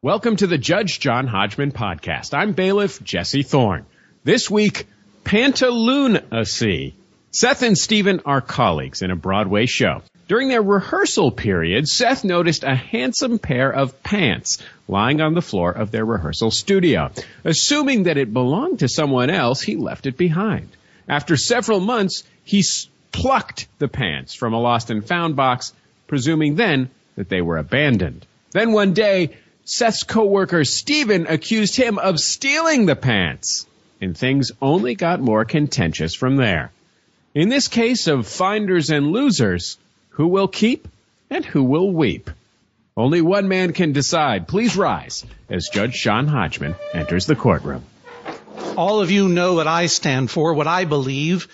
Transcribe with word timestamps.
Welcome 0.00 0.36
to 0.36 0.46
the 0.46 0.58
Judge 0.58 1.00
John 1.00 1.26
Hodgman 1.26 1.72
podcast. 1.72 2.32
I'm 2.32 2.52
bailiff 2.52 3.02
Jesse 3.02 3.42
Thorne. 3.42 3.84
This 4.22 4.48
week, 4.48 4.86
Pantaloon-a-See. 5.24 6.94
Seth 7.32 7.62
and 7.64 7.76
Stephen 7.76 8.20
are 8.24 8.40
colleagues 8.40 9.02
in 9.02 9.10
a 9.10 9.16
Broadway 9.16 9.66
show. 9.66 10.02
During 10.28 10.50
their 10.50 10.62
rehearsal 10.62 11.32
period, 11.32 11.88
Seth 11.88 12.22
noticed 12.22 12.62
a 12.62 12.76
handsome 12.76 13.40
pair 13.40 13.72
of 13.72 14.00
pants 14.04 14.58
lying 14.86 15.20
on 15.20 15.34
the 15.34 15.42
floor 15.42 15.72
of 15.72 15.90
their 15.90 16.04
rehearsal 16.04 16.52
studio. 16.52 17.10
Assuming 17.42 18.04
that 18.04 18.18
it 18.18 18.32
belonged 18.32 18.78
to 18.78 18.88
someone 18.88 19.30
else, 19.30 19.62
he 19.62 19.74
left 19.74 20.06
it 20.06 20.16
behind. 20.16 20.68
After 21.08 21.36
several 21.36 21.80
months, 21.80 22.22
he 22.44 22.62
plucked 23.10 23.66
the 23.80 23.88
pants 23.88 24.32
from 24.32 24.52
a 24.52 24.60
lost 24.60 24.90
and 24.90 25.04
found 25.04 25.34
box, 25.34 25.74
presuming 26.06 26.54
then 26.54 26.88
that 27.16 27.28
they 27.28 27.42
were 27.42 27.58
abandoned. 27.58 28.24
Then 28.52 28.70
one 28.70 28.94
day, 28.94 29.36
Seth's 29.70 30.02
coworker 30.02 30.64
Stephen 30.64 31.26
accused 31.26 31.76
him 31.76 31.98
of 31.98 32.18
stealing 32.18 32.86
the 32.86 32.96
pants, 32.96 33.66
and 34.00 34.16
things 34.16 34.50
only 34.62 34.94
got 34.94 35.20
more 35.20 35.44
contentious 35.44 36.14
from 36.14 36.36
there. 36.36 36.72
In 37.34 37.50
this 37.50 37.68
case 37.68 38.06
of 38.06 38.26
finders 38.26 38.88
and 38.88 39.12
losers, 39.12 39.76
who 40.08 40.26
will 40.28 40.48
keep 40.48 40.88
and 41.28 41.44
who 41.44 41.62
will 41.62 41.92
weep? 41.92 42.30
Only 42.96 43.20
one 43.20 43.48
man 43.48 43.74
can 43.74 43.92
decide. 43.92 44.48
Please 44.48 44.74
rise 44.74 45.26
as 45.50 45.68
Judge 45.68 46.02
John 46.02 46.26
Hodgman 46.26 46.74
enters 46.94 47.26
the 47.26 47.36
courtroom. 47.36 47.84
All 48.74 49.02
of 49.02 49.10
you 49.10 49.28
know 49.28 49.52
what 49.52 49.66
I 49.66 49.84
stand 49.84 50.30
for, 50.30 50.54
what 50.54 50.66
I 50.66 50.86
believe. 50.86 51.46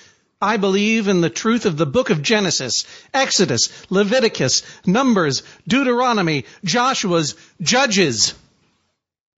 I 0.44 0.58
believe 0.58 1.08
in 1.08 1.22
the 1.22 1.30
truth 1.30 1.64
of 1.64 1.78
the 1.78 1.86
book 1.86 2.10
of 2.10 2.20
Genesis, 2.20 2.84
Exodus, 3.14 3.70
Leviticus, 3.90 4.62
Numbers, 4.84 5.42
Deuteronomy, 5.66 6.44
Joshua's, 6.62 7.34
Judges. 7.62 8.34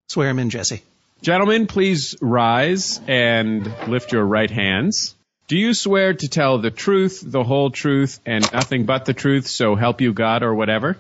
Swear 0.09 0.31
him 0.31 0.41
in, 0.41 0.51
Jesse. 0.51 0.83
Gentlemen, 1.23 1.69
please 1.69 2.17
rise 2.21 3.01
and 3.07 3.73
lift 3.87 4.11
your 4.11 4.25
right 4.25 4.51
hands. 4.51 5.15
Do 5.47 5.57
you 5.57 5.75
swear 5.75 6.13
to 6.13 6.29
tell 6.29 6.59
the 6.59 6.73
truth, 6.73 7.23
the 7.25 7.45
whole 7.45 7.71
truth, 7.71 8.19
and 8.27 8.43
nothing 8.53 8.85
but 8.85 9.05
the 9.05 9.15
truth, 9.15 9.47
so 9.47 9.77
help 9.77 10.01
you 10.01 10.13
God 10.13 10.43
or 10.43 10.57
whatever? 10.57 10.99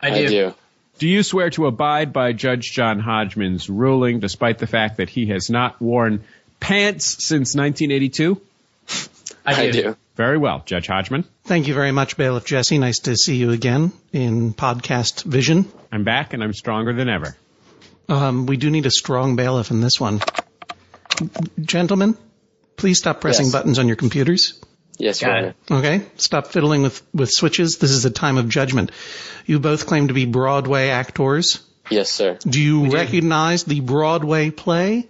I 0.00 0.10
do. 0.10 0.24
I 0.24 0.26
do. 0.26 0.54
Do 0.98 1.06
you 1.06 1.22
swear 1.22 1.50
to 1.50 1.66
abide 1.66 2.12
by 2.12 2.32
Judge 2.32 2.72
John 2.72 2.98
Hodgman's 2.98 3.70
ruling, 3.70 4.18
despite 4.18 4.58
the 4.58 4.66
fact 4.66 4.96
that 4.96 5.08
he 5.08 5.26
has 5.26 5.48
not 5.50 5.80
worn 5.80 6.24
pants 6.58 7.24
since 7.24 7.54
1982? 7.54 8.40
I 9.46 9.54
do. 9.54 9.68
I 9.68 9.70
do. 9.70 9.96
Very 10.16 10.38
well, 10.38 10.62
Judge 10.64 10.86
Hodgman. 10.86 11.24
Thank 11.44 11.68
you 11.68 11.74
very 11.74 11.92
much, 11.92 12.16
Bailiff 12.16 12.44
Jesse. 12.46 12.78
Nice 12.78 13.00
to 13.00 13.16
see 13.16 13.36
you 13.36 13.50
again 13.50 13.92
in 14.12 14.54
podcast 14.54 15.24
vision. 15.24 15.70
I'm 15.92 16.04
back 16.04 16.32
and 16.32 16.42
I'm 16.42 16.54
stronger 16.54 16.92
than 16.94 17.08
ever. 17.08 17.36
Um, 18.08 18.46
we 18.46 18.56
do 18.56 18.70
need 18.70 18.86
a 18.86 18.90
strong 18.90 19.36
bailiff 19.36 19.70
in 19.70 19.80
this 19.80 20.00
one. 20.00 20.20
Gentlemen, 21.60 22.16
please 22.76 22.98
stop 22.98 23.20
pressing 23.20 23.46
Yes. 23.46 23.52
buttons 23.52 23.78
on 23.78 23.86
your 23.86 23.96
computers. 23.96 24.60
Yes, 24.98 25.20
Got 25.20 25.26
Your 25.28 25.36
Honor. 25.36 25.48
it. 25.48 25.72
Okay? 25.74 26.02
Stop 26.16 26.46
fiddling 26.48 26.82
with, 26.82 27.02
with 27.12 27.30
switches. 27.30 27.78
This 27.78 27.90
is 27.90 28.04
a 28.04 28.10
time 28.10 28.38
of 28.38 28.48
judgment. 28.48 28.90
You 29.44 29.58
both 29.60 29.86
claim 29.86 30.08
to 30.08 30.14
be 30.14 30.24
Broadway 30.24 30.88
actors. 30.88 31.60
Yes, 31.90 32.10
sir. 32.10 32.38
Do 32.42 32.60
you 32.60 32.90
recognize 32.90 33.64
the 33.64 33.80
Broadway 33.80 34.50
play 34.50 35.06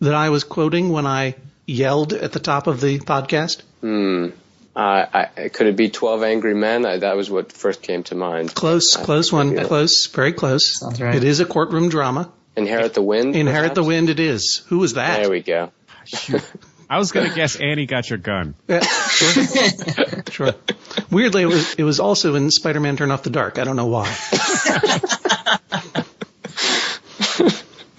that 0.00 0.14
I 0.14 0.30
was 0.30 0.44
quoting 0.44 0.90
when 0.90 1.06
I 1.06 1.36
yelled 1.68 2.12
at 2.12 2.32
the 2.32 2.40
top 2.40 2.66
of 2.66 2.80
the 2.80 2.98
podcast? 2.98 3.62
Hmm. 3.80 4.28
Uh, 4.74 5.26
I, 5.36 5.48
could 5.48 5.66
it 5.66 5.76
be 5.76 5.90
Twelve 5.90 6.22
Angry 6.22 6.54
Men? 6.54 6.86
I, 6.86 6.98
that 6.98 7.16
was 7.16 7.30
what 7.30 7.52
first 7.52 7.82
came 7.82 8.04
to 8.04 8.14
mind. 8.14 8.54
Close, 8.54 8.96
I 8.96 9.04
close 9.04 9.32
one, 9.32 9.56
close, 9.64 10.06
very 10.06 10.32
close. 10.32 10.78
Sounds 10.78 11.00
right. 11.00 11.16
It 11.16 11.24
is 11.24 11.40
a 11.40 11.44
courtroom 11.44 11.88
drama. 11.88 12.30
Inherit 12.56 12.94
the 12.94 13.02
Wind. 13.02 13.36
Inherit 13.36 13.74
the 13.74 13.82
wind 13.82 14.08
it 14.08 14.20
is. 14.20 14.64
Who 14.68 14.78
was 14.78 14.94
that? 14.94 15.20
There 15.20 15.30
we 15.30 15.42
go. 15.42 15.72
I 16.90 16.98
was 16.98 17.12
going 17.12 17.28
to 17.28 17.34
guess 17.34 17.56
Annie 17.56 17.86
got 17.86 18.08
your 18.08 18.18
gun. 18.18 18.54
Yeah, 18.68 18.80
sure. 18.80 19.44
sure. 20.30 20.54
Weirdly, 21.10 21.42
it 21.42 21.46
was, 21.46 21.74
it 21.74 21.84
was 21.84 22.00
also 22.00 22.34
in 22.34 22.50
Spider-Man 22.50 22.96
Turn 22.96 23.10
Off 23.10 23.22
the 23.22 23.30
Dark. 23.30 23.58
I 23.58 23.64
don't 23.64 23.76
know 23.76 23.86
why. 23.86 24.08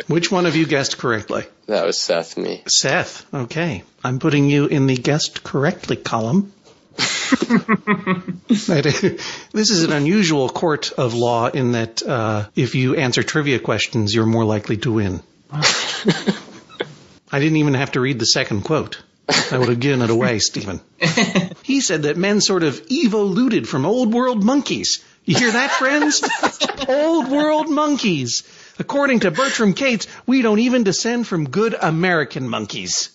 Which 0.09 0.31
one 0.31 0.47
of 0.47 0.55
you 0.55 0.65
guessed 0.65 0.97
correctly? 0.97 1.43
That 1.67 1.85
was 1.85 1.95
Seth. 1.95 2.35
Me. 2.35 2.63
Seth. 2.67 3.31
Okay. 3.31 3.83
I'm 4.03 4.17
putting 4.17 4.49
you 4.49 4.65
in 4.65 4.87
the 4.87 4.97
guessed 4.97 5.43
correctly 5.43 5.97
column. 5.97 6.51
This 8.49 9.69
is 9.69 9.83
an 9.83 9.91
unusual 9.91 10.49
court 10.49 10.91
of 10.93 11.13
law 11.13 11.47
in 11.47 11.73
that 11.73 12.01
uh, 12.01 12.47
if 12.55 12.73
you 12.73 12.95
answer 12.95 13.21
trivia 13.21 13.59
questions, 13.59 14.13
you're 14.15 14.25
more 14.25 14.45
likely 14.45 14.77
to 14.77 14.91
win. 14.93 15.21
I 15.51 17.39
didn't 17.39 17.57
even 17.57 17.75
have 17.75 17.91
to 17.91 17.99
read 17.99 18.17
the 18.17 18.25
second 18.25 18.63
quote. 18.63 19.03
I 19.51 19.59
would 19.59 19.69
have 19.69 19.79
given 19.79 20.01
it 20.01 20.09
away, 20.09 20.39
Stephen. 20.39 20.81
He 21.63 21.81
said 21.81 22.03
that 22.03 22.17
men 22.17 22.41
sort 22.41 22.63
of 22.63 22.81
evoluted 22.89 23.69
from 23.69 23.85
old 23.85 24.11
world 24.11 24.43
monkeys. 24.43 25.03
You 25.25 25.37
hear 25.37 25.51
that, 25.51 25.69
friends? 25.69 26.23
old 26.87 27.27
world 27.29 27.69
monkeys. 27.69 28.41
According 28.79 29.21
to 29.21 29.31
Bertram 29.31 29.73
Cates, 29.73 30.07
we 30.25 30.41
don't 30.41 30.59
even 30.59 30.83
descend 30.83 31.27
from 31.27 31.49
good 31.49 31.75
American 31.79 32.47
monkeys. 32.49 33.09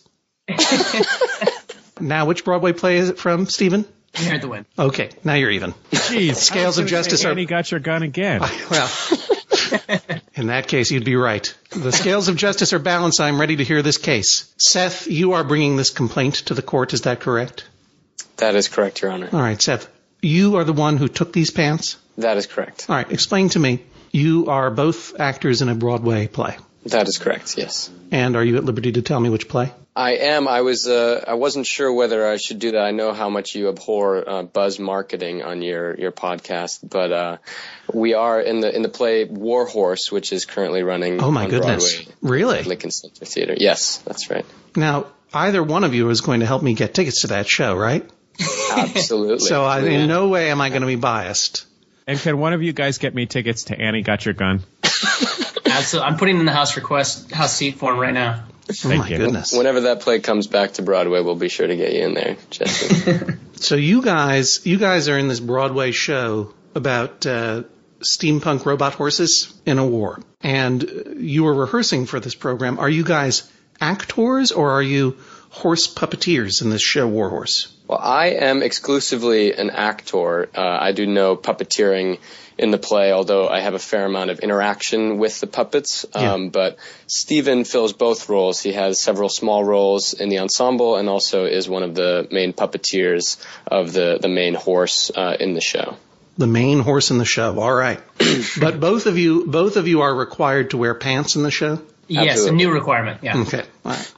now, 2.00 2.26
which 2.26 2.44
Broadway 2.44 2.72
play 2.72 2.98
is 2.98 3.08
it 3.08 3.18
from, 3.18 3.46
Stephen? 3.46 3.84
Inherit 4.16 4.42
the 4.42 4.48
win. 4.48 4.66
Okay, 4.78 5.10
now 5.24 5.34
you're 5.34 5.50
even. 5.50 5.72
Jeez, 5.90 6.36
Scales 6.36 6.78
of 6.78 6.86
justice 6.86 7.24
are- 7.24 7.30
Annie 7.30 7.46
got 7.46 7.70
your 7.70 7.80
gun 7.80 8.02
again. 8.02 8.40
Well, 8.70 8.88
in 10.34 10.48
that 10.48 10.68
case, 10.68 10.90
you'd 10.90 11.04
be 11.04 11.16
right. 11.16 11.52
The 11.70 11.90
scales 11.90 12.28
of 12.28 12.36
justice 12.36 12.72
are 12.72 12.78
balanced. 12.78 13.20
I'm 13.20 13.40
ready 13.40 13.56
to 13.56 13.64
hear 13.64 13.82
this 13.82 13.98
case. 13.98 14.52
Seth, 14.58 15.06
you 15.08 15.32
are 15.32 15.42
bringing 15.42 15.76
this 15.76 15.90
complaint 15.90 16.34
to 16.46 16.54
the 16.54 16.62
court. 16.62 16.92
Is 16.92 17.02
that 17.02 17.20
correct? 17.20 17.66
That 18.36 18.54
is 18.54 18.68
correct, 18.68 19.00
Your 19.02 19.10
Honor. 19.10 19.28
All 19.32 19.40
right, 19.40 19.60
Seth, 19.60 19.88
you 20.22 20.56
are 20.56 20.64
the 20.64 20.72
one 20.72 20.96
who 20.96 21.08
took 21.08 21.32
these 21.32 21.50
pants? 21.50 21.96
That 22.18 22.36
is 22.36 22.46
correct. 22.46 22.86
All 22.88 22.94
right, 22.94 23.10
explain 23.10 23.48
to 23.50 23.58
me. 23.58 23.82
You 24.14 24.46
are 24.46 24.70
both 24.70 25.18
actors 25.18 25.60
in 25.60 25.68
a 25.68 25.74
Broadway 25.74 26.28
play. 26.28 26.56
That 26.86 27.08
is 27.08 27.18
correct. 27.18 27.58
Yes. 27.58 27.90
And 28.12 28.36
are 28.36 28.44
you 28.44 28.56
at 28.58 28.64
liberty 28.64 28.92
to 28.92 29.02
tell 29.02 29.18
me 29.18 29.28
which 29.28 29.48
play? 29.48 29.72
I 29.96 30.12
am. 30.12 30.46
I 30.46 30.60
was. 30.60 30.86
Uh, 30.86 31.24
I 31.26 31.34
wasn't 31.34 31.66
sure 31.66 31.92
whether 31.92 32.24
I 32.24 32.36
should 32.36 32.60
do 32.60 32.70
that. 32.72 32.80
I 32.80 32.92
know 32.92 33.12
how 33.12 33.28
much 33.28 33.56
you 33.56 33.68
abhor 33.68 34.28
uh, 34.28 34.42
buzz 34.44 34.78
marketing 34.78 35.42
on 35.42 35.62
your 35.62 35.98
your 35.98 36.12
podcast, 36.12 36.88
but 36.88 37.10
uh, 37.10 37.36
we 37.92 38.14
are 38.14 38.40
in 38.40 38.60
the 38.60 38.72
in 38.72 38.82
the 38.82 38.88
play 38.88 39.24
War 39.24 39.66
Horse, 39.66 40.12
which 40.12 40.32
is 40.32 40.44
currently 40.44 40.84
running. 40.84 41.20
Oh, 41.20 41.32
my 41.32 41.48
goodness. 41.48 41.96
Broadway, 41.96 42.14
Really? 42.22 42.62
Lincoln 42.62 42.92
Center 42.92 43.24
Theater. 43.24 43.54
Yes, 43.56 43.98
that's 43.98 44.30
right. 44.30 44.46
Now, 44.76 45.06
either 45.32 45.60
one 45.60 45.82
of 45.82 45.92
you 45.92 46.08
is 46.10 46.20
going 46.20 46.38
to 46.38 46.46
help 46.46 46.62
me 46.62 46.74
get 46.74 46.94
tickets 46.94 47.22
to 47.22 47.28
that 47.28 47.48
show, 47.48 47.74
right? 47.74 48.08
Absolutely. 48.70 49.48
So 49.48 49.64
I, 49.64 49.80
in 49.80 50.06
no 50.06 50.28
way 50.28 50.50
am 50.50 50.60
I 50.60 50.68
going 50.68 50.82
to 50.82 50.86
be 50.86 50.96
biased. 50.96 51.66
And 52.06 52.18
can 52.18 52.38
one 52.38 52.52
of 52.52 52.62
you 52.62 52.72
guys 52.72 52.98
get 52.98 53.14
me 53.14 53.26
tickets 53.26 53.64
to 53.64 53.78
Annie 53.78 54.02
got 54.02 54.24
your 54.24 54.34
gun? 54.34 54.62
Absolutely. 54.84 56.10
I'm 56.10 56.18
putting 56.18 56.38
in 56.38 56.46
the 56.46 56.52
house 56.52 56.76
request, 56.76 57.32
house 57.32 57.54
seat 57.54 57.76
form 57.76 57.98
right 57.98 58.14
now. 58.14 58.44
Oh 58.84 58.88
my 58.88 59.08
you. 59.08 59.18
goodness. 59.18 59.52
Whenever 59.52 59.82
that 59.82 60.00
play 60.00 60.20
comes 60.20 60.46
back 60.46 60.74
to 60.74 60.82
Broadway, 60.82 61.20
we'll 61.20 61.34
be 61.34 61.48
sure 61.48 61.66
to 61.66 61.76
get 61.76 61.92
you 61.92 62.04
in 62.04 62.14
there, 62.14 62.36
Jesse. 62.50 63.36
So 63.56 63.76
you 63.76 64.02
guys, 64.02 64.66
you 64.66 64.76
guys 64.76 65.08
are 65.08 65.16
in 65.16 65.28
this 65.28 65.40
Broadway 65.40 65.90
show 65.90 66.52
about 66.74 67.24
uh, 67.24 67.62
steampunk 68.00 68.66
robot 68.66 68.92
horses 68.92 69.54
in 69.64 69.78
a 69.78 69.86
war, 69.86 70.20
and 70.42 70.84
uh, 70.84 71.10
you 71.16 71.44
were 71.44 71.54
rehearsing 71.54 72.04
for 72.04 72.20
this 72.20 72.34
program. 72.34 72.78
Are 72.78 72.90
you 72.90 73.04
guys 73.04 73.50
actors 73.80 74.52
or 74.52 74.72
are 74.72 74.82
you 74.82 75.16
horse 75.54 75.86
puppeteers 75.92 76.62
in 76.62 76.70
this 76.70 76.82
show, 76.82 77.06
War 77.06 77.30
Horse? 77.30 77.72
Well, 77.86 77.98
I 77.98 78.28
am 78.30 78.62
exclusively 78.62 79.52
an 79.52 79.70
actor. 79.70 80.48
Uh, 80.54 80.78
I 80.80 80.92
do 80.92 81.06
no 81.06 81.36
puppeteering 81.36 82.18
in 82.56 82.70
the 82.70 82.78
play, 82.78 83.12
although 83.12 83.48
I 83.48 83.60
have 83.60 83.74
a 83.74 83.78
fair 83.78 84.04
amount 84.06 84.30
of 84.30 84.38
interaction 84.40 85.18
with 85.18 85.40
the 85.40 85.46
puppets. 85.46 86.06
Um, 86.14 86.22
Yeah. 86.44 86.48
But 86.50 86.78
Stephen 87.06 87.64
fills 87.64 87.92
both 87.92 88.28
roles. 88.28 88.60
He 88.60 88.72
has 88.72 89.00
several 89.00 89.28
small 89.28 89.64
roles 89.64 90.12
in 90.14 90.28
the 90.28 90.38
ensemble 90.38 90.96
and 90.96 91.08
also 91.08 91.44
is 91.44 91.68
one 91.68 91.82
of 91.82 91.94
the 91.94 92.26
main 92.30 92.52
puppeteers 92.52 93.36
of 93.66 93.92
the, 93.92 94.18
the 94.20 94.28
main 94.28 94.54
horse 94.54 95.10
uh, 95.14 95.36
in 95.38 95.54
the 95.54 95.60
show. 95.60 95.96
The 96.36 96.46
main 96.48 96.80
horse 96.80 97.10
in 97.10 97.18
the 97.18 97.24
show. 97.24 97.60
All 97.60 97.74
right, 97.74 98.00
but 98.60 98.80
both 98.80 99.06
of 99.06 99.18
you, 99.18 99.46
both 99.46 99.76
of 99.76 99.86
you 99.86 100.00
are 100.02 100.12
required 100.12 100.70
to 100.70 100.78
wear 100.78 100.94
pants 100.94 101.36
in 101.36 101.44
the 101.44 101.50
show. 101.52 101.80
Yes, 102.08 102.44
a 102.44 102.52
new 102.52 102.72
requirement. 102.72 103.20
Yeah. 103.22 103.38
Okay, 103.38 103.62
all 103.84 103.92
right. 103.92 104.12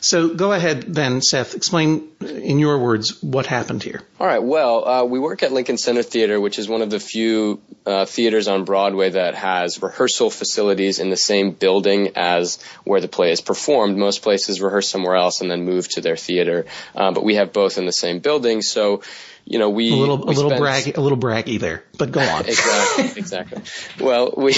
So 0.00 0.34
go 0.34 0.52
ahead 0.52 0.82
then, 0.82 1.20
Seth. 1.22 1.54
Explain 1.54 2.08
in 2.20 2.58
your 2.58 2.78
words 2.78 3.22
what 3.22 3.46
happened 3.46 3.82
here. 3.82 4.02
All 4.20 4.26
right. 4.26 4.42
Well, 4.42 4.88
uh, 4.88 5.04
we 5.04 5.18
work 5.18 5.42
at 5.42 5.52
Lincoln 5.52 5.78
Center 5.78 6.02
Theater, 6.02 6.40
which 6.40 6.58
is 6.58 6.68
one 6.68 6.82
of 6.82 6.90
the 6.90 7.00
few 7.00 7.60
uh, 7.86 8.04
theaters 8.04 8.48
on 8.48 8.64
Broadway 8.64 9.10
that 9.10 9.34
has 9.34 9.82
rehearsal 9.82 10.30
facilities 10.30 10.98
in 10.98 11.10
the 11.10 11.16
same 11.16 11.52
building 11.52 12.12
as 12.16 12.62
where 12.84 13.00
the 13.00 13.08
play 13.08 13.32
is 13.32 13.40
performed. 13.40 13.96
Most 13.96 14.22
places 14.22 14.60
rehearse 14.60 14.88
somewhere 14.88 15.16
else 15.16 15.40
and 15.40 15.50
then 15.50 15.64
move 15.64 15.88
to 15.90 16.00
their 16.00 16.16
theater, 16.16 16.66
uh, 16.94 17.12
but 17.12 17.24
we 17.24 17.36
have 17.36 17.52
both 17.52 17.78
in 17.78 17.86
the 17.86 17.92
same 17.92 18.18
building. 18.18 18.62
So 18.62 19.02
you 19.50 19.58
know, 19.58 19.70
we 19.70 19.90
A 19.90 19.96
little, 19.96 20.18
we 20.18 20.34
a 20.34 20.36
little 20.36 20.50
spent- 20.50 20.62
braggy, 20.62 20.96
a 20.96 21.00
little 21.00 21.16
braggy 21.16 21.58
there, 21.58 21.82
but 21.96 22.12
go 22.12 22.20
on. 22.20 22.44
exactly, 22.44 23.04
exactly. 23.16 23.62
Well, 23.98 24.34
we 24.36 24.54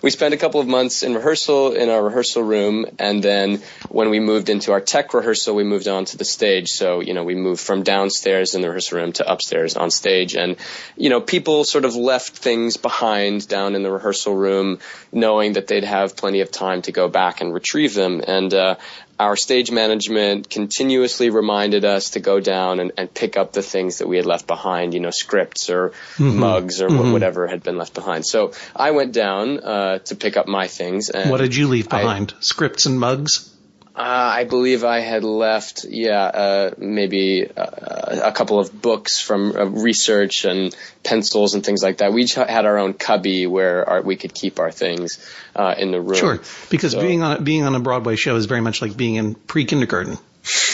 we 0.00 0.10
spent 0.10 0.32
a 0.32 0.36
couple 0.36 0.60
of 0.60 0.68
months 0.68 1.02
in 1.02 1.14
rehearsal 1.14 1.72
in 1.72 1.88
our 1.90 2.02
rehearsal 2.04 2.42
room, 2.44 2.86
and 3.00 3.20
then 3.22 3.60
when 3.88 4.10
we 4.10 4.20
moved 4.20 4.48
into 4.48 4.70
our 4.72 4.80
tech 4.80 5.12
rehearsal, 5.12 5.56
we 5.56 5.64
moved 5.64 5.88
on 5.88 6.04
to 6.04 6.16
the 6.16 6.24
stage. 6.24 6.68
So 6.70 7.00
you 7.00 7.14
know, 7.14 7.24
we 7.24 7.34
moved 7.34 7.60
from 7.60 7.82
downstairs 7.82 8.54
in 8.54 8.62
the 8.62 8.68
rehearsal 8.68 8.98
room 8.98 9.12
to 9.14 9.30
upstairs 9.30 9.76
on 9.76 9.90
stage, 9.90 10.36
and 10.36 10.56
you 10.96 11.10
know, 11.10 11.20
people 11.20 11.64
sort 11.64 11.84
of 11.84 11.96
left 11.96 12.36
things 12.38 12.76
behind 12.76 13.48
down 13.48 13.74
in 13.74 13.82
the 13.82 13.90
rehearsal 13.90 14.34
room, 14.36 14.78
knowing 15.10 15.54
that 15.54 15.66
they'd 15.66 15.84
have 15.84 16.16
plenty 16.16 16.42
of 16.42 16.50
time 16.52 16.82
to 16.82 16.92
go 16.92 17.08
back 17.08 17.40
and 17.40 17.52
retrieve 17.52 17.94
them, 17.94 18.22
and. 18.26 18.54
Uh, 18.54 18.76
our 19.18 19.36
stage 19.36 19.70
management 19.70 20.48
continuously 20.48 21.30
reminded 21.30 21.84
us 21.84 22.10
to 22.10 22.20
go 22.20 22.38
down 22.40 22.78
and, 22.80 22.92
and 22.96 23.12
pick 23.12 23.36
up 23.36 23.52
the 23.52 23.62
things 23.62 23.98
that 23.98 24.06
we 24.08 24.16
had 24.16 24.26
left 24.26 24.46
behind, 24.46 24.94
you 24.94 25.00
know, 25.00 25.10
scripts 25.10 25.70
or 25.70 25.92
mugs 26.18 26.80
or 26.80 26.88
wh- 26.88 27.12
whatever 27.12 27.46
had 27.46 27.62
been 27.62 27.76
left 27.76 27.94
behind. 27.94 28.24
So 28.26 28.52
I 28.76 28.92
went 28.92 29.12
down 29.12 29.58
uh, 29.58 29.98
to 30.00 30.14
pick 30.16 30.36
up 30.36 30.46
my 30.46 30.68
things. 30.68 31.10
And 31.10 31.30
What 31.30 31.40
did 31.40 31.56
you 31.56 31.66
leave 31.68 31.88
I- 31.90 32.02
behind? 32.02 32.34
Scripts 32.40 32.86
and 32.86 33.00
mugs? 33.00 33.52
Uh, 33.98 34.02
I 34.40 34.44
believe 34.44 34.84
I 34.84 35.00
had 35.00 35.24
left, 35.24 35.84
yeah, 35.84 36.22
uh, 36.22 36.70
maybe 36.78 37.48
uh, 37.50 38.20
a 38.22 38.30
couple 38.30 38.60
of 38.60 38.80
books 38.80 39.20
from 39.20 39.56
uh, 39.56 39.64
research 39.64 40.44
and 40.44 40.72
pencils 41.02 41.54
and 41.54 41.66
things 41.66 41.82
like 41.82 41.96
that. 41.98 42.12
We 42.12 42.22
each 42.22 42.34
had 42.34 42.64
our 42.64 42.78
own 42.78 42.94
cubby 42.94 43.48
where 43.48 43.88
our, 43.88 44.00
we 44.02 44.14
could 44.14 44.32
keep 44.32 44.60
our 44.60 44.70
things 44.70 45.18
uh, 45.56 45.74
in 45.76 45.90
the 45.90 46.00
room. 46.00 46.14
Sure, 46.14 46.38
because 46.70 46.92
So- 46.92 47.00
being 47.00 47.22
on 47.22 47.42
being 47.42 47.64
on 47.64 47.74
a 47.74 47.80
Broadway 47.80 48.14
show 48.14 48.36
is 48.36 48.46
very 48.46 48.60
much 48.60 48.80
like 48.82 48.96
being 48.96 49.16
in 49.16 49.34
pre-kindergarten. 49.34 50.16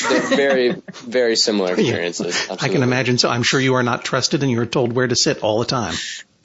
They're 0.09 0.21
very, 0.21 0.71
very 0.93 1.37
similar 1.37 1.73
experiences. 1.73 2.51
I 2.51 2.69
can 2.69 2.83
imagine. 2.83 3.17
So 3.17 3.31
I'm 3.31 3.43
sure 3.43 3.59
you 3.59 3.75
are 3.77 3.83
not 3.83 4.05
trusted, 4.05 4.43
and 4.43 4.53
you 4.53 4.61
are 4.61 4.67
told 4.67 4.93
where 4.93 5.09
to 5.09 5.17
sit 5.17 5.43
all 5.43 5.61
the 5.61 5.65
time. 5.65 5.95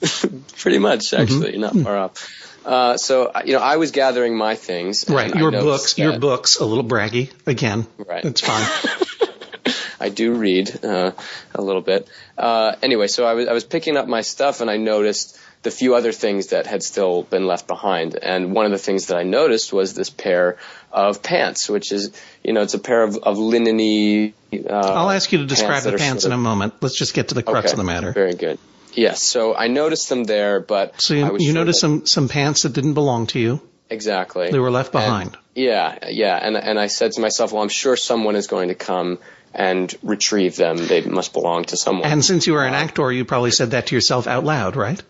Pretty 0.56 0.78
much, 0.78 1.10
Mm-hmm. 1.10 1.22
actually, 1.22 1.58
not 1.58 1.76
far 1.76 1.98
off. 1.98 2.39
Uh, 2.64 2.96
so, 2.96 3.32
you 3.44 3.54
know, 3.54 3.60
I 3.60 3.76
was 3.76 3.90
gathering 3.90 4.36
my 4.36 4.54
things. 4.54 5.08
Right, 5.08 5.34
your 5.34 5.50
books, 5.50 5.96
your 5.98 6.18
books, 6.18 6.58
a 6.58 6.64
little 6.64 6.84
braggy 6.84 7.32
again. 7.46 7.86
Right. 7.96 8.24
it's 8.24 8.40
fine. 8.40 8.66
I 10.00 10.08
do 10.08 10.34
read 10.34 10.82
uh, 10.84 11.12
a 11.54 11.62
little 11.62 11.82
bit. 11.82 12.08
Uh, 12.36 12.74
anyway, 12.82 13.06
so 13.06 13.26
I 13.26 13.34
was 13.34 13.48
I 13.48 13.52
was 13.52 13.64
picking 13.64 13.96
up 13.98 14.08
my 14.08 14.22
stuff 14.22 14.62
and 14.62 14.70
I 14.70 14.78
noticed 14.78 15.38
the 15.62 15.70
few 15.70 15.94
other 15.94 16.10
things 16.10 16.48
that 16.48 16.66
had 16.66 16.82
still 16.82 17.22
been 17.24 17.46
left 17.46 17.66
behind. 17.66 18.14
And 18.16 18.54
one 18.54 18.64
of 18.64 18.72
the 18.72 18.78
things 18.78 19.08
that 19.08 19.18
I 19.18 19.24
noticed 19.24 19.72
was 19.74 19.92
this 19.92 20.08
pair 20.08 20.56
of 20.90 21.22
pants, 21.22 21.68
which 21.68 21.92
is 21.92 22.12
you 22.42 22.54
know 22.54 22.62
it's 22.62 22.74
a 22.74 22.78
pair 22.78 23.02
of 23.02 23.16
of 23.18 23.36
linen-y. 23.38 24.32
Uh, 24.52 24.72
I'll 24.72 25.10
ask 25.10 25.30
you 25.32 25.38
to 25.38 25.46
describe 25.46 25.82
that 25.82 25.92
the 25.92 25.98
pants 25.98 26.22
sort 26.22 26.32
in 26.32 26.38
a 26.38 26.42
moment. 26.42 26.74
Let's 26.80 26.98
just 26.98 27.12
get 27.12 27.28
to 27.28 27.34
the 27.34 27.42
crux 27.42 27.66
Okay, 27.66 27.72
of 27.72 27.76
the 27.76 27.84
matter. 27.84 28.12
Very 28.12 28.34
good. 28.34 28.58
Yes, 28.94 29.22
so 29.22 29.54
I 29.54 29.68
noticed 29.68 30.08
them 30.08 30.24
there, 30.24 30.60
but 30.60 31.00
So 31.00 31.14
I 31.14 31.18
you, 31.18 31.32
you 31.38 31.44
sure 31.46 31.54
noticed 31.54 31.80
that- 31.80 31.86
some 31.86 32.06
some 32.06 32.28
pants 32.28 32.62
that 32.62 32.72
didn't 32.72 32.94
belong 32.94 33.26
to 33.28 33.38
you. 33.38 33.60
exactly 33.88 34.50
They 34.50 34.58
were 34.58 34.70
left 34.70 34.94
And- 34.94 35.02
behind. 35.04 35.36
Yeah, 35.54 36.08
yeah, 36.08 36.36
and 36.36 36.56
and 36.56 36.78
I 36.78 36.86
said 36.88 37.12
to 37.12 37.20
myself, 37.20 37.52
well, 37.52 37.62
I'm 37.62 37.68
sure 37.68 37.96
someone 37.96 38.36
is 38.36 38.46
going 38.46 38.68
to 38.68 38.74
come 38.74 39.18
and 39.52 39.92
retrieve 40.02 40.54
them. 40.56 40.76
They 40.86 41.00
must 41.02 41.32
belong 41.32 41.64
to 41.66 41.76
someone. 41.76 42.08
And 42.10 42.24
since 42.24 42.46
you 42.46 42.52
were 42.52 42.64
an 42.64 42.74
uh, 42.74 42.78
actor, 42.78 43.10
you 43.10 43.24
probably 43.24 43.50
said 43.50 43.72
that 43.72 43.86
to 43.88 43.94
yourself 43.96 44.26
out 44.28 44.44
loud, 44.44 44.76
right? 44.76 45.02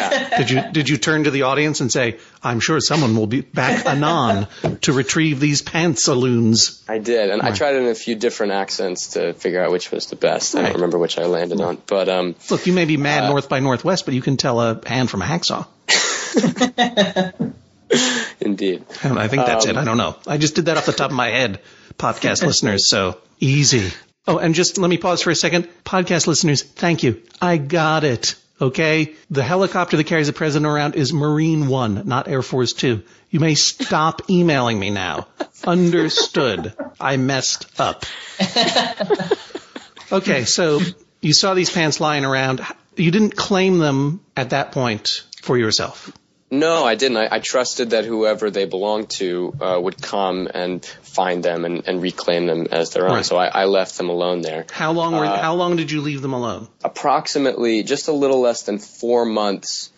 Yeah, 0.00 0.36
Did 0.38 0.50
you 0.50 0.62
did 0.72 0.88
you 0.88 0.96
turn 0.96 1.24
to 1.24 1.30
the 1.30 1.42
audience 1.42 1.80
and 1.80 1.90
say, 1.92 2.18
"I'm 2.42 2.60
sure 2.60 2.80
someone 2.80 3.16
will 3.16 3.26
be 3.26 3.40
back 3.42 3.86
anon 3.86 4.46
to 4.82 4.92
retrieve 4.92 5.40
these 5.40 5.62
pantaloons"? 5.62 6.82
I 6.88 6.98
did, 6.98 7.30
and 7.30 7.42
I 7.42 7.52
tried 7.52 7.74
it 7.76 7.82
in 7.82 7.88
a 7.88 7.94
few 7.94 8.14
different 8.14 8.52
accents 8.52 9.08
to 9.14 9.34
figure 9.34 9.62
out 9.62 9.70
which 9.72 9.90
was 9.90 10.06
the 10.06 10.16
best. 10.16 10.54
I 10.56 10.62
don't 10.62 10.74
remember 10.74 10.98
which 10.98 11.18
I 11.18 11.24
landed 11.26 11.60
on, 11.60 11.78
but 11.86 12.08
um, 12.08 12.34
Look, 12.50 12.66
you 12.66 12.72
may 12.72 12.84
be 12.84 12.96
Uh, 12.96 13.00
mad 13.00 13.28
north 13.30 13.48
by 13.48 13.60
northwest, 13.60 14.04
but 14.04 14.14
you 14.14 14.22
can 14.22 14.36
tell 14.36 14.60
a 14.60 14.80
hand 14.86 15.10
from 15.10 15.22
a 15.22 15.26
hacksaw. 15.26 15.66
indeed. 18.40 18.84
And 19.02 19.18
I 19.18 19.28
think 19.28 19.46
that's 19.46 19.64
Um, 19.66 19.70
it. 19.72 19.76
I 19.76 19.84
don't 19.84 19.96
know. 19.96 20.16
I 20.26 20.38
just 20.38 20.54
did 20.54 20.66
that 20.66 20.76
off 20.76 20.86
the 20.86 20.92
top 20.92 21.10
of 21.10 21.16
my 21.16 21.28
head, 21.28 21.60
podcast 21.98 22.44
listeners. 22.44 22.88
So 22.88 23.18
easy. 23.40 23.90
Oh, 24.26 24.38
and 24.38 24.54
just 24.54 24.78
let 24.78 24.88
me 24.88 24.96
pause 24.98 25.22
for 25.22 25.30
a 25.30 25.34
second. 25.34 25.68
Podcast 25.84 26.26
listeners, 26.26 26.62
thank 26.62 27.02
you. 27.02 27.22
I 27.40 27.56
got 27.56 28.04
it. 28.04 28.34
Okay. 28.60 29.14
The 29.30 29.42
helicopter 29.42 29.96
that 29.96 30.04
carries 30.04 30.26
the 30.26 30.32
president 30.32 30.70
around 30.70 30.94
is 30.94 31.12
Marine 31.12 31.68
One, 31.68 32.06
not 32.06 32.28
Air 32.28 32.42
Force 32.42 32.72
Two. 32.72 33.02
You 33.30 33.40
may 33.40 33.54
stop 33.54 34.28
emailing 34.28 34.78
me 34.78 34.90
now. 34.90 35.28
Understood. 35.64 36.74
I 37.00 37.16
messed 37.16 37.66
up. 37.80 38.04
Okay. 40.12 40.44
So 40.44 40.80
you 41.20 41.32
saw 41.32 41.54
these 41.54 41.70
pants 41.70 42.00
lying 42.00 42.24
around. 42.24 42.62
You 42.96 43.10
didn't 43.10 43.36
claim 43.36 43.78
them 43.78 44.20
at 44.36 44.50
that 44.50 44.72
point 44.72 45.24
for 45.42 45.56
yourself. 45.56 46.12
No, 46.52 46.84
I 46.84 46.96
didn't. 46.96 47.16
I, 47.18 47.28
I 47.36 47.38
trusted 47.38 47.90
that 47.90 48.04
whoever 48.04 48.50
they 48.50 48.64
belonged 48.64 49.10
to 49.10 49.54
uh, 49.60 49.78
would 49.80 50.02
come 50.02 50.48
and 50.52 50.84
find 50.84 51.44
them 51.44 51.64
and, 51.64 51.86
and 51.86 52.02
reclaim 52.02 52.46
them 52.46 52.66
as 52.72 52.90
their 52.90 53.06
own. 53.06 53.14
Right. 53.16 53.24
So 53.24 53.36
I, 53.36 53.46
I 53.46 53.64
left 53.66 53.96
them 53.96 54.08
alone 54.08 54.42
there. 54.42 54.66
How 54.72 54.90
long 54.92 55.12
were, 55.14 55.24
Uh, 55.24 55.40
how 55.40 55.54
long 55.54 55.76
did 55.76 55.90
you 55.92 56.00
leave 56.00 56.22
them 56.22 56.32
alone? 56.32 56.66
approximately 56.82 57.82
just 57.82 58.08
a 58.08 58.12
little 58.12 58.40
less 58.40 58.62
than 58.62 58.78
four 58.78 59.24
months 59.24 59.90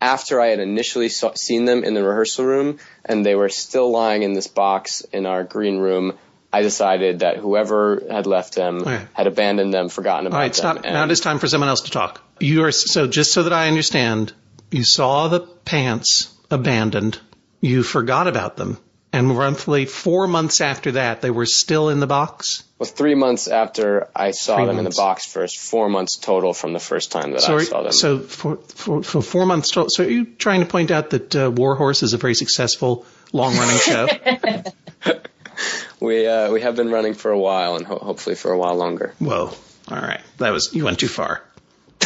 after 0.00 0.40
I 0.40 0.48
had 0.48 0.60
initially 0.60 1.08
saw, 1.08 1.34
seen 1.34 1.64
them 1.64 1.82
in 1.84 1.94
the 1.94 2.02
rehearsal 2.02 2.44
room 2.44 2.78
and 3.04 3.24
they 3.24 3.34
were 3.34 3.48
still 3.48 3.90
lying 3.90 4.22
in 4.22 4.32
this 4.34 4.46
box 4.46 5.00
in 5.12 5.26
our 5.26 5.42
green 5.42 5.78
room, 5.78 6.18
I 6.52 6.62
decided 6.62 7.20
that 7.20 7.38
whoever 7.38 8.02
had 8.10 8.26
left 8.26 8.54
them 8.54 8.84
had 9.12 9.26
abandoned 9.26 9.72
them, 9.74 9.88
forgotten 9.88 10.26
about 10.26 10.36
them. 10.36 10.40
All 10.40 10.46
right, 10.46 10.54
stop. 10.54 10.84
Now 10.84 11.04
it 11.04 11.10
is 11.10 11.20
time 11.20 11.38
for 11.38 11.48
someone 11.48 11.68
else 11.68 11.82
to 11.82 11.90
talk. 11.90 12.22
You 12.40 12.64
are 12.64 12.72
so 12.72 13.06
just 13.06 13.32
so 13.32 13.42
that 13.44 13.52
I 13.52 13.68
understand. 13.68 14.32
You 14.70 14.84
saw 14.84 15.28
the 15.28 15.40
pants 15.40 16.32
abandoned. 16.50 17.18
You 17.60 17.82
forgot 17.82 18.28
about 18.28 18.56
them, 18.56 18.78
and 19.12 19.36
roughly 19.36 19.86
four 19.86 20.26
months 20.26 20.60
after 20.60 20.92
that, 20.92 21.20
they 21.22 21.30
were 21.30 21.46
still 21.46 21.88
in 21.88 22.00
the 22.00 22.06
box. 22.06 22.62
well, 22.78 22.88
three 22.88 23.14
months 23.14 23.48
after 23.48 24.08
I 24.14 24.32
saw 24.32 24.56
Three 24.56 24.66
them 24.66 24.76
months. 24.76 24.78
in 24.88 24.90
the 24.96 25.02
box 25.02 25.26
first, 25.26 25.58
four 25.58 25.88
months 25.88 26.18
total 26.18 26.52
from 26.52 26.72
the 26.74 26.78
first 26.80 27.10
time 27.12 27.32
that 27.32 27.40
So, 27.40 27.56
I 27.56 27.64
saw 27.64 27.82
them. 27.82 27.92
so 27.92 28.18
for, 28.20 28.56
for 28.56 29.02
for 29.02 29.22
four 29.22 29.46
months. 29.46 29.70
total. 29.70 29.88
So 29.90 30.04
are 30.04 30.08
you 30.10 30.24
trying 30.26 30.60
to 30.60 30.66
point 30.66 30.90
out 30.90 31.10
that 31.10 31.34
uh, 31.34 31.50
Warhorse 31.50 32.02
is 32.02 32.12
a 32.12 32.18
very 32.18 32.34
successful 32.34 33.06
long 33.32 33.56
running 33.56 33.78
show? 33.78 34.08
we 36.00 36.26
uh, 36.26 36.50
we 36.52 36.60
have 36.60 36.76
been 36.76 36.90
running 36.90 37.14
for 37.14 37.30
a 37.30 37.38
while 37.38 37.76
and 37.76 37.86
ho- 37.86 37.98
hopefully 37.98 38.36
for 38.36 38.52
a 38.52 38.58
while 38.58 38.74
longer. 38.76 39.14
Whoa! 39.18 39.50
All 39.88 39.96
right, 39.98 40.20
that 40.38 40.50
was 40.52 40.74
you 40.74 40.84
went 40.84 40.98
too 40.98 41.08
far. 41.08 41.42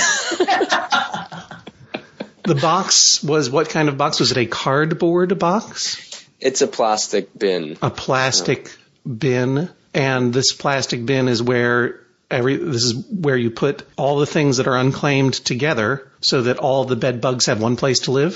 the 2.50 2.60
box 2.60 3.22
was 3.22 3.48
what 3.48 3.68
kind 3.70 3.88
of 3.88 3.96
box? 3.96 4.18
Was 4.18 4.32
it 4.32 4.36
a 4.36 4.46
cardboard 4.46 5.38
box? 5.38 6.26
It's 6.40 6.62
a 6.62 6.66
plastic 6.66 7.28
bin. 7.38 7.76
a 7.80 7.90
plastic 7.90 8.76
bin, 9.06 9.70
and 9.94 10.32
this 10.34 10.52
plastic 10.52 11.06
bin 11.06 11.28
is 11.28 11.40
where 11.42 12.00
every 12.28 12.56
this 12.56 12.82
is 12.82 12.94
where 13.08 13.36
you 13.36 13.50
put 13.52 13.82
all 13.96 14.18
the 14.18 14.26
things 14.26 14.56
that 14.56 14.66
are 14.66 14.76
unclaimed 14.76 15.34
together, 15.34 16.10
so 16.20 16.42
that 16.42 16.58
all 16.58 16.84
the 16.84 16.96
bed 16.96 17.20
bugs 17.20 17.46
have 17.46 17.62
one 17.62 17.76
place 17.76 18.00
to 18.00 18.10
live. 18.10 18.34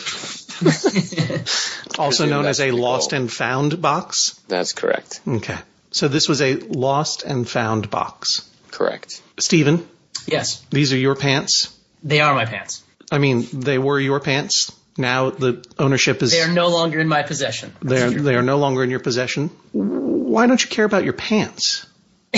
also 1.98 2.26
known 2.26 2.46
as 2.46 2.60
a 2.60 2.70
the 2.70 2.76
lost 2.76 3.10
goal. 3.10 3.20
and 3.22 3.32
found 3.32 3.82
box. 3.82 4.38
That's 4.46 4.72
correct. 4.72 5.20
Okay, 5.26 5.58
so 5.90 6.06
this 6.06 6.28
was 6.28 6.40
a 6.40 6.54
lost 6.54 7.24
and 7.24 7.48
found 7.48 7.90
box. 7.90 8.48
Correct. 8.70 9.20
Stephen, 9.38 9.84
Yes, 10.26 10.62
these 10.70 10.92
are 10.92 10.98
your 10.98 11.16
pants. 11.16 11.76
they 12.04 12.20
are 12.20 12.32
my 12.34 12.44
pants. 12.44 12.83
I 13.12 13.18
mean, 13.18 13.46
they 13.52 13.78
were 13.78 13.98
your 14.00 14.20
pants. 14.20 14.72
Now 14.96 15.30
the 15.30 15.64
ownership 15.78 16.22
is 16.22 16.30
They 16.30 16.40
are 16.42 16.52
no 16.52 16.68
longer 16.68 17.00
in 17.00 17.08
my 17.08 17.22
possession. 17.24 17.72
they 17.82 18.00
are, 18.02 18.10
they 18.10 18.34
are 18.36 18.42
no 18.42 18.58
longer 18.58 18.84
in 18.84 18.90
your 18.90 19.00
possession. 19.00 19.48
Why 19.72 20.46
don't 20.46 20.62
you 20.62 20.70
care 20.70 20.84
about 20.84 21.04
your 21.04 21.14
pants? 21.14 21.86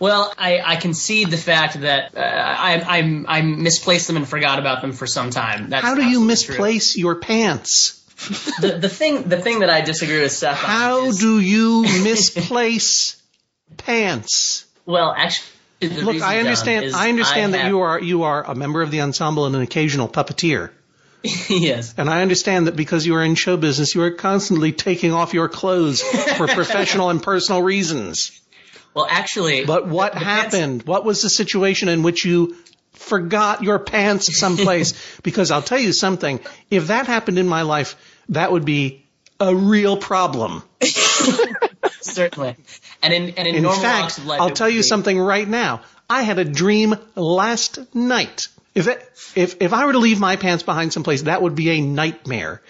Well, 0.00 0.34
I, 0.36 0.60
I 0.60 0.76
concede 0.76 1.30
the 1.30 1.36
fact 1.36 1.80
that 1.80 2.16
uh, 2.16 2.20
I, 2.20 2.98
I'm 2.98 3.26
I 3.28 3.42
misplaced 3.42 4.08
them 4.08 4.16
and 4.16 4.28
forgot 4.28 4.58
about 4.58 4.82
them 4.82 4.92
for 4.92 5.06
some 5.06 5.30
time. 5.30 5.70
That's 5.70 5.84
How 5.84 5.94
do 5.94 6.02
you 6.02 6.18
absolutely 6.18 6.44
true. 6.46 6.54
misplace 6.56 6.96
your 6.98 7.14
pants? 7.14 8.02
the 8.60 8.76
the 8.80 8.88
thing? 8.88 9.22
The 9.22 9.40
thing 9.40 9.60
that 9.60 9.70
I 9.70 9.82
disagree 9.82 10.20
with 10.20 10.32
Seth 10.32 10.58
How 10.58 11.06
is- 11.06 11.18
do 11.20 11.38
you 11.38 11.82
misplace 12.02 13.22
pants? 13.76 14.64
well 14.84 15.14
actually? 15.16 15.48
The 15.88 16.02
Look, 16.02 16.22
I 16.22 16.40
understand. 16.40 16.94
I 16.94 17.08
understand 17.08 17.54
that 17.54 17.62
have- 17.62 17.68
you 17.70 17.80
are 17.80 18.00
you 18.00 18.22
are 18.24 18.44
a 18.44 18.54
member 18.54 18.82
of 18.82 18.90
the 18.90 19.00
ensemble 19.00 19.46
and 19.46 19.54
an 19.56 19.62
occasional 19.62 20.08
puppeteer, 20.08 20.70
yes. 21.48 21.94
and 21.96 22.08
I 22.10 22.22
understand 22.22 22.66
that 22.66 22.76
because 22.76 23.06
you 23.06 23.14
are 23.16 23.22
in 23.24 23.34
show 23.34 23.56
business, 23.56 23.94
you 23.94 24.02
are 24.02 24.10
constantly 24.10 24.72
taking 24.72 25.12
off 25.12 25.34
your 25.34 25.48
clothes 25.48 26.02
for 26.02 26.46
professional 26.60 27.10
and 27.10 27.22
personal 27.22 27.62
reasons. 27.62 28.40
Well, 28.94 29.06
actually, 29.10 29.64
But 29.64 29.88
what 29.88 30.12
the 30.14 30.20
pants- 30.20 30.54
happened? 30.54 30.82
What 30.84 31.04
was 31.04 31.22
the 31.22 31.28
situation 31.30 31.88
in 31.88 32.02
which 32.04 32.24
you 32.24 32.56
forgot 32.92 33.62
your 33.62 33.78
pants 33.80 34.38
someplace? 34.38 34.94
because 35.22 35.50
I'll 35.50 35.62
tell 35.62 35.80
you 35.80 35.92
something. 35.92 36.38
If 36.70 36.86
that 36.88 37.06
happened 37.08 37.38
in 37.38 37.48
my 37.48 37.62
life, 37.62 37.96
that 38.28 38.52
would 38.52 38.64
be 38.64 39.04
a 39.40 39.52
real 39.54 39.96
problem. 39.96 40.62
Certainly, 42.04 42.56
and 43.02 43.12
in 43.12 43.30
and 43.30 43.46
in, 43.48 43.56
In 43.56 43.62
normal 43.62 43.82
fact, 43.82 44.02
walks 44.02 44.18
of 44.18 44.26
life, 44.26 44.40
I'll 44.40 44.50
tell 44.50 44.68
you 44.70 44.80
be- 44.80 44.82
something 44.82 45.18
right 45.18 45.48
now. 45.48 45.82
I 46.08 46.22
had 46.22 46.38
a 46.38 46.44
dream 46.44 46.94
last 47.16 47.78
night. 47.94 48.48
If 48.74 48.86
that, 48.86 49.02
if 49.34 49.62
if 49.62 49.72
I 49.72 49.86
were 49.86 49.92
to 49.92 49.98
leave 49.98 50.20
my 50.20 50.36
pants 50.36 50.62
behind 50.62 50.92
someplace, 50.92 51.22
that 51.22 51.42
would 51.42 51.54
be 51.54 51.70
a 51.70 51.80
nightmare. 51.80 52.60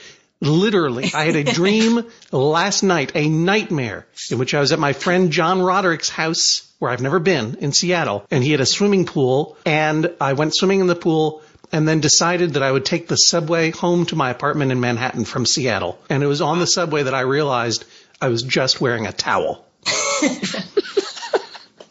Literally, 0.40 1.10
I 1.14 1.24
had 1.24 1.36
a 1.36 1.44
dream 1.60 2.04
last 2.30 2.82
night, 2.82 3.12
a 3.14 3.28
nightmare, 3.28 4.06
in 4.30 4.38
which 4.38 4.52
I 4.54 4.60
was 4.60 4.72
at 4.72 4.78
my 4.78 4.92
friend 4.92 5.30
John 5.30 5.62
Roderick's 5.62 6.10
house, 6.10 6.70
where 6.78 6.90
I've 6.90 7.00
never 7.00 7.18
been, 7.18 7.56
in 7.60 7.72
Seattle, 7.72 8.26
and 8.30 8.44
he 8.44 8.50
had 8.50 8.60
a 8.60 8.66
swimming 8.66 9.06
pool, 9.06 9.56
and 9.64 10.12
I 10.20 10.34
went 10.34 10.54
swimming 10.54 10.80
in 10.80 10.86
the 10.86 10.96
pool, 10.96 11.42
and 11.72 11.88
then 11.88 12.00
decided 12.00 12.54
that 12.54 12.62
I 12.62 12.70
would 12.70 12.84
take 12.84 13.08
the 13.08 13.16
subway 13.16 13.70
home 13.70 14.04
to 14.06 14.16
my 14.16 14.30
apartment 14.30 14.70
in 14.70 14.80
Manhattan 14.80 15.24
from 15.24 15.46
Seattle. 15.46 15.98
And 16.10 16.22
it 16.22 16.26
was 16.26 16.42
on 16.42 16.58
the 16.58 16.66
subway 16.66 17.04
that 17.04 17.14
I 17.14 17.20
realized 17.20 17.84
I 18.24 18.28
was 18.28 18.42
just 18.42 18.80
wearing 18.80 19.06
a 19.06 19.12
towel. 19.12 19.66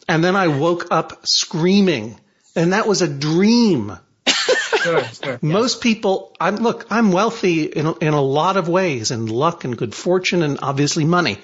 and 0.10 0.24
then 0.24 0.36
I 0.36 0.48
woke 0.48 0.88
up 0.90 1.28
screaming, 1.28 2.20
and 2.56 2.74
that 2.74 2.88
was 2.88 3.04
a 3.04 3.08
dream. 3.08 3.96
Sure, 4.26 5.04
sure. 5.04 5.40
Most 5.44 5.80
people, 5.80 6.36
I'm, 6.40 6.56
look, 6.56 6.88
I'm 6.90 7.12
wealthy 7.12 7.66
in, 7.66 7.86
in 8.02 8.16
a 8.16 8.22
lot 8.22 8.58
of 8.58 8.68
ways 8.68 9.12
and 9.12 9.30
luck 9.30 9.64
and 9.64 9.78
good 9.78 9.94
fortune 9.94 10.42
and 10.42 10.58
obviously 10.64 11.06
money, 11.06 11.38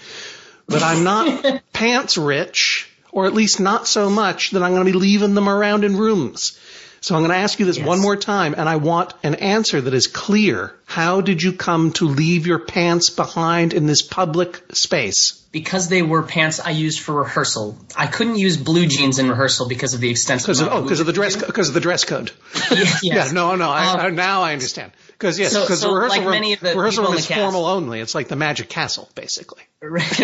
but 0.66 0.82
I'm 0.82 1.04
not 1.04 1.62
pants 1.72 2.18
rich 2.18 2.90
or 3.12 3.28
at 3.28 3.36
least 3.36 3.60
not 3.60 3.88
so 3.88 4.10
much 4.10 4.50
that 4.52 4.64
I'm 4.64 4.72
going 4.74 4.88
to 4.88 4.92
be 4.92 4.98
leaving 4.98 5.36
them 5.36 5.48
around 5.48 5.84
in 5.84 5.96
rooms. 5.98 6.60
So 7.02 7.16
I'm 7.16 7.22
going 7.22 7.32
to 7.32 7.38
ask 7.38 7.60
you 7.60 7.66
this 7.66 7.78
Yes. 7.78 7.88
one 7.88 8.00
more 8.00 8.16
time 8.16 8.56
and 8.58 8.68
I 8.68 8.76
want 8.76 9.14
an 9.24 9.36
answer 9.36 9.80
that 9.80 9.94
is 9.94 10.08
clear. 10.08 10.74
How 10.86 11.22
did 11.22 11.42
you 11.42 11.54
come 11.54 11.92
to 11.94 12.08
leave 12.08 12.48
your 12.48 12.60
pants 12.60 13.10
behind 13.10 13.74
in 13.74 13.86
this 13.86 14.02
public 14.02 14.62
space? 14.74 15.34
Because 15.52 15.88
they 15.88 16.02
were 16.02 16.24
pants 16.24 16.60
I 16.60 16.72
used 16.72 17.00
for 17.00 17.16
rehearsal. 17.16 17.78
I 17.96 18.08
couldn't 18.08 18.38
use 18.38 18.58
blue 18.58 18.86
jeans 18.86 19.18
in 19.20 19.30
rehearsal 19.30 19.68
because 19.68 19.94
of 19.94 20.02
the 20.02 20.10
extensive 20.10 20.48
Because 20.48 20.62
of, 20.62 20.68
oh, 20.72 20.82
because 20.84 21.00
of 21.00 21.06
the 21.06 21.14
dress, 21.14 21.36
because 21.36 21.70
of 21.70 21.74
the 21.74 21.80
dress 21.80 22.04
code. 22.06 22.32
Yes. 22.72 23.04
Yeah, 23.04 23.32
no, 23.32 23.56
no. 23.56 23.70
I, 23.70 23.86
Um, 23.94 24.00
I, 24.00 24.10
now 24.10 24.42
I 24.42 24.54
understand. 24.54 24.92
Because 25.20 25.38
yes, 25.38 25.54
because 25.54 25.82
so 25.82 25.90
the 25.90 25.94
rehearsal 25.96 26.18
like 26.18 26.26
room, 26.26 26.32
many 26.32 26.54
of 26.54 26.62
the 26.62 26.70
rehearsal 26.70 27.04
room 27.04 27.16
is 27.16 27.28
formal 27.28 27.66
only. 27.66 28.00
It's 28.00 28.16
like 28.16 28.30
the 28.30 28.38
Magic 28.38 28.70
Castle, 28.70 29.10
basically. 29.16 29.64
Right, 29.82 30.20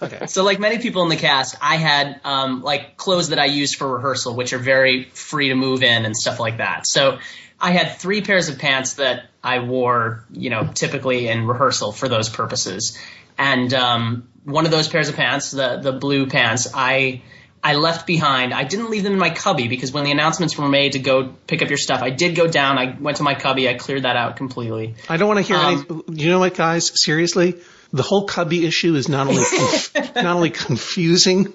right. 0.00 0.28
So, 0.30 0.42
like 0.42 0.58
many 0.58 0.78
people 0.78 1.04
in 1.04 1.08
the 1.08 1.16
cast, 1.16 1.56
I 1.60 1.76
had 1.76 2.20
um, 2.24 2.62
like 2.62 2.96
clothes 2.96 3.28
that 3.28 3.38
I 3.38 3.44
used 3.44 3.76
for 3.76 3.88
rehearsal, 3.94 4.34
which 4.34 4.52
are 4.52 4.58
very 4.58 5.04
free 5.04 5.48
to 5.48 5.54
move 5.54 5.84
in 5.84 6.04
and 6.04 6.16
stuff 6.16 6.40
like 6.40 6.58
that. 6.58 6.88
So, 6.88 7.18
I 7.60 7.70
had 7.70 7.98
three 7.98 8.22
pairs 8.22 8.48
of 8.48 8.58
pants 8.58 8.94
that 8.94 9.26
I 9.42 9.60
wore, 9.60 10.24
you 10.32 10.50
know, 10.50 10.68
typically 10.72 11.28
in 11.28 11.46
rehearsal 11.46 11.92
for 11.92 12.08
those 12.08 12.28
purposes. 12.28 12.98
And 13.38 13.72
um, 13.74 14.28
one 14.44 14.64
of 14.64 14.70
those 14.70 14.88
pairs 14.88 15.08
of 15.08 15.16
pants, 15.16 15.52
the 15.52 15.78
the 15.78 15.92
blue 15.92 16.26
pants, 16.26 16.68
I 16.74 17.22
I 17.66 17.74
left 17.74 18.06
behind. 18.06 18.54
I 18.54 18.62
didn't 18.64 18.90
leave 18.90 19.02
them 19.02 19.12
in 19.12 19.18
my 19.18 19.30
cubby 19.30 19.66
because 19.66 19.90
when 19.92 20.04
the 20.04 20.12
announcements 20.12 20.56
were 20.56 20.68
made 20.68 20.92
to 20.92 20.98
go 21.00 21.32
pick 21.48 21.62
up 21.62 21.68
your 21.68 21.78
stuff, 21.78 22.00
I 22.02 22.10
did 22.10 22.36
go 22.36 22.46
down. 22.46 22.78
I 22.78 22.96
went 23.00 23.16
to 23.16 23.24
my 23.24 23.34
cubby. 23.34 23.68
I 23.68 23.74
cleared 23.74 24.02
that 24.04 24.16
out 24.16 24.36
completely. 24.36 24.94
I 25.08 25.16
don't 25.16 25.26
want 25.28 25.38
to 25.38 25.46
hear 25.46 25.56
Um, 25.56 26.04
any. 26.08 26.22
You 26.22 26.30
know 26.30 26.38
what, 26.38 26.54
guys? 26.54 26.92
Seriously, 27.02 27.54
the 27.92 28.02
whole 28.04 28.26
cubby 28.26 28.64
issue 28.66 28.94
is 28.94 29.08
not 29.08 29.26
only 29.26 29.44
conf- 29.44 29.94
not 30.14 30.26
only 30.36 30.50
confusing 30.50 31.52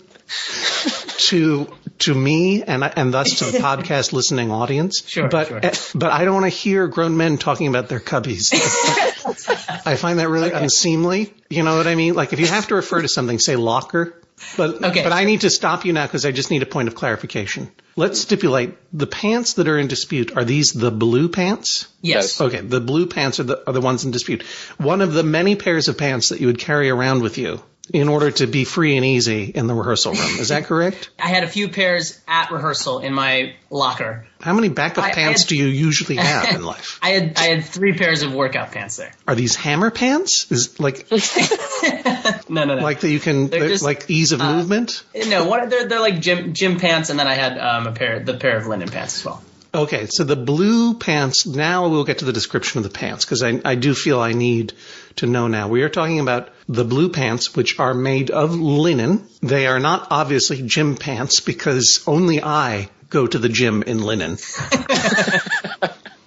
to 1.29 1.67
to 1.99 2.13
me 2.13 2.63
and 2.63 2.83
and 2.83 3.13
thus 3.13 3.39
to 3.39 3.45
the 3.45 3.57
podcast 3.59 4.11
listening 4.13 4.51
audience. 4.51 5.03
Sure, 5.07 5.27
but 5.29 5.47
sure. 5.47 5.59
eh, 5.63 5.73
but 5.95 6.11
I 6.11 6.25
don't 6.25 6.33
want 6.33 6.45
to 6.51 6.57
hear 6.57 6.87
grown 6.87 7.15
men 7.17 7.37
talking 7.37 7.67
about 7.67 7.89
their 7.89 7.99
cubbies. 7.99 8.51
I 9.85 9.95
find 9.95 10.19
that 10.19 10.29
really 10.29 10.51
unseemly. 10.51 11.33
You 11.49 11.63
know 11.63 11.75
what 11.77 11.87
I 11.87 11.95
mean? 11.95 12.13
Like 12.15 12.33
if 12.33 12.39
you 12.39 12.47
have 12.47 12.67
to 12.67 12.75
refer 12.75 13.01
to 13.01 13.07
something, 13.07 13.39
say 13.39 13.55
locker. 13.55 14.20
But 14.57 14.83
Okay. 14.83 15.03
but 15.03 15.11
I 15.13 15.25
need 15.25 15.41
to 15.41 15.49
stop 15.49 15.85
you 15.85 15.93
now 15.93 16.05
because 16.05 16.25
I 16.25 16.31
just 16.31 16.51
need 16.51 16.61
a 16.63 16.65
point 16.65 16.87
of 16.87 16.95
clarification. 16.95 17.71
Let's 17.95 18.21
stipulate 18.21 18.73
the 18.93 19.07
pants 19.07 19.53
that 19.53 19.67
are 19.67 19.77
in 19.77 19.87
dispute. 19.87 20.35
Are 20.37 20.45
these 20.45 20.71
the 20.71 20.91
blue 20.91 21.27
pants? 21.29 21.87
Yes. 22.01 22.39
Okay, 22.39 22.61
the 22.61 22.79
blue 22.79 23.05
pants 23.05 23.39
are 23.39 23.43
the, 23.43 23.63
are 23.67 23.73
the 23.73 23.81
ones 23.81 24.05
in 24.05 24.11
dispute. 24.11 24.43
One 24.77 25.01
of 25.01 25.13
the 25.13 25.23
many 25.23 25.55
pairs 25.55 25.87
of 25.89 25.97
pants 25.97 26.29
that 26.29 26.39
you 26.39 26.47
would 26.47 26.59
carry 26.59 26.89
around 26.89 27.21
with 27.21 27.37
you 27.37 27.61
in 27.93 28.07
order 28.07 28.31
to 28.31 28.47
be 28.47 28.63
free 28.63 28.95
and 28.95 29.05
easy 29.05 29.43
in 29.45 29.67
the 29.67 29.73
rehearsal 29.73 30.13
room. 30.13 30.39
Is 30.39 30.49
that 30.49 30.65
correct? 30.65 31.09
I 31.19 31.27
had 31.27 31.43
a 31.43 31.47
few 31.47 31.67
pairs 31.69 32.19
at 32.27 32.51
rehearsal 32.51 32.99
in 32.99 33.13
my 33.13 33.55
locker. 33.69 34.27
How 34.39 34.53
many 34.53 34.69
backup 34.69 35.03
I- 35.03 35.09
I 35.09 35.13
pants 35.13 35.41
had- 35.43 35.49
do 35.49 35.57
you 35.57 35.65
usually 35.65 36.15
have 36.17 36.55
in 36.55 36.63
life? 36.63 36.99
I 37.01 37.09
had 37.09 37.33
I 37.37 37.43
had 37.45 37.65
three 37.65 37.93
pairs 37.97 38.21
of 38.23 38.33
workout 38.33 38.71
pants 38.71 38.97
there. 38.97 39.11
Are 39.27 39.35
these 39.35 39.55
hammer 39.55 39.89
pants? 39.91 40.51
Is 40.51 40.79
like 40.79 41.07
No, 42.49 42.65
no, 42.65 42.75
no. 42.75 42.83
like 42.83 42.99
that 43.01 43.09
you 43.09 43.19
can 43.19 43.49
just, 43.49 43.83
uh, 43.83 43.87
like 43.87 44.09
ease 44.09 44.31
of 44.31 44.39
movement? 44.39 45.03
no, 45.27 45.45
what 45.45 45.69
they're 45.69 45.87
they're 45.87 45.99
like 45.99 46.19
gym 46.19 46.53
gym 46.53 46.79
pants, 46.79 47.09
and 47.09 47.17
then 47.19 47.27
I 47.27 47.33
had 47.33 47.57
um, 47.57 47.87
a 47.87 47.91
pair 47.93 48.19
the 48.19 48.35
pair 48.35 48.57
of 48.57 48.67
linen 48.67 48.89
pants 48.89 49.17
as 49.19 49.25
well. 49.25 49.41
Okay, 49.73 50.07
so 50.07 50.25
the 50.25 50.35
blue 50.35 50.95
pants, 50.95 51.45
now 51.45 51.87
we'll 51.87 52.03
get 52.03 52.19
to 52.19 52.25
the 52.25 52.33
description 52.33 52.79
of 52.79 52.83
the 52.83 52.89
pants 52.89 53.23
because 53.23 53.41
I, 53.41 53.61
I 53.63 53.75
do 53.75 53.93
feel 53.93 54.19
I 54.19 54.33
need 54.33 54.73
to 55.17 55.27
know 55.27 55.47
now. 55.47 55.69
We 55.69 55.83
are 55.83 55.89
talking 55.89 56.19
about 56.19 56.49
the 56.67 56.83
blue 56.83 57.09
pants, 57.09 57.55
which 57.55 57.79
are 57.79 57.93
made 57.93 58.31
of 58.31 58.53
linen. 58.53 59.25
They 59.41 59.67
are 59.67 59.79
not 59.79 60.07
obviously 60.11 60.61
gym 60.61 60.97
pants 60.97 61.39
because 61.39 62.03
only 62.05 62.43
I 62.43 62.89
go 63.09 63.25
to 63.25 63.39
the 63.39 63.49
gym 63.49 63.83
in 63.83 64.03
linen. 64.03 64.37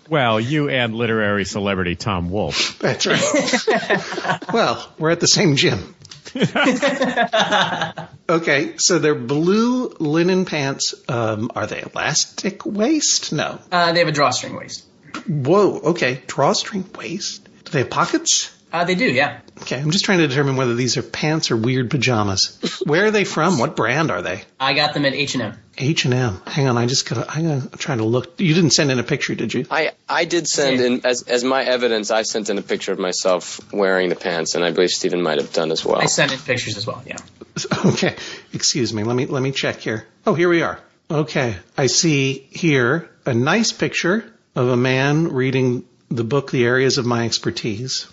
Well, 0.08 0.38
you 0.38 0.68
and 0.68 0.94
literary 0.94 1.44
celebrity 1.44 1.96
Tom 1.96 2.30
Wolfe. 2.30 2.78
That's 2.78 3.06
right. 3.06 4.42
well, 4.52 4.92
we're 4.98 5.10
at 5.10 5.20
the 5.20 5.26
same 5.26 5.56
gym. 5.56 5.94
okay, 8.28 8.74
so 8.78 8.98
they're 8.98 9.14
blue 9.14 9.88
linen 9.98 10.44
pants. 10.44 10.94
Um, 11.08 11.50
are 11.54 11.66
they 11.66 11.82
elastic 11.82 12.66
waist? 12.66 13.32
No. 13.32 13.58
Uh, 13.70 13.92
they 13.92 14.00
have 14.00 14.08
a 14.08 14.12
drawstring 14.12 14.56
waist. 14.56 14.84
Whoa, 15.26 15.78
okay. 15.78 16.20
Drawstring 16.26 16.84
waist. 16.96 17.48
Do 17.64 17.72
they 17.72 17.78
have 17.80 17.90
pockets? 17.90 18.53
Uh, 18.74 18.82
they 18.82 18.96
do, 18.96 19.04
yeah. 19.04 19.38
Okay, 19.62 19.78
I'm 19.78 19.92
just 19.92 20.04
trying 20.04 20.18
to 20.18 20.26
determine 20.26 20.56
whether 20.56 20.74
these 20.74 20.96
are 20.96 21.02
pants 21.02 21.52
or 21.52 21.56
weird 21.56 21.90
pajamas. 21.92 22.58
Where 22.84 23.06
are 23.06 23.10
they 23.12 23.22
from? 23.22 23.60
What 23.60 23.76
brand 23.76 24.10
are 24.10 24.20
they? 24.20 24.42
I 24.58 24.74
got 24.74 24.94
them 24.94 25.04
at 25.04 25.12
H 25.14 25.34
and 25.34 25.44
M. 25.44 25.58
H 25.78 26.04
and 26.06 26.12
M. 26.12 26.40
Hang 26.44 26.66
on, 26.66 26.76
I 26.76 26.86
just 26.86 27.08
gotta. 27.08 27.24
I'm 27.30 27.44
gonna 27.44 27.68
try 27.78 27.94
to 27.94 28.02
look. 28.04 28.40
You 28.40 28.52
didn't 28.52 28.70
send 28.70 28.90
in 28.90 28.98
a 28.98 29.04
picture, 29.04 29.36
did 29.36 29.54
you? 29.54 29.64
I, 29.70 29.92
I 30.08 30.24
did 30.24 30.48
send 30.48 30.80
Yeah. 30.80 30.86
in 30.86 31.06
as 31.06 31.22
as 31.22 31.44
my 31.44 31.62
evidence. 31.62 32.10
I 32.10 32.22
sent 32.22 32.50
in 32.50 32.58
a 32.58 32.62
picture 32.62 32.90
of 32.90 32.98
myself 32.98 33.60
wearing 33.72 34.08
the 34.08 34.16
pants, 34.16 34.56
and 34.56 34.64
I 34.64 34.72
believe 34.72 34.90
Stephen 34.90 35.22
might 35.22 35.38
have 35.40 35.52
done 35.52 35.70
as 35.70 35.84
well. 35.84 35.98
I 36.00 36.06
sent 36.06 36.32
in 36.32 36.40
pictures 36.40 36.76
as 36.76 36.84
well. 36.84 37.00
Yeah. 37.06 37.18
Okay, 37.86 38.16
excuse 38.52 38.92
me. 38.92 39.04
Let 39.04 39.14
me 39.14 39.26
let 39.26 39.40
me 39.40 39.52
check 39.52 39.78
here. 39.78 40.04
Oh, 40.26 40.34
here 40.34 40.48
we 40.48 40.62
are. 40.62 40.80
Okay, 41.08 41.54
I 41.78 41.86
see 41.86 42.48
here 42.50 43.08
a 43.24 43.34
nice 43.34 43.70
picture 43.70 44.24
of 44.56 44.66
a 44.68 44.76
man 44.76 45.28
reading 45.28 45.84
the 46.10 46.24
book 46.24 46.50
"The 46.50 46.64
Areas 46.64 46.98
of 46.98 47.06
My 47.06 47.24
Expertise" 47.24 48.06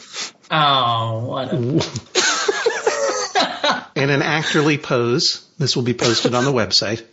Oh, 0.51 1.25
what 1.27 1.53
a 1.53 1.55
in 3.95 4.09
an 4.09 4.21
actorly 4.21 4.81
pose. 4.81 5.47
This 5.57 5.75
will 5.75 5.83
be 5.83 5.93
posted 5.93 6.33
on 6.33 6.43
the 6.43 6.51
website, 6.51 7.03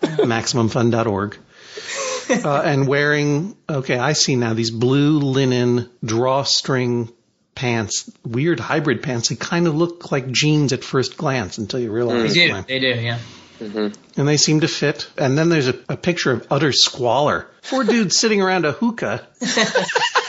maximumfun.org. 0.00 1.36
Uh, 2.30 2.62
and 2.62 2.86
wearing, 2.86 3.56
okay, 3.68 3.98
I 3.98 4.12
see 4.12 4.36
now 4.36 4.54
these 4.54 4.70
blue 4.70 5.18
linen 5.18 5.90
drawstring 6.04 7.10
pants, 7.54 8.10
weird 8.24 8.60
hybrid 8.60 9.02
pants. 9.02 9.30
They 9.30 9.36
kind 9.36 9.66
of 9.66 9.74
look 9.74 10.12
like 10.12 10.30
jeans 10.30 10.72
at 10.72 10.84
first 10.84 11.16
glance 11.16 11.58
until 11.58 11.80
you 11.80 11.90
realize. 11.90 12.34
they 12.34 12.46
do. 12.46 12.52
why. 12.52 12.60
They 12.62 12.78
do, 12.78 12.88
yeah. 12.88 13.18
and 13.60 14.28
they 14.28 14.36
seem 14.36 14.60
to 14.60 14.68
fit. 14.68 15.08
And 15.18 15.36
then 15.36 15.48
there's 15.48 15.68
a, 15.68 15.78
a 15.88 15.96
picture 15.96 16.32
of 16.32 16.46
utter 16.50 16.72
squalor. 16.72 17.48
Four 17.62 17.84
dudes 17.84 18.16
sitting 18.16 18.40
around 18.40 18.64
a 18.64 18.72
hookah. 18.72 19.26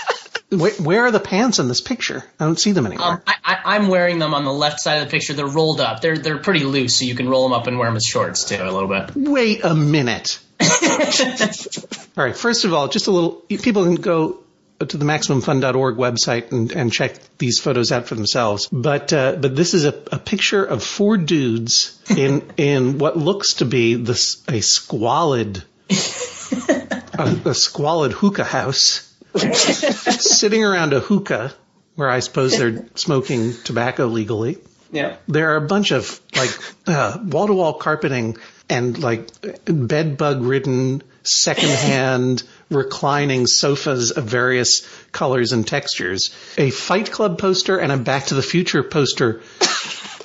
where, 0.49 0.71
where 0.73 1.05
are 1.05 1.11
the 1.11 1.19
pants 1.19 1.59
in 1.59 1.67
this 1.67 1.81
picture? 1.81 2.23
I 2.39 2.45
don't 2.45 2.59
see 2.59 2.71
them 2.71 2.85
anywhere. 2.85 3.07
Um, 3.07 3.21
I, 3.27 3.35
I, 3.43 3.75
I'm 3.75 3.87
wearing 3.87 4.19
them 4.19 4.33
on 4.33 4.45
the 4.45 4.53
left 4.53 4.79
side 4.79 5.01
of 5.01 5.05
the 5.05 5.11
picture. 5.11 5.33
They're 5.33 5.45
rolled 5.45 5.79
up. 5.79 6.01
They're 6.01 6.17
they're 6.17 6.39
pretty 6.39 6.63
loose, 6.63 6.97
so 6.97 7.05
you 7.05 7.15
can 7.15 7.29
roll 7.29 7.43
them 7.43 7.53
up 7.53 7.67
and 7.67 7.77
wear 7.77 7.87
them 7.87 7.97
as 7.97 8.05
shorts 8.05 8.45
too, 8.45 8.55
a 8.55 8.71
little 8.71 8.87
bit. 8.87 9.11
Wait 9.15 9.63
a 9.63 9.75
minute. 9.75 10.39
all 10.61 12.23
right. 12.23 12.35
First 12.35 12.65
of 12.65 12.73
all, 12.73 12.87
just 12.87 13.07
a 13.07 13.11
little. 13.11 13.31
People 13.47 13.85
can 13.85 13.95
go 13.95 14.39
to 14.79 14.97
the 14.97 15.05
MaximumFun.org 15.05 15.97
website 15.97 16.51
and, 16.51 16.71
and 16.71 16.91
check 16.91 17.15
these 17.37 17.59
photos 17.59 17.91
out 17.91 18.07
for 18.07 18.15
themselves. 18.15 18.67
But 18.71 19.11
uh, 19.13 19.33
but 19.33 19.55
this 19.55 19.73
is 19.73 19.85
a, 19.85 19.93
a 20.11 20.19
picture 20.19 20.63
of 20.63 20.83
four 20.83 21.17
dudes 21.17 22.01
in 22.09 22.43
in 22.57 22.97
what 22.97 23.17
looks 23.17 23.55
to 23.55 23.65
be 23.65 23.95
this 23.95 24.41
a 24.47 24.61
squalid 24.61 25.63
a, 25.89 27.41
a 27.45 27.53
squalid 27.53 28.13
hookah 28.13 28.43
house, 28.43 29.08
sitting 29.35 30.63
around 30.63 30.93
a 30.93 30.99
hookah 30.99 31.53
where 31.95 32.09
I 32.09 32.19
suppose 32.19 32.57
they're 32.57 32.85
smoking 32.95 33.53
tobacco 33.63 34.05
legally 34.07 34.57
Yeah. 34.91 35.17
there 35.27 35.51
are 35.51 35.57
a 35.57 35.67
bunch 35.67 35.91
of 35.91 36.19
like 36.35 36.49
wall 36.87 37.47
to 37.47 37.53
wall 37.53 37.73
carpeting 37.73 38.37
and 38.69 38.97
like 38.97 39.27
bed 39.65 40.17
bug 40.17 40.41
ridden 40.43 41.03
secondhand 41.23 42.43
reclining 42.69 43.45
sofas 43.47 44.11
of 44.11 44.23
various 44.25 44.87
colors 45.11 45.51
and 45.51 45.67
textures, 45.67 46.33
a 46.57 46.69
Fight 46.69 47.11
Club 47.11 47.39
poster 47.39 47.77
and 47.77 47.91
a 47.91 47.97
Back 47.97 48.27
to 48.27 48.35
the 48.35 48.41
Future 48.43 48.83
poster 48.83 49.41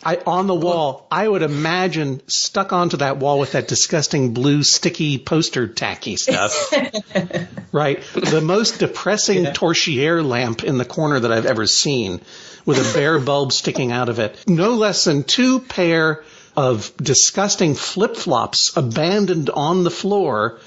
I 0.05 0.21
on 0.27 0.47
the 0.47 0.55
wall. 0.55 1.07
I 1.11 1.27
would 1.27 1.43
imagine 1.43 2.21
stuck 2.27 2.73
onto 2.73 2.99
that 2.99 3.17
wall 3.19 3.39
with 3.39 3.53
that 3.53 3.69
disgusting 3.69 4.35
blue 4.35 4.63
sticky 4.63 5.19
poster 5.19 5.67
tacky 5.67 6.17
stuff. 6.17 6.73
right, 7.73 8.03
the 8.15 8.43
most 8.43 8.81
depressing 8.81 9.45
torchiere 9.47 10.25
lamp 10.25 10.63
in 10.65 10.79
the 10.79 10.85
corner 10.85 11.21
that 11.21 11.33
I've 11.33 11.47
ever 11.47 11.67
seen, 11.67 12.21
with 12.67 12.79
a 12.79 12.95
bare 12.95 13.19
bulb 13.19 13.53
sticking 13.53 13.93
out 13.93 14.09
of 14.09 14.19
it. 14.19 14.45
No 14.47 14.75
less 14.75 15.05
than 15.05 15.23
two 15.23 15.61
pair 15.61 16.25
of 16.57 16.97
disgusting 16.97 17.75
flip 17.75 18.17
flops 18.17 18.77
abandoned 18.77 19.51
on 19.51 19.85
the 19.85 19.91
floor. 19.91 20.61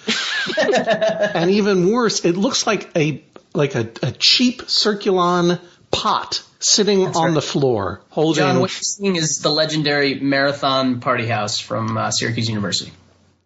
and 0.61 1.51
even 1.51 1.91
worse, 1.91 2.25
it 2.25 2.35
looks 2.35 2.67
like 2.67 2.89
a 2.95 3.23
like 3.53 3.75
a, 3.75 3.89
a 4.03 4.11
cheap 4.11 4.63
circulon 4.63 5.59
pot 5.89 6.43
sitting 6.59 7.05
on 7.07 7.13
right. 7.13 7.33
the 7.33 7.41
floor 7.41 8.01
holding 8.09 8.41
John, 8.43 8.59
what 8.59 8.71
you're 8.71 8.81
seeing 8.81 9.15
is 9.15 9.39
the 9.39 9.49
legendary 9.51 10.15
Marathon 10.19 10.99
Party 10.99 11.25
House 11.27 11.59
from 11.59 11.97
uh, 11.97 12.11
Syracuse 12.11 12.47
University. 12.49 12.91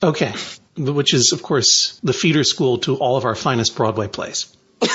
okay 0.03 0.33
which 0.77 1.13
is 1.13 1.33
of 1.33 1.43
course 1.43 1.99
the 2.03 2.13
feeder 2.13 2.43
school 2.45 2.77
to 2.79 2.95
all 2.95 3.17
of 3.17 3.25
our 3.25 3.35
finest 3.35 3.75
broadway 3.75 4.07
plays 4.07 4.55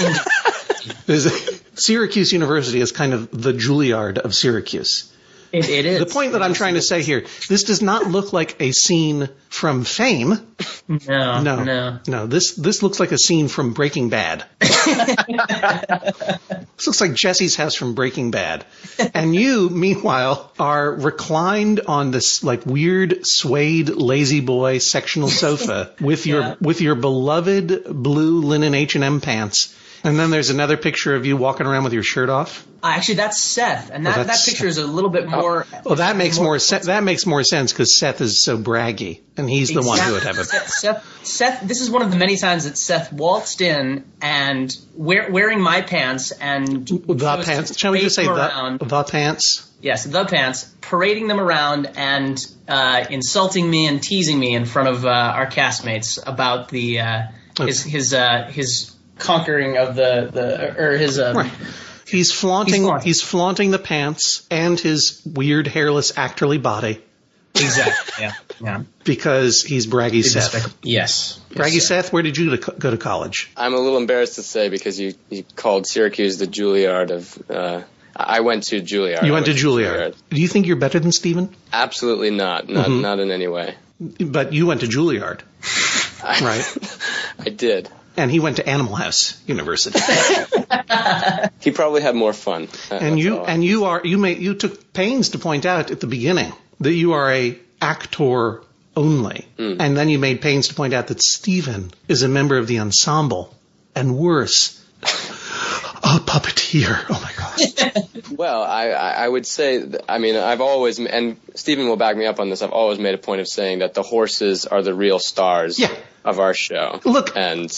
syracuse 1.75 2.33
university 2.33 2.81
is 2.81 2.93
kind 2.93 3.13
of 3.13 3.31
the 3.31 3.53
juilliard 3.53 4.19
of 4.19 4.35
syracuse 4.35 5.13
It, 5.53 5.69
it 5.69 5.87
is. 5.87 5.99
the 6.01 6.07
point 6.07 6.33
that 6.33 6.43
i'm 6.43 6.55
trying 6.55 6.75
to 6.75 6.83
say 6.83 7.03
here 7.03 7.25
this 7.49 7.65
does 7.65 7.83
not 7.83 8.07
look 8.07 8.33
like 8.33 8.57
a 8.61 8.73
scene 8.73 9.29
from 9.49 9.85
fame 9.85 10.31
No, 10.89 11.43
no 11.43 11.65
no. 11.65 11.99
no 12.07 12.27
this 12.27 12.55
this 12.55 12.83
looks 12.83 12.99
like 12.99 13.13
a 13.13 13.19
scene 13.19 13.49
from 13.49 13.73
breaking 13.75 14.09
bad 14.09 14.45
This 16.77 16.87
looks 16.87 17.01
like 17.01 17.15
Jesse's 17.15 17.57
house 17.57 17.75
from 17.75 17.95
Breaking 17.95 18.31
Bad. 18.31 18.65
And 19.15 19.35
you, 19.35 19.71
meanwhile, 19.71 20.53
are 20.59 20.93
reclined 20.93 21.81
on 21.87 22.11
this 22.11 22.45
like 22.45 22.67
weird 22.67 23.27
suede 23.27 23.89
lazy 23.89 24.41
boy 24.41 24.79
sectional 24.79 25.29
sofa 25.29 25.95
with 26.01 26.27
your 26.27 26.41
Yeah. 26.41 26.55
with 26.61 26.81
your 26.81 26.95
beloved 26.95 27.85
blue 27.89 28.41
linen 28.43 28.75
H&M 28.75 29.21
pants. 29.21 29.75
And 30.05 30.19
then 30.19 30.31
there's 30.31 30.51
another 30.51 30.77
picture 30.77 31.15
of 31.15 31.27
you 31.27 31.37
walking 31.37 31.67
around 31.67 31.85
with 31.85 31.93
your 31.93 32.03
shirt 32.03 32.29
off. 32.29 32.67
Uh, 32.83 32.89
actually, 32.89 33.17
that's 33.17 33.43
Seth, 33.43 33.91
and 33.91 34.07
that, 34.07 34.19
Oh, 34.19 34.25
that 34.25 34.45
picture 34.45 34.67
is 34.67 34.79
a 34.79 34.87
little 34.87 35.11
bit 35.11 35.29
more. 35.29 35.67
Well, 35.85 35.97
that 35.97 36.17
makes 36.17 36.39
more 36.39 36.59
sense. 36.59 36.87
That 36.87 37.03
makes 37.03 37.27
more 37.27 37.43
sense 37.43 37.73
because 37.73 37.99
Seth 37.99 38.21
is 38.21 38.43
so 38.43 38.59
braggy, 38.59 39.23
and 39.37 39.51
he's 39.51 39.71
the 39.71 39.83
one 39.83 39.99
who 39.99 40.13
would 40.13 40.23
have 40.23 40.39
a. 40.39 40.45
Seth, 40.45 40.69
Seth, 40.69 41.27
Seth, 41.27 41.63
this 41.67 41.81
is 41.81 41.91
one 41.91 42.03
of 42.03 42.11
the 42.11 42.17
many 42.17 42.37
times 42.37 42.65
that 42.65 42.79
Seth 42.79 43.13
waltzed 43.13 43.61
in 43.61 44.05
and 44.21 44.77
wear, 44.95 45.31
wearing 45.31 45.61
my 45.61 45.81
pants 45.83 46.31
and 46.31 46.87
The 46.87 47.43
pants. 47.45 47.77
Shall 47.77 47.93
we 47.93 48.01
just 48.01 48.15
say 48.15 48.27
the, 48.27 48.79
the 48.81 49.05
pants? 49.05 49.71
Yes, 49.81 50.05
the 50.05 50.25
pants, 50.25 50.73
parading 50.81 51.29
them 51.29 51.41
around 51.41 51.91
and 51.97 52.45
uh, 52.69 53.05
insulting 53.11 53.69
me 53.69 53.87
and 53.87 54.03
teasing 54.03 54.39
me 54.39 54.55
in 54.55 54.65
front 54.65 54.89
of 54.89 55.05
uh, 55.05 55.09
our 55.09 55.47
castmates 55.47 56.19
about 56.25 56.69
the 56.69 57.01
uh, 57.01 57.23
his 57.59 57.83
his 57.83 58.15
uh, 58.15 58.49
his 58.51 58.96
conquering 59.19 59.77
of 59.79 59.95
the 59.97 60.31
the 60.33 60.77
or 60.79 60.97
his 60.97 61.19
uh, 61.19 61.33
Right. 61.37 61.53
He's 62.07 62.31
flaunting. 62.33 62.83
He's 62.85 63.03
He's 63.05 63.23
flaunting. 63.23 63.71
flaunting 63.71 63.71
the 63.73 63.79
pants 63.81 64.47
and 64.51 64.79
his 64.79 65.23
weird 65.27 65.67
hairless 65.67 66.13
actorly 66.13 66.63
body 66.63 67.03
exactly 67.55 68.23
yeah 68.25 68.33
yeah 68.61 68.83
because 69.05 69.63
he's 69.63 69.87
braggy 69.87 70.23
Seth. 70.23 70.53
Despicable. 70.53 70.77
yes 70.83 71.41
Braggy 71.51 71.75
Yes, 71.75 71.89
Seth, 71.89 72.13
where 72.13 72.23
did 72.23 72.37
you 72.37 72.57
go 72.59 72.91
to- 72.91 72.99
college? 72.99 73.51
I'm 73.57 73.73
a 73.73 73.79
little 73.79 73.97
embarrassed 73.97 74.35
to 74.35 74.43
say 74.43 74.69
because 74.69 75.01
you, 75.01 75.15
you 75.31 75.43
called 75.57 75.87
Syracuse 75.87 76.37
the 76.37 76.47
Juilliard 76.47 77.11
of. 77.11 77.51
Uh, 77.51 77.83
I 78.15 78.41
went 78.41 78.65
to 78.65 78.83
Juilliard. 78.83 79.23
You 79.23 79.31
I 79.31 79.33
went 79.33 79.47
to 79.47 79.53
Juilliard. 79.53 80.15
Do 80.29 80.39
you 80.41 80.49
think 80.49 80.67
you're 80.67 80.77
better 80.77 81.01
than 81.01 81.13
Stephen? 81.13 81.49
Absolutely 81.73 82.31
not. 82.31 82.69
Not 82.69 82.89
Mm-hmm. 82.89 83.01
not 83.01 83.19
in 83.21 83.31
any 83.31 83.49
way. 83.49 83.75
But 84.21 84.53
you 84.53 84.67
went 84.67 84.83
to 84.83 84.87
Juilliard, 84.87 85.41
right? 86.23 86.79
I 87.41 87.49
did. 87.49 87.89
And 88.17 88.31
he 88.31 88.41
went 88.41 88.57
to 88.57 88.69
Animal 88.69 88.95
House 88.95 89.41
University. 89.47 89.99
He 91.61 91.71
probably 91.73 92.01
had 92.03 92.15
more 92.15 92.33
fun. 92.33 92.69
Uh, 92.91 92.95
and 92.95 93.19
you 93.19 93.39
and 93.39 93.65
you 93.65 93.87
are 93.87 94.01
you 94.05 94.19
made 94.19 94.39
you 94.39 94.55
took 94.55 94.93
pains 94.93 95.31
to 95.31 95.39
point 95.39 95.67
out 95.67 95.91
at 95.91 96.01
the 96.01 96.07
beginning 96.07 96.53
that 96.81 96.93
you 96.93 97.13
are 97.15 97.31
a 97.33 97.59
actor 97.81 98.63
only, 98.97 99.47
and 99.59 99.97
then 99.97 100.09
you 100.09 100.19
made 100.19 100.41
pains 100.41 100.69
to 100.69 100.75
point 100.75 100.95
out 100.95 101.09
that 101.09 101.21
Stephen 101.21 101.91
is 102.09 102.23
a 102.23 102.29
member 102.29 102.57
of 102.57 102.67
the 102.69 102.79
ensemble, 102.79 103.53
and 103.97 104.17
worse, 104.17 104.81
a 105.03 105.07
puppeteer. 106.21 107.05
Oh 107.11 107.21
my 107.23 107.33
god! 107.37 108.03
Well, 108.37 108.63
I, 108.63 108.89
I 108.91 109.11
I 109.25 109.29
would 109.29 109.47
say, 109.47 109.83
I 110.09 110.19
mean, 110.19 110.37
I've 110.37 110.61
always, 110.61 110.99
and 110.99 111.37
Stephen 111.55 111.89
will 111.89 111.97
back 111.97 112.17
me 112.17 112.27
up 112.27 112.39
on 112.41 112.51
this, 112.51 112.61
I've 112.61 112.73
always 112.73 112.99
made 112.99 113.15
a 113.15 113.19
point 113.19 113.41
of 113.41 113.47
saying 113.49 113.79
that 113.79 113.95
the 113.95 114.03
horses 114.03 114.67
are 114.67 114.83
the 114.83 114.95
real 114.95 115.19
stars 115.19 115.79
Yeah. 115.79 115.95
of 116.25 116.39
our 116.41 116.53
show. 116.53 117.01
Look. 117.05 117.37
And 117.37 117.71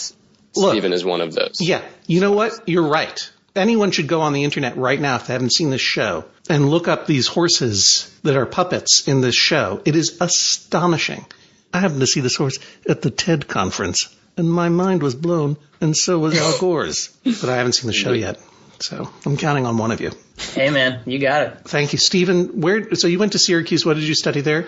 Look. 0.58 0.72
Stephen 0.72 0.92
is 0.92 1.04
one 1.04 1.20
of 1.20 1.34
those. 1.34 1.60
Yeah, 1.60 1.82
you 2.06 2.20
know 2.20 2.32
what? 2.32 2.52
You're 2.66 2.88
right. 2.88 3.30
Anyone 3.56 3.90
should 3.90 4.06
go 4.06 4.20
on 4.20 4.32
the 4.32 4.44
internet 4.44 4.76
right 4.76 5.00
now 5.00 5.16
if 5.16 5.26
they 5.26 5.32
haven't 5.32 5.52
seen 5.52 5.70
this 5.70 5.80
show 5.80 6.24
and 6.48 6.68
look 6.68 6.86
up 6.86 7.06
these 7.06 7.26
horses 7.26 8.14
that 8.22 8.36
are 8.36 8.46
puppets 8.46 9.08
in 9.08 9.20
this 9.20 9.34
show. 9.34 9.80
It 9.84 9.96
is 9.96 10.18
astonishing. 10.20 11.24
I 11.72 11.80
happened 11.80 12.00
to 12.00 12.06
see 12.06 12.20
this 12.20 12.36
horse 12.36 12.58
at 12.88 13.02
the 13.02 13.10
TED 13.10 13.48
conference, 13.48 14.14
and 14.36 14.50
my 14.50 14.68
mind 14.68 15.02
was 15.02 15.14
blown, 15.14 15.56
and 15.80 15.96
so 15.96 16.18
was 16.18 16.38
Al 16.38 16.58
Gore's. 16.60 17.08
But 17.24 17.48
I 17.48 17.56
haven't 17.56 17.72
seen 17.72 17.88
the 17.88 17.92
show 17.92 18.12
yet, 18.12 18.38
so 18.80 19.10
I'm 19.26 19.36
counting 19.36 19.66
on 19.66 19.76
one 19.76 19.90
of 19.90 20.00
you. 20.00 20.12
hey 20.54 20.70
man 20.70 21.00
you 21.04 21.18
got 21.18 21.42
it 21.42 21.58
Thank 21.64 21.92
you, 21.92 21.98
Stephen. 21.98 22.60
Where? 22.60 22.94
So 22.94 23.06
you 23.08 23.18
went 23.18 23.32
to 23.32 23.38
Syracuse. 23.38 23.84
What 23.84 23.94
did 23.94 24.04
you 24.04 24.14
study 24.14 24.40
there? 24.40 24.66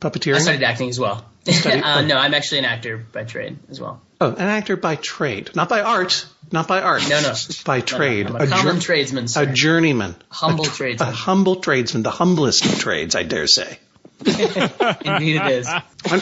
Puppeteering. 0.00 0.36
I 0.36 0.38
studied 0.40 0.62
acting 0.62 0.88
as 0.88 0.98
well 0.98 1.24
studied- 1.46 1.82
uh, 1.82 2.02
no 2.02 2.16
I'm 2.16 2.34
actually 2.34 2.58
an 2.58 2.64
actor 2.66 2.98
by 2.98 3.24
trade 3.24 3.58
as 3.70 3.80
well 3.80 4.00
oh, 4.20 4.30
an 4.30 4.36
actor 4.38 4.76
by 4.76 4.96
trade, 4.96 5.50
not 5.54 5.68
by 5.68 5.80
art, 5.80 6.26
not 6.52 6.68
by 6.68 6.80
art. 6.80 7.08
No, 7.08 7.20
no. 7.20 7.34
by 7.64 7.78
No, 7.78 7.80
no, 7.80 7.86
trade. 7.98 8.26
I'm 8.26 8.36
a 8.36 8.46
common 8.46 8.74
jour- 8.76 8.82
tradesman 8.82 9.26
a 9.36 9.46
journeyman. 9.46 10.16
humble 10.28 10.64
A 10.64 10.68
tradesman 10.68 11.08
a 11.08 11.12
humble 11.12 11.56
tradesman, 11.56 12.02
the 12.02 12.10
humblest 12.10 12.64
of 12.64 12.78
trades, 12.78 13.14
I 13.14 13.22
dare 13.22 13.46
say. 13.46 13.78
indeed 15.04 15.36
it 15.36 15.46
is 15.46 15.68
I'm- 15.68 16.20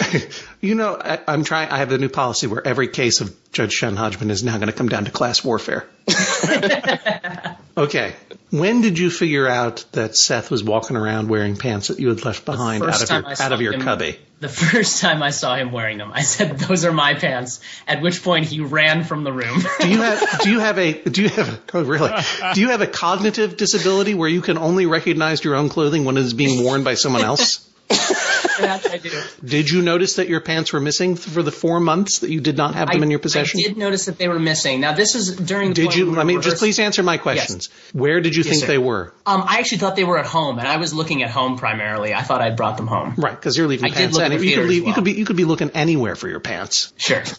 you 0.61 0.74
know, 0.74 0.96
I, 1.00 1.20
I'm 1.28 1.44
trying. 1.44 1.68
I 1.70 1.78
have 1.78 1.92
a 1.92 1.98
new 1.98 2.09
policy 2.09 2.46
where 2.46 2.66
every 2.66 2.88
case 2.88 3.20
of 3.20 3.35
Judge 3.52 3.78
John 3.78 3.94
Hodgman 3.96 4.30
is 4.30 4.42
now 4.42 4.56
going 4.56 4.68
to 4.68 4.72
come 4.72 4.88
down 4.88 5.04
to 5.04 5.11
class 5.11 5.44
warfare. 5.44 5.87
okay, 7.76 8.14
when 8.50 8.80
did 8.80 8.98
you 8.98 9.11
figure 9.11 9.46
out 9.46 9.85
that 9.92 10.16
Seth 10.16 10.50
was 10.50 10.64
walking 10.64 10.96
around 10.96 11.28
wearing 11.28 11.56
pants 11.56 11.88
that 11.88 12.00
you 12.00 12.09
had 12.09 12.24
left 12.24 12.44
behind 12.44 12.82
out 12.82 12.94
of 12.94 12.98
your 13.00 13.06
time 13.06 13.26
I 13.26 13.35
saw 13.35 13.44
out 13.44 13.52
of 13.52 13.61
your 13.61 13.74
him- 13.74 13.82
cubby? 13.82 14.18
the 14.40 14.48
first 14.48 15.00
time 15.00 15.22
I 15.22 15.30
saw 15.30 15.56
him 15.56 15.72
wearing 15.72 15.98
them, 15.98 16.11
I 16.12 16.22
said, 16.22 16.59
"Those 16.59 16.85
are 16.85 16.92
my 16.92 17.14
pants." 17.14 17.61
At 17.87 18.02
which 18.02 18.22
point 18.22 18.46
he 18.46 18.61
ran 18.61 19.04
from 19.04 19.24
the 19.24 19.32
room. 19.32 19.62
Do 19.80 19.88
you 19.88 20.00
have 20.00 20.40
do 20.42 20.50
you 20.50 20.61
have 20.61 20.78
a 20.78 20.92
do 20.92 21.22
you 21.22 21.28
have 21.28 21.61
oh 21.74 21.82
really 21.82 22.11
do 22.54 22.61
you 22.61 22.70
have 22.70 22.80
a 22.80 22.87
cognitive 22.87 23.56
disability 23.56 24.14
where 24.14 24.28
you 24.28 24.42
can 24.42 24.59
only 24.59 24.87
recognize 24.87 25.44
your 25.44 25.54
own 25.54 25.68
clothing 25.68 26.04
when 26.04 26.16
it 26.16 26.24
is 26.24 26.35
being 26.35 26.64
worn 26.64 26.82
by 26.82 26.94
someone 26.94 27.22
else? 27.22 27.66
I 28.59 28.99
do. 29.03 29.22
Did 29.44 29.70
you 29.70 29.83
notice 29.83 30.16
that 30.16 30.29
your 30.29 30.40
pants 30.40 30.72
were 30.72 30.81
missing 30.81 31.14
for 31.16 31.42
the 31.42 31.53
four 31.53 31.79
months 31.79 32.20
that 32.20 32.31
you 32.31 32.40
did 32.40 32.57
not 32.57 32.75
have 32.75 32.90
them 32.90 33.03
in 33.03 33.11
your 33.11 33.18
possession? 33.18 33.61
I 33.64 33.68
did 33.68 33.77
notice 33.77 34.07
that 34.07 34.18
they 34.18 34.29
were 34.29 34.38
missing. 34.38 34.81
Now 34.81 34.92
this 34.92 35.14
is 35.14 35.37
during. 35.37 35.70
The 35.70 35.75
Did 35.75 35.94
you? 35.94 36.18
I 36.18 36.25
mean, 36.25 36.42
just 36.42 36.59
please 36.59 36.79
answer 36.79 37.03
my 37.03 37.18
questions. 37.18 37.68
Where 37.92 38.20
did 38.20 38.35
you 38.35 38.42
think 38.42 38.62
sir. 38.62 38.66
they 38.66 38.79
were? 38.79 39.14
Um, 39.25 39.44
I 39.46 39.59
actually 39.59 39.79
thought 39.79 39.94
they 39.96 40.05
were 40.05 40.18
at 40.18 40.27
home, 40.27 40.59
and 40.59 40.66
I 40.66 40.79
was 40.79 40.94
looking 40.94 41.22
at 41.22 41.31
home 41.31 41.59
primarily. 41.59 42.14
I 42.14 42.22
thought 42.22 42.40
I'd 42.40 42.57
brought 42.57 42.77
them 42.77 42.87
home. 42.87 43.14
Right, 43.16 43.35
because 43.35 43.57
you're 43.57 43.68
leaving 43.68 43.87
I 43.87 43.88
did 43.88 43.96
pants. 43.96 44.16
look 44.16 44.25
at 44.25 44.42
you 44.42 44.55
could 44.57 44.68
leave. 44.68 44.83
as 44.83 44.88
You 44.88 44.94
could 44.94 45.05
be. 45.05 45.12
You 45.12 45.25
could 45.25 45.37
be 45.37 45.44
looking 45.44 45.70
anywhere 45.70 46.16
for 46.16 46.29
your 46.29 46.40
pants. 46.40 46.92
Sure. 46.96 47.22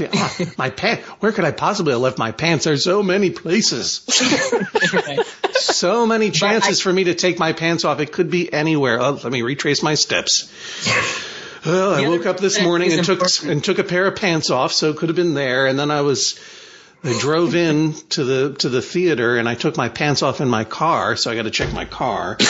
Be 0.00 0.08
ah, 0.12 0.36
my 0.58 0.70
pants. 0.70 1.06
Where 1.20 1.32
could 1.32 1.44
I 1.44 1.52
possibly 1.52 1.92
have 1.92 2.00
left 2.00 2.18
my 2.18 2.32
pants? 2.32 2.64
There's 2.64 2.84
so 2.84 3.02
many 3.02 3.30
places, 3.30 4.02
Right. 4.92 5.20
so 5.52 6.06
many 6.06 6.30
chances 6.30 6.80
I- 6.80 6.82
for 6.82 6.92
me 6.92 7.04
to 7.04 7.14
take 7.14 7.38
my 7.38 7.52
pants 7.52 7.84
off. 7.84 8.00
It 8.00 8.12
could 8.12 8.30
be 8.30 8.52
anywhere. 8.52 9.00
Oh, 9.00 9.12
let 9.22 9.30
me 9.32 9.42
retrace 9.42 9.82
my 9.82 9.94
steps. 9.94 10.50
Well, 11.64 11.94
I 11.94 12.08
woke 12.08 12.24
up 12.26 12.38
this 12.38 12.60
morning 12.62 12.92
and 12.92 13.04
took 13.04 13.20
and 13.44 13.62
took 13.62 13.78
a 13.78 13.84
pair 13.84 14.06
of 14.06 14.16
pants 14.16 14.50
off, 14.50 14.72
so 14.72 14.90
it 14.90 14.96
could 14.96 15.10
have 15.10 15.16
been 15.16 15.34
there. 15.34 15.66
And 15.66 15.78
then 15.78 15.90
I 15.90 16.00
was. 16.00 16.38
I 17.02 17.18
drove 17.18 17.54
in 17.54 17.94
to 18.10 18.24
the 18.24 18.54
to 18.58 18.68
the 18.68 18.82
theater 18.82 19.38
and 19.38 19.48
I 19.48 19.54
took 19.54 19.76
my 19.78 19.88
pants 19.88 20.22
off 20.22 20.42
in 20.42 20.48
my 20.48 20.64
car, 20.64 21.16
so 21.16 21.30
I 21.30 21.34
got 21.34 21.42
to 21.44 21.50
check 21.50 21.72
my 21.72 21.86
car. 21.86 22.36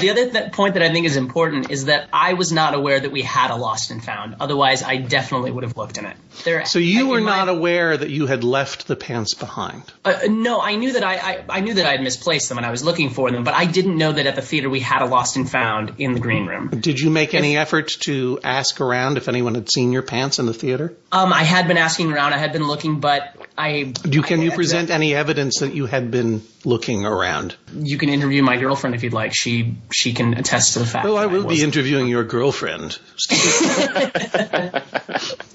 The 0.00 0.10
other 0.10 0.30
th- 0.30 0.52
point 0.52 0.74
that 0.74 0.82
I 0.82 0.90
think 0.92 1.06
is 1.06 1.16
important 1.16 1.70
is 1.70 1.86
that 1.86 2.08
I 2.12 2.34
was 2.34 2.52
not 2.52 2.74
aware 2.74 2.98
that 3.00 3.10
we 3.12 3.22
had 3.22 3.50
a 3.50 3.56
lost 3.56 3.90
and 3.90 4.02
found. 4.02 4.36
Otherwise, 4.40 4.82
I 4.82 4.96
definitely 4.96 5.50
would 5.50 5.64
have 5.64 5.76
looked 5.76 5.98
in 5.98 6.06
it. 6.06 6.16
There, 6.44 6.64
So 6.64 6.78
you 6.78 7.02
in 7.02 7.08
were 7.08 7.20
my- 7.20 7.36
not 7.36 7.48
aware 7.48 7.96
that 7.96 8.08
you 8.10 8.26
had 8.26 8.42
left 8.44 8.86
the 8.88 8.96
pants 8.96 9.34
behind. 9.34 9.82
Uh, 10.04 10.14
no, 10.28 10.60
I 10.60 10.76
knew 10.76 10.92
that 10.94 11.04
I, 11.04 11.14
I 11.16 11.44
I 11.48 11.60
knew 11.60 11.74
that 11.74 11.86
I 11.86 11.92
had 11.92 12.02
misplaced 12.02 12.48
them 12.48 12.58
and 12.58 12.66
I 12.66 12.70
was 12.70 12.82
looking 12.82 13.10
for 13.10 13.30
them, 13.30 13.44
but 13.44 13.54
I 13.54 13.66
didn't 13.66 13.96
know 13.98 14.12
that 14.12 14.26
at 14.26 14.34
the 14.36 14.42
theater 14.42 14.68
we 14.70 14.80
had 14.80 15.02
a 15.02 15.06
lost 15.06 15.36
and 15.36 15.48
found 15.48 15.94
in 15.98 16.14
the 16.14 16.20
green 16.20 16.46
room. 16.46 16.68
Did 16.68 16.98
you 17.00 17.10
make 17.10 17.34
any 17.34 17.56
effort 17.56 17.88
to 18.00 18.38
ask 18.42 18.80
around 18.80 19.18
if 19.18 19.28
anyone 19.28 19.54
had 19.54 19.70
seen 19.70 19.92
your 19.92 20.02
pants 20.02 20.38
in 20.38 20.46
the 20.46 20.54
theater? 20.54 20.94
Um, 21.12 21.32
I 21.32 21.42
had 21.44 21.68
been 21.68 21.76
asking 21.78 22.12
around, 22.12 22.32
I 22.32 22.38
had 22.38 22.52
been 22.52 22.66
looking, 22.66 23.00
but 23.00 23.34
I 23.56 23.82
Do 23.82 24.22
can 24.22 24.40
I- 24.40 24.44
you 24.44 24.52
I- 24.52 24.54
present 24.56 24.90
any 24.90 25.14
evidence 25.14 25.58
that 25.60 25.74
you 25.74 25.86
had 25.86 26.10
been 26.10 26.42
looking 26.64 27.04
around? 27.04 27.54
You 27.76 27.98
can 27.98 28.08
interview 28.08 28.42
my 28.42 28.56
girlfriend 28.56 28.94
if 28.94 29.02
you'd 29.02 29.12
like. 29.12 29.34
She 29.34 29.74
she 29.90 30.14
can 30.14 30.34
attest 30.34 30.72
to 30.74 30.78
the 30.80 30.86
fact. 30.86 31.06
Oh, 31.06 31.16
I 31.16 31.26
will 31.26 31.42
was- 31.44 31.58
be 31.58 31.62
interviewing 31.64 32.08
your 32.08 32.24
girlfriend. 32.24 32.98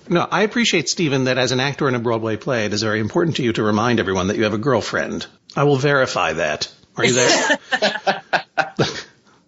no, 0.10 0.27
I 0.29 0.43
appreciate, 0.43 0.89
Stephen, 0.89 1.25
that 1.25 1.38
as 1.38 1.51
an 1.51 1.60
actor 1.60 1.88
in 1.88 1.95
a 1.95 1.99
Broadway 1.99 2.38
play, 2.38 2.65
it 2.65 2.73
is 2.73 2.81
very 2.83 2.99
important 2.99 3.38
to 3.38 3.43
you 3.43 3.53
to 3.53 3.63
remind 3.63 3.99
everyone 3.99 4.27
that 4.27 4.38
you 4.38 4.43
have 4.43 4.53
a 4.53 4.57
girlfriend. 4.60 5.25
I 5.55 5.63
will 5.63 5.77
verify 5.77 6.33
that. 6.33 6.71
Are 6.95 7.05
you 7.05 7.13
there? 7.13 7.57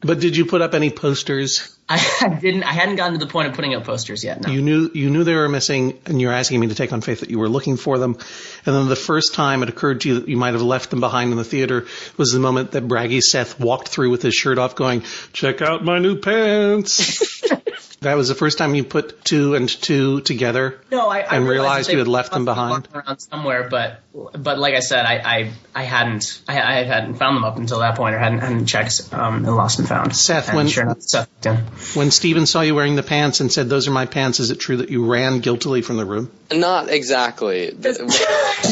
but 0.09 0.19
did 0.19 0.35
you 0.35 0.45
put 0.45 0.63
up 0.63 0.73
any 0.73 0.89
posters? 0.89 1.77
I, 1.87 2.03
I 2.21 2.29
didn't. 2.29 2.63
I 2.63 2.71
hadn't 2.71 2.95
gotten 2.95 3.13
to 3.13 3.23
the 3.23 3.31
point 3.31 3.47
of 3.47 3.53
putting 3.53 3.75
up 3.75 3.83
posters 3.83 4.23
yet. 4.23 4.41
No. 4.41 4.51
You 4.51 4.63
knew 4.63 4.89
you 4.91 5.11
knew 5.11 5.23
they 5.23 5.35
were 5.35 5.47
missing, 5.47 5.99
and 6.07 6.19
you're 6.19 6.33
asking 6.33 6.59
me 6.61 6.67
to 6.69 6.73
take 6.73 6.91
on 6.91 7.01
faith 7.01 7.19
that 7.19 7.29
you 7.29 7.37
were 7.37 7.47
looking 7.47 7.77
for 7.77 7.99
them. 7.99 8.17
And 8.65 8.75
then 8.75 8.89
the 8.89 8.95
first 8.95 9.35
time 9.35 9.61
it 9.61 9.69
occurred 9.69 10.01
to 10.01 10.09
you 10.09 10.19
that 10.21 10.27
you 10.27 10.35
might 10.35 10.53
have 10.53 10.63
left 10.63 10.89
them 10.89 10.99
behind 10.99 11.29
in 11.29 11.37
the 11.37 11.43
theater 11.43 11.85
was 12.17 12.31
the 12.31 12.39
moment 12.39 12.71
that 12.71 12.87
Braggy 12.87 13.21
Seth 13.21 13.59
walked 13.59 13.89
through 13.89 14.09
with 14.09 14.23
his 14.23 14.33
shirt 14.33 14.57
off, 14.57 14.75
going, 14.75 15.03
"Check 15.31 15.61
out 15.61 15.85
my 15.85 15.99
new 15.99 16.17
pants." 16.17 17.38
that 18.01 18.15
was 18.15 18.29
the 18.29 18.35
first 18.35 18.57
time 18.57 18.75
you 18.75 18.83
put 18.83 19.23
two 19.25 19.55
and 19.55 19.67
two 19.67 20.21
together. 20.21 20.79
No, 20.91 21.07
I, 21.09 21.19
I 21.19 21.35
and 21.35 21.47
realized 21.47 21.49
realized 21.49 21.91
you 21.91 21.97
had 21.99 22.07
left 22.07 22.31
them 22.31 22.45
behind? 22.45 22.87
around 22.93 23.19
somewhere. 23.19 23.67
But 23.69 23.99
but 24.13 24.57
like 24.57 24.73
I 24.75 24.79
said, 24.79 25.05
I 25.05 25.15
I, 25.17 25.51
I 25.75 25.83
hadn't 25.83 26.41
I, 26.47 26.61
I 26.61 26.83
hadn't 26.83 27.15
found 27.15 27.35
them 27.37 27.43
up 27.43 27.57
until 27.57 27.79
that 27.79 27.95
point, 27.95 28.15
or 28.15 28.19
hadn't 28.19 28.39
hadn't 28.39 28.65
checked 28.67 29.13
um, 29.13 29.45
and 29.45 29.55
lost 29.55 29.79
and 29.79 29.87
found. 29.87 30.15
Seth, 30.15 30.47
and 30.49 30.57
when- 30.57 30.67
sure 30.67 30.83
enough, 30.83 31.01
Seth 31.01 31.27
looked 31.29 31.45
in. 31.45 31.55
When 31.99 32.11
Steven 32.11 32.45
saw 32.45 32.61
you 32.61 32.75
wearing 32.75 32.95
the 32.95 33.03
pants 33.03 33.39
and 33.41 33.51
said, 33.51 33.69
"Those 33.69 33.87
are 33.87 33.91
my 33.91 34.05
pants," 34.05 34.39
is 34.39 34.49
it 34.51 34.59
true 34.59 34.77
that 34.77 34.89
you 34.89 35.05
ran 35.05 35.39
guiltily 35.39 35.81
from 35.81 35.97
the 35.97 36.05
room? 36.05 36.31
Not 36.51 36.89
exactly. 36.89 37.71
What, 37.71 37.97
what 38.01 38.09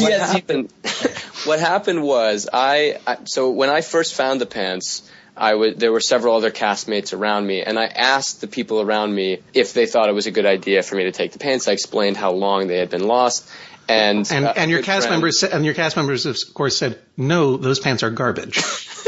you- 0.00 0.34
happened? 0.34 0.72
What 1.44 1.60
happened 1.60 2.02
was 2.02 2.48
I, 2.52 2.98
I. 3.06 3.18
So 3.24 3.50
when 3.50 3.70
I 3.70 3.80
first 3.80 4.14
found 4.14 4.40
the 4.40 4.44
pants, 4.46 5.08
I 5.38 5.54
would. 5.54 5.78
There 5.78 5.92
were 5.92 6.00
several 6.00 6.34
other 6.36 6.50
castmates 6.50 7.16
around 7.16 7.46
me, 7.46 7.62
and 7.62 7.78
I 7.78 7.86
asked 7.86 8.40
the 8.40 8.48
people 8.48 8.80
around 8.80 9.14
me 9.14 9.38
if 9.54 9.72
they 9.72 9.86
thought 9.86 10.08
it 10.08 10.12
was 10.12 10.26
a 10.26 10.30
good 10.30 10.46
idea 10.46 10.82
for 10.82 10.96
me 10.96 11.04
to 11.04 11.12
take 11.12 11.32
the 11.32 11.38
pants. 11.38 11.68
I 11.68 11.72
explained 11.72 12.16
how 12.16 12.32
long 12.32 12.66
they 12.66 12.78
had 12.78 12.90
been 12.90 13.06
lost, 13.06 13.48
and 13.88 14.30
And 14.30 14.44
uh, 14.46 14.54
and 14.56 14.70
your 14.70 14.82
cast 14.82 15.06
friend- 15.06 15.20
members 15.20 15.42
and 15.42 15.64
your 15.64 15.74
cast 15.74 15.96
members 15.96 16.26
of 16.26 16.36
course 16.54 16.76
said, 16.76 16.98
"No, 17.16 17.56
those 17.56 17.80
pants 17.80 18.02
are 18.02 18.10
garbage." 18.10 18.58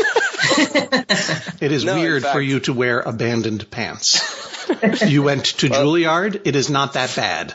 it 1.60 1.72
is 1.72 1.84
No, 1.84 1.96
in 1.96 2.00
weird 2.02 2.24
for 2.24 2.40
you 2.40 2.60
to 2.60 2.72
wear 2.72 3.00
abandoned 3.00 3.70
pants. 3.70 4.20
you 5.06 5.22
went 5.22 5.44
to 5.44 5.68
Juilliard. 5.68 6.42
It 6.44 6.56
is 6.56 6.70
not 6.70 6.94
that 6.94 7.14
bad. 7.14 7.54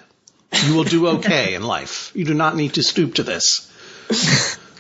You 0.65 0.75
will 0.75 0.83
do 0.83 1.07
okay 1.17 1.55
in 1.55 1.63
life. 1.63 2.11
You 2.15 2.25
do 2.25 2.33
not 2.33 2.55
need 2.55 2.73
to 2.75 2.83
stoop 2.83 3.15
to 3.15 3.23
this. 3.23 3.69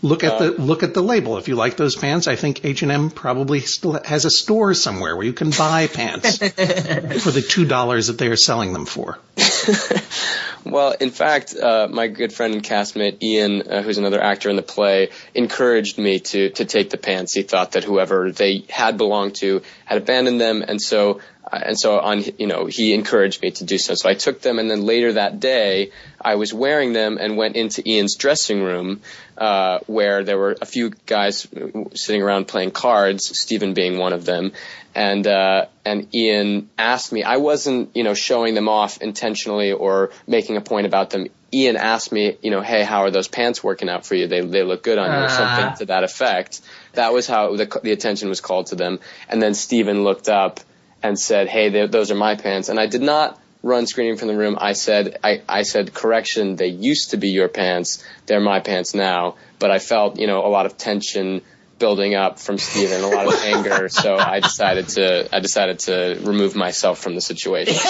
Look 0.05 0.23
at 0.23 0.37
the 0.37 0.51
look 0.51 0.83
at 0.83 0.93
the 0.93 1.01
label. 1.01 1.37
If 1.37 1.47
you 1.47 1.55
like 1.55 1.77
those 1.77 1.95
pants, 1.95 2.27
I 2.27 2.35
think 2.35 2.63
H 2.63 2.83
and 2.83 2.91
M 2.91 3.09
probably 3.09 3.61
still 3.61 3.99
has 4.05 4.25
a 4.25 4.29
store 4.29 4.73
somewhere 4.75 5.15
where 5.15 5.25
you 5.25 5.33
can 5.33 5.49
buy 5.49 5.87
pants 5.93 6.37
for 6.37 7.31
the 7.31 7.45
two 7.47 7.65
dollars 7.65 8.07
that 8.07 8.19
they 8.19 8.27
are 8.27 8.35
selling 8.35 8.73
them 8.73 8.85
for. 8.85 9.17
Well, 10.65 10.95
in 10.99 11.11
fact, 11.11 11.55
uh, 11.55 11.87
my 11.91 12.07
good 12.07 12.33
friend 12.33 12.55
and 12.55 12.63
castmate 12.63 13.21
Ian, 13.21 13.61
uh, 13.61 13.83
who's 13.83 13.99
another 13.99 14.19
actor 14.19 14.49
in 14.49 14.55
the 14.55 14.63
play, 14.63 15.11
encouraged 15.35 15.99
me 15.99 16.19
to 16.19 16.49
to 16.49 16.65
take 16.65 16.89
the 16.89 16.97
pants. 16.97 17.33
He 17.33 17.43
thought 17.43 17.73
that 17.73 17.83
whoever 17.83 18.31
they 18.31 18.65
had 18.67 18.97
belonged 18.97 19.35
to 19.35 19.61
had 19.85 19.99
abandoned 19.99 20.41
them, 20.41 20.63
and 20.67 20.81
so 20.81 21.19
uh, 21.19 21.19
and 21.51 21.79
so 21.79 21.99
on. 21.99 22.23
You 22.37 22.47
know, 22.47 22.65
he 22.65 22.93
encouraged 22.93 23.41
me 23.41 23.51
to 23.51 23.63
do 23.65 23.77
so. 23.77 23.95
So 23.95 24.09
I 24.09 24.13
took 24.13 24.41
them, 24.41 24.59
and 24.59 24.69
then 24.69 24.85
later 24.85 25.13
that 25.13 25.39
day, 25.39 25.91
I 26.19 26.35
was 26.35 26.53
wearing 26.53 26.93
them 26.93 27.17
and 27.19 27.37
went 27.37 27.55
into 27.55 27.87
Ian's 27.87 28.15
dressing 28.15 28.63
room, 28.63 29.01
uh, 29.37 29.79
where 29.87 30.23
there 30.23 30.37
were 30.37 30.55
a 30.61 30.65
few 30.65 30.91
guys 31.05 31.47
sitting 31.93 32.21
around 32.21 32.47
playing 32.47 32.71
cards, 32.71 33.37
Stephen 33.39 33.73
being 33.73 33.97
one 33.97 34.13
of 34.13 34.25
them, 34.25 34.51
and 34.93 35.25
uh, 35.27 35.65
and 35.83 36.13
Ian 36.15 36.69
asked 36.77 37.11
me. 37.11 37.23
I 37.23 37.37
wasn't, 37.37 37.95
you 37.95 38.03
know, 38.03 38.13
showing 38.13 38.55
them 38.55 38.69
off 38.69 39.01
intentionally 39.01 39.71
or 39.71 40.11
making 40.27 40.57
a 40.57 40.61
point 40.61 40.85
about 40.87 41.09
them. 41.09 41.27
Ian 41.53 41.77
asked 41.77 42.11
me, 42.11 42.37
you 42.41 42.51
know, 42.51 42.59
hey, 42.61 42.83
how 42.83 43.01
are 43.03 43.11
those 43.11 43.29
pants 43.29 43.63
working 43.63 43.87
out 43.87 44.05
for 44.05 44.15
you? 44.15 44.27
They 44.27 44.41
they 44.41 44.63
look 44.63 44.83
good 44.83 44.97
on 44.97 45.11
you, 45.11 45.19
or 45.19 45.25
Ah. 45.25 45.27
something 45.27 45.77
to 45.77 45.85
that 45.85 46.03
effect. 46.03 46.61
That 46.93 47.13
was 47.13 47.27
how 47.27 47.55
the 47.55 47.65
the 47.83 47.91
attention 47.91 48.29
was 48.29 48.41
called 48.41 48.67
to 48.67 48.75
them. 48.75 48.99
And 49.29 49.41
then 49.41 49.53
Stephen 49.53 50.03
looked 50.03 50.27
up 50.27 50.59
and 51.07 51.19
said, 51.19 51.47
hey, 51.47 51.85
those 51.87 52.11
are 52.11 52.15
my 52.15 52.35
pants. 52.35 52.69
And 52.69 52.79
I 52.79 52.87
did 52.87 53.01
not 53.01 53.39
run 53.61 53.85
screaming 53.87 54.17
from 54.17 54.27
the 54.27 54.35
room. 54.35 54.57
I 54.59 54.73
said, 54.73 55.17
I, 55.23 55.41
I 55.47 55.61
said, 55.63 55.93
correction, 55.93 56.55
they 56.55 56.67
used 56.67 57.11
to 57.11 57.17
be 57.17 57.29
your 57.29 57.47
pants. 57.47 58.03
They're 58.25 58.39
my 58.39 58.59
pants 58.59 58.93
now. 58.93 59.35
But 59.59 59.71
I 59.71 59.79
felt, 59.79 60.19
you 60.19 60.27
know, 60.27 60.45
a 60.45 60.49
lot 60.49 60.65
of 60.65 60.77
tension 60.77 61.41
building 61.77 62.15
up 62.15 62.39
from 62.39 62.57
Steven, 62.57 63.03
a 63.03 63.07
lot 63.07 63.27
of 63.27 63.35
anger. 63.43 63.89
So 63.95 64.15
I 64.15 64.39
decided 64.39 64.87
to, 64.89 65.29
I 65.35 65.39
decided 65.39 65.79
to 65.79 66.19
remove 66.21 66.55
myself 66.55 66.99
from 66.99 67.15
the 67.15 67.21
situation. 67.21 67.75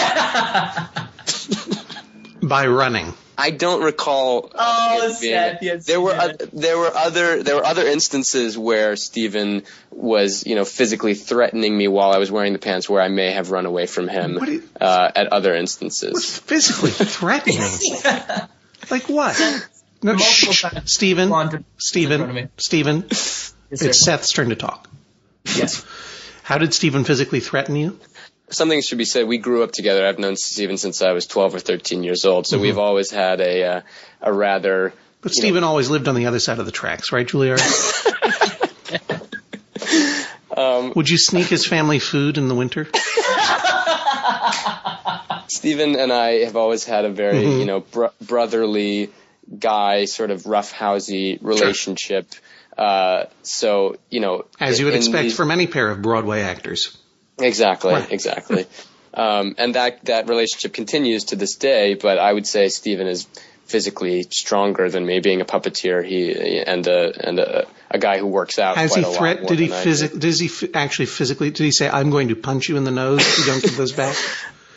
By 2.41 2.67
running. 2.67 3.13
I 3.38 3.50
don't 3.52 3.84
recall. 3.84 4.52
Oh, 4.56 4.98
it 5.10 5.19
being- 5.21 5.34
Seth, 5.34 5.62
yes, 5.62 5.86
there 5.86 6.00
were 6.02 6.13
did. 6.13 6.41
oth- 6.43 6.52
there 6.52 6.78
were 6.78 6.91
other 6.95 7.43
there 7.43 7.56
were 7.56 7.65
other 7.65 7.86
instances 7.86 8.58
where 8.58 8.95
Steven 8.95 9.63
was 9.91 10.45
you 10.45 10.56
know 10.56 10.65
physically 10.65 11.13
threatening 11.15 11.78
me 11.78 11.88
while 11.88 12.12
I 12.12 12.17
was 12.17 12.32
wearing 12.32 12.54
the 12.54 12.60
pants, 12.60 12.89
where 12.89 13.02
I 13.02 13.08
may 13.10 13.32
have 13.32 13.52
run 13.52 13.65
away 13.65 13.86
from 13.88 14.08
him 14.08 14.36
What 14.36 14.50
uh, 14.80 15.12
at 15.15 15.28
other 15.28 15.56
instances. 15.56 16.38
physically 16.39 16.91
threatening. 16.91 17.60
Like 18.91 19.10
what? 19.10 19.36
No, 20.04 20.13
Multiple 20.13 20.54
shh, 20.54 20.62
times. 20.62 20.93
Stephen, 20.93 21.30
Wanted 21.30 21.48
in 21.48 21.63
front 21.63 21.65
of 21.65 21.82
Stephen. 21.82 22.50
Stephen. 22.58 23.04
Yes, 23.10 23.54
It's. 23.71 24.06
Seth's 24.06 24.32
turn 24.32 24.50
to 24.50 24.56
talk. 24.56 24.88
Yes. 25.56 25.84
How 26.43 26.60
did 26.60 26.71
Stephen 26.74 27.04
physically 27.04 27.39
threaten 27.39 27.76
you? 27.76 28.00
Something 28.49 28.81
should 28.81 28.97
be 28.99 29.05
said. 29.05 29.27
We 29.27 29.38
grew 29.39 29.63
up 29.63 29.71
together. 29.71 30.05
I've 30.05 30.19
known 30.19 30.36
Steven 30.36 30.77
since 30.77 31.01
I 31.01 31.12
was 31.13 31.25
12 31.27 31.55
or 31.55 31.60
13 31.60 32.03
years 32.03 32.25
old, 32.25 32.45
so 32.45 32.60
we've 32.60 32.77
always 32.77 33.10
had 33.12 33.41
a 33.41 33.63
uh, 33.63 33.81
a 34.21 34.31
rather 34.31 34.93
But 35.21 35.36
you 35.36 35.41
know, 35.41 35.47
Stephen 35.47 35.63
always 35.63 35.89
lived 35.89 36.08
on 36.08 36.13
the 36.15 36.27
other 36.27 36.39
side 36.39 36.60
of 36.60 36.65
the 36.67 36.71
tracks, 36.71 37.12
right, 37.12 37.27
Juilliard? 37.27 37.62
Um, 40.58 40.93
Would 40.95 41.10
you 41.10 41.17
sneak 41.17 41.47
his 41.47 41.67
family 41.67 41.99
food 41.99 42.38
in 42.38 42.47
the 42.47 42.55
winter? 42.55 42.88
Stephen 45.47 45.97
and 45.97 46.13
I 46.13 46.45
have 46.45 46.55
always 46.55 46.86
had 46.86 47.03
a 47.03 47.10
very, 47.10 47.43
Mhm. 47.43 47.60
you 47.60 47.65
know, 47.65 47.81
br- 47.81 48.05
brotherly 48.21 49.10
guy, 49.60 50.05
sort 50.05 50.31
of 50.31 50.43
roughhousey 50.43 51.39
relationship. 51.41 52.27
Uh, 52.77 53.25
so, 53.43 53.97
you 54.10 54.21
know, 54.21 54.45
As 54.60 54.79
you 54.79 54.86
would 54.86 54.95
expect 54.95 55.29
the- 55.29 55.36
from 55.36 55.51
any 55.51 55.67
pair 55.67 55.89
of 55.89 56.01
Broadway 56.01 56.41
actors. 56.41 56.97
Exactly, 57.39 57.93
Right. 57.93 58.12
exactly. 58.12 58.65
um, 59.13 59.56
and 59.58 59.76
that 59.76 60.04
that 60.06 60.30
relationship 60.30 60.74
continues 60.74 61.26
to 61.26 61.36
this 61.36 61.56
day. 61.56 61.93
But 61.95 62.17
I 62.19 62.32
would 62.32 62.48
say 62.48 62.69
Stephen 62.69 63.08
is 63.08 63.28
physically 63.65 64.24
stronger 64.30 64.89
than 64.89 65.06
me, 65.06 65.19
being 65.19 65.41
a 65.41 65.45
puppeteer. 65.45 66.06
He 66.06 66.60
and 66.60 66.86
a 66.88 67.28
and 67.28 67.39
a, 67.39 67.65
a 67.91 67.98
guy 67.98 68.19
who 68.19 68.28
works 68.28 68.60
out. 68.60 68.78
Has 68.78 68.91
quite 68.91 69.00
he 69.00 69.06
a 69.06 69.10
lot 69.10 69.17
threat? 69.17 69.48
Did 69.48 69.60
he 69.60 69.67
physic? 69.67 70.17
Does 70.17 70.39
he 70.39 70.48
f- 70.48 70.69
actually 70.76 71.08
physically? 71.08 71.50
Did 71.52 71.63
he 71.63 71.71
say, 71.71 71.89
"I'm 71.89 72.10
going 72.10 72.30
to 72.30 72.36
punch 72.36 72.69
you 72.69 72.78
in 72.78 72.84
the 72.84 72.91
nose 72.91 73.21
if 73.21 73.39
you 73.39 73.45
don't 73.45 73.62
give 73.63 73.76
those 73.76 73.91
back"? 73.91 74.15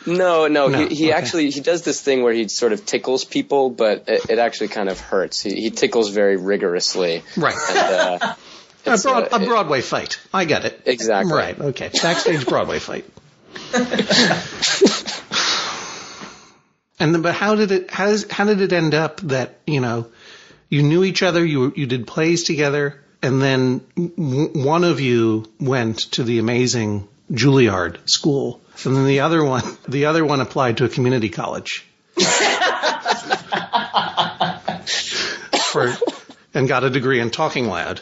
No, 0.07 0.47
no, 0.57 0.67
No, 0.67 0.87
he, 0.87 0.95
he 0.95 1.05
okay. 1.09 1.13
actually 1.13 1.49
he 1.51 1.59
does 1.61 1.83
this 1.83 2.01
thing 2.01 2.23
where 2.23 2.33
he 2.33 2.47
sort 2.47 2.73
of 2.73 2.85
tickles 2.85 3.25
people, 3.25 3.69
but 3.69 4.05
it, 4.07 4.29
it 4.31 4.39
actually 4.39 4.69
kind 4.69 4.89
of 4.89 4.99
hurts. 4.99 5.41
He, 5.41 5.55
he 5.61 5.69
tickles 5.71 6.09
very 6.09 6.37
rigorously. 6.37 7.23
Right. 7.37 7.55
And, 7.69 7.77
uh, 8.23 8.35
A, 8.85 8.97
broad, 8.97 9.33
uh, 9.33 9.37
a 9.37 9.45
Broadway 9.45 9.81
fight. 9.81 10.19
I 10.33 10.45
get 10.45 10.65
it. 10.65 10.81
Exactly. 10.85 11.33
Right. 11.33 11.59
Okay. 11.59 11.89
Backstage 12.01 12.45
Broadway 12.45 12.79
fight. 12.79 13.05
and 16.99 17.13
then, 17.13 17.21
but 17.21 17.35
how 17.35 17.55
did 17.55 17.71
it? 17.71 17.91
How, 17.91 18.05
does, 18.07 18.29
how 18.31 18.45
did 18.45 18.61
it 18.61 18.71
end 18.73 18.93
up 18.93 19.19
that 19.21 19.59
you 19.67 19.81
know 19.81 20.07
you 20.69 20.83
knew 20.83 21.03
each 21.03 21.23
other? 21.23 21.43
You 21.43 21.73
you 21.75 21.87
did 21.87 22.07
plays 22.07 22.43
together, 22.43 23.01
and 23.21 23.41
then 23.41 23.79
one 23.95 24.83
of 24.83 24.99
you 24.99 25.51
went 25.59 25.99
to 26.13 26.23
the 26.23 26.39
amazing 26.39 27.07
Juilliard 27.31 28.09
school, 28.09 28.61
and 28.85 28.95
then 28.95 29.05
the 29.05 29.19
other 29.21 29.43
one 29.43 29.63
the 29.87 30.05
other 30.05 30.23
one 30.23 30.41
applied 30.41 30.77
to 30.77 30.85
a 30.85 30.89
community 30.89 31.29
college. 31.29 31.85
For, 35.71 35.95
and 36.55 36.67
got 36.67 36.83
a 36.83 36.89
degree 36.89 37.19
in 37.19 37.29
talking 37.29 37.67
loud. 37.67 38.01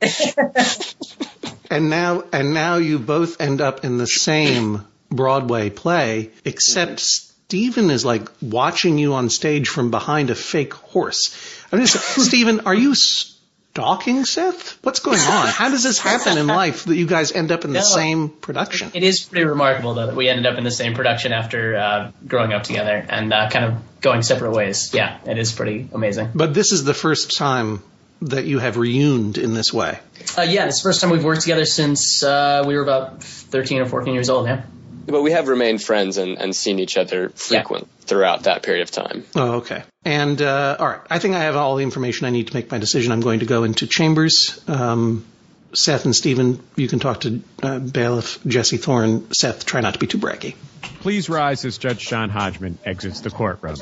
and 1.70 1.90
now 1.90 2.24
and 2.32 2.54
now 2.54 2.76
you 2.76 2.98
both 2.98 3.40
end 3.40 3.60
up 3.60 3.84
in 3.84 3.98
the 3.98 4.06
same 4.06 4.86
Broadway 5.10 5.70
play, 5.70 6.30
except 6.44 7.00
Stephen 7.00 7.90
is 7.90 8.04
like 8.04 8.28
watching 8.42 8.98
you 8.98 9.14
on 9.14 9.30
stage 9.30 9.68
from 9.68 9.90
behind 9.90 10.30
a 10.30 10.34
fake 10.34 10.74
horse. 10.74 11.34
I'm 11.72 11.80
just 11.80 11.96
Stephen, 12.20 12.60
are 12.66 12.74
you 12.74 12.94
stalking 12.94 14.24
Seth? 14.24 14.78
What's 14.84 15.00
going 15.00 15.18
on? 15.20 15.48
How 15.48 15.70
does 15.70 15.82
this 15.82 15.98
happen 15.98 16.36
in 16.36 16.46
life 16.46 16.84
that 16.84 16.96
you 16.96 17.06
guys 17.06 17.32
end 17.32 17.50
up 17.50 17.64
in 17.64 17.72
the 17.72 17.78
No. 17.78 17.84
same 17.84 18.28
production? 18.28 18.90
It 18.94 19.02
is 19.02 19.24
pretty 19.24 19.44
remarkable 19.46 19.94
though 19.94 20.06
that 20.06 20.16
we 20.16 20.28
ended 20.28 20.46
up 20.46 20.58
in 20.58 20.64
the 20.64 20.70
same 20.70 20.94
production 20.94 21.32
after 21.32 21.76
uh, 21.76 22.10
growing 22.26 22.52
up 22.52 22.64
together 22.64 23.04
and 23.08 23.32
uh, 23.32 23.48
kind 23.48 23.64
of 23.64 24.00
going 24.00 24.22
separate 24.22 24.52
ways. 24.52 24.92
Yeah, 24.92 25.18
it 25.26 25.38
is 25.38 25.52
pretty 25.52 25.88
amazing. 25.92 26.30
But 26.34 26.54
this 26.54 26.72
is 26.72 26.84
the 26.84 26.94
first 26.94 27.36
time 27.36 27.82
that 28.22 28.44
you 28.44 28.58
have 28.58 28.76
reuned 28.76 29.38
in 29.38 29.54
this 29.54 29.72
way. 29.72 29.98
Uh, 30.36 30.42
yeah, 30.42 30.66
it's 30.66 30.82
the 30.82 30.88
first 30.88 31.00
time 31.00 31.10
we've 31.10 31.24
worked 31.24 31.42
together 31.42 31.64
since 31.64 32.22
uh, 32.22 32.64
we 32.66 32.76
were 32.76 32.82
about 32.82 33.22
13 33.22 33.80
or 33.80 33.86
14 33.86 34.14
years 34.14 34.30
old. 34.30 34.46
Yeah. 34.46 34.64
But 35.06 35.22
we 35.22 35.32
have 35.32 35.48
remained 35.48 35.82
friends 35.82 36.18
and, 36.18 36.36
and 36.36 36.54
seen 36.54 36.78
each 36.78 36.98
other 36.98 37.30
frequent 37.30 37.88
throughout 38.00 38.42
that 38.42 38.62
period 38.62 38.82
of 38.82 38.90
time. 38.90 39.24
Oh, 39.34 39.52
okay. 39.56 39.82
And 40.04 40.40
uh, 40.42 40.76
all 40.78 40.86
right, 40.86 41.00
I 41.08 41.18
think 41.18 41.34
I 41.34 41.40
have 41.40 41.56
all 41.56 41.76
the 41.76 41.82
information 41.82 42.26
I 42.26 42.30
need 42.30 42.48
to 42.48 42.54
make 42.54 42.70
my 42.70 42.78
decision. 42.78 43.12
I'm 43.12 43.20
going 43.20 43.40
to 43.40 43.46
go 43.46 43.64
into 43.64 43.86
chambers. 43.86 44.60
Um, 44.68 45.24
Seth 45.72 46.04
and 46.04 46.16
Stephen, 46.16 46.62
you 46.76 46.88
can 46.88 46.98
talk 46.98 47.20
to 47.20 47.42
uh, 47.62 47.78
bailiff 47.78 48.42
Jesse 48.46 48.78
Thorne. 48.78 49.32
Seth, 49.32 49.64
try 49.66 49.80
not 49.80 49.94
to 49.94 50.00
be 50.00 50.06
too 50.06 50.18
braggy. 50.18 50.56
Please 51.00 51.28
rise 51.28 51.64
as 51.64 51.78
Judge 51.78 52.06
John 52.06 52.30
Hodgman 52.30 52.78
exits 52.84 53.20
the 53.20 53.30
courtroom. 53.30 53.76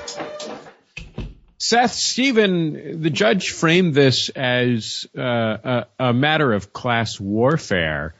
Seth, 1.59 1.92
Stephen, 1.92 3.03
the 3.03 3.11
judge 3.11 3.51
framed 3.51 3.95
this 3.95 4.29
as 4.31 5.07
uh, 5.16 5.23
a, 5.23 5.87
a 5.99 6.12
matter 6.12 6.53
of 6.53 6.73
class 6.73 7.19
warfare. 7.19 8.14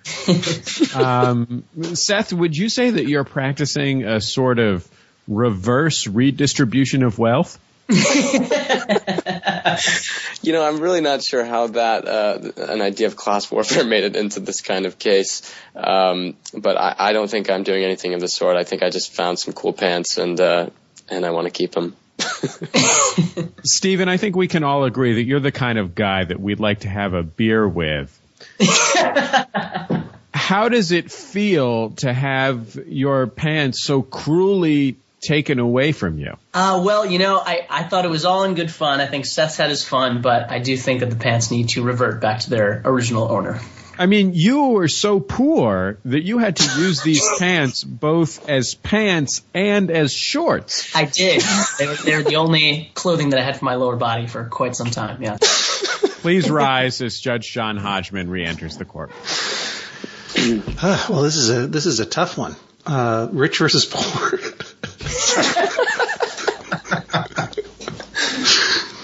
um, 0.95 1.65
Seth, 1.95 2.33
would 2.33 2.57
you 2.57 2.69
say 2.69 2.91
that 2.91 3.07
you're 3.07 3.25
practicing 3.25 4.05
a 4.05 4.21
sort 4.21 4.59
of 4.59 4.89
reverse 5.29 6.07
redistribution 6.07 7.03
of 7.03 7.19
wealth? 7.19 7.59
You 10.47 10.53
know, 10.53 10.65
I'm 10.65 10.79
really 10.79 11.01
not 11.01 11.25
sure 11.25 11.45
how 11.45 11.67
that 11.67 12.07
uh, 12.07 12.39
an 12.69 12.81
idea 12.81 13.09
of 13.09 13.17
class 13.17 13.51
warfare 13.51 13.85
made 13.85 14.05
it 14.05 14.15
into 14.15 14.39
this 14.39 14.61
kind 14.61 14.87
of 14.87 14.97
case. 14.97 15.53
Um, 15.75 16.37
but 16.55 16.77
I, 16.77 16.95
I 16.97 17.13
don't 17.13 17.29
think 17.29 17.51
I'm 17.51 17.65
doing 17.65 17.83
anything 17.83 18.15
of 18.15 18.21
the 18.21 18.29
sort. 18.29 18.57
I 18.57 18.63
think 18.63 18.85
I 18.85 18.91
just 18.91 19.13
found 19.13 19.41
some 19.41 19.55
cool 19.55 19.73
pants 19.73 20.19
and 20.19 20.41
uh, 20.41 20.71
and 21.09 21.27
I 21.27 21.31
want 21.31 21.47
to 21.47 21.51
keep 21.51 21.73
them. 21.73 21.97
Stephen, 23.65 24.09
I 24.09 24.17
think 24.17 24.37
we 24.37 24.49
can 24.49 24.65
all 24.65 24.85
agree 24.85 25.15
that 25.15 25.25
you're 25.25 25.41
the 25.41 25.53
kind 25.53 25.79
of 25.79 25.95
guy 25.95 26.25
that 26.25 26.41
we'd 26.41 26.61
like 26.61 26.81
to 26.81 26.89
have 26.89 27.15
a 27.15 27.23
beer 27.23 27.67
with. 27.69 28.19
How 30.35 30.69
does 30.69 30.93
it 30.93 31.11
feel 31.11 31.91
to 31.91 32.13
have 32.13 32.77
your 32.87 33.27
pants 33.27 33.83
so 33.83 34.03
cruelly 34.03 34.97
taken 35.21 35.59
away 35.59 35.93
from 35.93 36.19
you? 36.19 36.37
Uh, 36.55 36.83
well, 36.85 37.07
you 37.07 37.19
know, 37.19 37.39
I, 37.39 37.67
I 37.69 37.83
thought 37.85 38.05
it 38.05 38.11
was 38.11 38.25
all 38.25 38.45
in 38.45 38.55
good 38.55 38.71
fun. 38.71 39.01
I 39.01 39.07
think 39.07 39.27
Seth's 39.27 39.57
had 39.57 39.71
his 39.71 39.85
fun, 39.85 40.21
but 40.23 40.51
I 40.51 40.59
do 40.59 40.77
think 40.77 41.01
that 41.01 41.11
the 41.11 41.17
pants 41.17 41.51
need 41.51 41.71
to 41.71 41.83
revert 41.83 42.21
back 42.21 42.41
to 42.41 42.51
their 42.51 42.83
original 42.85 43.31
owner. 43.31 43.61
I 43.99 44.07
mean, 44.07 44.33
you 44.35 44.69
were 44.69 44.89
so 44.89 45.21
poor 45.21 45.99
that 46.05 46.23
you 46.23 46.39
had 46.39 46.57
to 46.57 46.81
use 46.81 47.03
these 47.03 47.27
pants 47.39 47.83
both 47.83 48.49
as 48.49 48.75
pants 48.75 49.43
and 49.55 49.91
as 49.91 50.13
shorts. 50.13 50.95
I 50.95 51.05
did. 51.05 51.43
they, 51.79 51.87
were, 51.87 51.95
they 51.95 52.17
were 52.17 52.23
the 52.23 52.37
only 52.37 52.91
clothing 52.95 53.31
that 53.31 53.41
I 53.41 53.43
had 53.43 53.59
for 53.59 53.65
my 53.65 53.77
lower 53.77 53.97
body 53.97 54.27
for 54.27 54.45
quite 54.45 54.77
some 54.77 54.91
time. 54.91 55.23
Yeah. 55.23 55.39
Please 56.21 56.51
rise 56.51 57.01
as 57.01 57.19
Judge 57.19 57.51
John 57.51 57.77
Hodgman 57.77 58.29
re-enters 58.29 58.77
the 58.77 58.85
court. 58.85 59.13
Uh, 60.37 61.07
well, 61.09 61.23
this 61.23 61.37
is 61.37 61.51
a 61.51 61.67
this 61.67 61.87
is 61.87 62.01
a 62.01 62.07
tough 62.07 62.37
one. 62.37 62.57
Uh, 62.85 63.29
rich 63.31 63.59
versus 63.59 63.85
poor. 63.85 64.39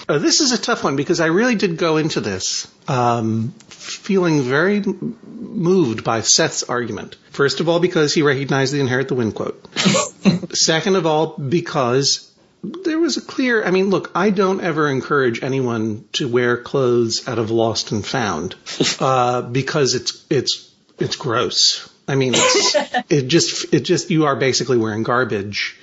Uh, 0.07 0.19
this 0.19 0.41
is 0.41 0.51
a 0.51 0.57
tough 0.57 0.83
one 0.83 0.97
because 0.97 1.21
I 1.21 1.27
really 1.27 1.55
did 1.55 1.77
go 1.77 1.95
into 1.97 2.19
this 2.19 2.67
um, 2.89 3.53
feeling 3.83 4.41
very 4.41 4.81
moved 5.25 6.03
by 6.03 6.21
Seth's 6.21 6.63
argument. 6.63 7.15
First 7.31 7.59
of 7.59 7.69
all, 7.69 7.79
because 7.79 8.13
he 8.13 8.21
recognized 8.21 8.73
the 8.73 8.79
inherit 8.79 9.07
the 9.07 9.15
wind 9.15 9.35
quote. 9.35 9.65
Second 10.53 10.95
of 10.95 11.05
all, 11.05 11.37
because 11.37 12.31
there 12.63 12.99
was 12.99 13.17
a 13.17 13.21
clear. 13.21 13.63
I 13.63 13.71
mean, 13.71 13.89
look, 13.89 14.11
I 14.15 14.29
don't 14.29 14.61
ever 14.61 14.89
encourage 14.89 15.43
anyone 15.43 16.05
to 16.13 16.27
wear 16.27 16.57
clothes 16.57 17.27
out 17.27 17.37
of 17.37 17.51
lost 17.51 17.91
and 17.91 18.05
found 18.05 18.55
uh, 18.99 19.41
because 19.41 19.95
it's 19.95 20.25
it's 20.29 20.71
it's 20.97 21.15
gross. 21.15 21.89
I 22.07 22.15
mean, 22.15 22.33
it's, 22.35 22.75
it 23.09 23.27
just 23.27 23.73
it 23.73 23.81
just 23.81 24.09
you 24.09 24.25
are 24.25 24.35
basically 24.35 24.77
wearing 24.77 25.03
garbage, 25.03 25.77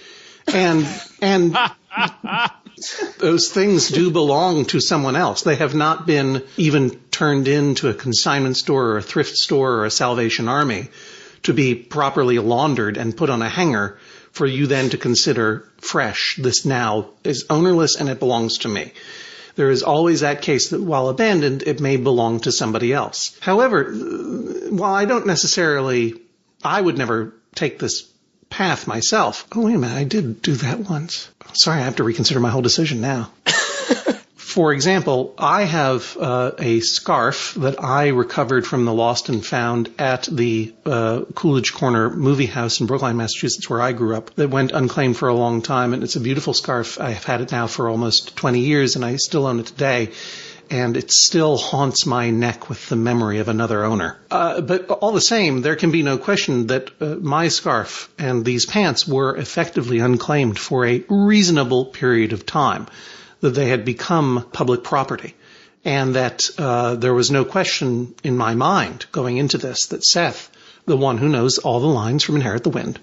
and 0.46 0.86
and 1.20 1.56
those 3.18 3.48
things 3.48 3.88
do 3.88 4.10
belong 4.10 4.64
to 4.66 4.80
someone 4.80 5.16
else. 5.16 5.42
They 5.42 5.56
have 5.56 5.74
not 5.74 6.06
been 6.06 6.44
even 6.56 6.90
turned 7.10 7.48
into 7.48 7.88
a 7.88 7.94
consignment 7.94 8.56
store 8.56 8.92
or 8.92 8.98
a 8.98 9.02
thrift 9.02 9.36
store 9.36 9.72
or 9.74 9.84
a 9.84 9.90
Salvation 9.90 10.48
Army 10.48 10.88
to 11.42 11.52
be 11.52 11.74
properly 11.74 12.38
laundered 12.38 12.96
and 12.96 13.16
put 13.16 13.30
on 13.30 13.42
a 13.42 13.48
hanger 13.48 13.98
for 14.32 14.46
you 14.46 14.66
then 14.66 14.90
to 14.90 14.98
consider 14.98 15.68
fresh. 15.78 16.36
This 16.38 16.64
now 16.64 17.10
is 17.24 17.46
ownerless 17.50 17.96
and 17.96 18.08
it 18.08 18.18
belongs 18.18 18.58
to 18.58 18.68
me. 18.68 18.92
There 19.56 19.70
is 19.70 19.82
always 19.82 20.20
that 20.20 20.42
case 20.42 20.70
that 20.70 20.80
while 20.80 21.08
abandoned, 21.08 21.64
it 21.66 21.80
may 21.80 21.96
belong 21.96 22.40
to 22.40 22.52
somebody 22.52 22.92
else. 22.92 23.36
However, 23.40 23.92
while 23.92 24.94
I 24.94 25.04
don't 25.04 25.26
necessarily, 25.26 26.14
I 26.62 26.80
would 26.80 26.96
never 26.96 27.34
take 27.54 27.78
this 27.78 28.08
path 28.48 28.86
myself. 28.86 29.46
Oh, 29.52 29.66
wait 29.66 29.74
a 29.74 29.78
minute. 29.78 29.96
I 29.96 30.04
did 30.04 30.42
do 30.42 30.54
that 30.56 30.80
once. 30.80 31.28
Sorry, 31.54 31.80
I 31.80 31.84
have 31.84 31.96
to 31.96 32.04
reconsider 32.04 32.40
my 32.40 32.50
whole 32.50 32.62
decision 32.62 33.00
now. 33.00 33.30
For 34.36 34.72
example, 34.72 35.32
I 35.38 35.62
have 35.62 36.16
uh, 36.18 36.50
a 36.58 36.80
scarf 36.80 37.54
that 37.58 37.80
I 37.80 38.08
recovered 38.08 38.66
from 38.66 38.84
the 38.84 38.92
lost 38.92 39.28
and 39.28 39.46
found 39.46 39.94
at 39.96 40.24
the 40.24 40.74
uh, 40.84 41.22
Coolidge 41.36 41.72
Corner 41.72 42.10
movie 42.10 42.46
house 42.46 42.80
in 42.80 42.88
Brookline, 42.88 43.16
Massachusetts, 43.16 43.70
where 43.70 43.80
I 43.80 43.92
grew 43.92 44.16
up, 44.16 44.34
that 44.34 44.50
went 44.50 44.72
unclaimed 44.72 45.16
for 45.16 45.28
a 45.28 45.34
long 45.34 45.62
time. 45.62 45.94
And 45.94 46.02
it's 46.02 46.16
a 46.16 46.20
beautiful 46.20 46.52
scarf. 46.52 47.00
I 47.00 47.10
have 47.10 47.22
had 47.22 47.42
it 47.42 47.52
now 47.52 47.68
for 47.68 47.88
almost 47.88 48.34
20 48.34 48.58
years, 48.58 48.96
and 48.96 49.04
I 49.04 49.14
still 49.16 49.46
own 49.46 49.60
it 49.60 49.66
today. 49.66 50.10
And 50.70 50.96
it 50.96 51.11
still 51.11 51.56
haunts 51.56 52.06
my 52.06 52.30
neck 52.30 52.68
with 52.68 52.88
the 52.88 52.96
memory 52.96 53.40
of 53.40 53.48
another 53.48 53.85
owner. 53.85 54.16
Uh, 54.30 54.61
but 54.61 54.88
all 54.88 55.11
the 55.11 55.20
same, 55.20 55.62
there 55.62 55.74
can 55.74 55.90
be 55.90 56.04
no 56.04 56.16
question 56.16 56.68
that 56.68 56.90
uh, 57.00 57.16
my 57.16 57.48
scarf 57.48 58.09
and 58.18 58.44
these 58.44 58.66
pants 58.66 59.06
were 59.06 59.37
effectively 59.37 59.98
unclaimed 59.98 60.59
for 60.59 60.87
a 60.87 61.04
reasonable 61.09 61.87
period 61.87 62.33
of 62.33 62.46
time 62.46 62.87
that 63.40 63.50
they 63.50 63.68
had 63.68 63.85
become 63.85 64.46
public 64.52 64.85
property. 64.85 65.35
And 65.85 66.14
that 66.14 66.42
uh, 66.59 66.94
there 66.96 67.14
was 67.14 67.30
no 67.30 67.44
question 67.44 68.14
in 68.22 68.37
my 68.37 68.54
mind 68.54 69.06
going 69.12 69.38
into 69.38 69.56
this 69.56 69.87
that 69.87 70.04
Seth, 70.04 70.50
the 70.85 70.96
one 70.96 71.16
who 71.16 71.28
knows 71.28 71.59
all 71.59 71.80
the 71.80 71.87
lines 71.87 72.22
from 72.22 72.37
Inherit 72.37 72.64
the 72.64 72.70
Wind, 72.70 72.98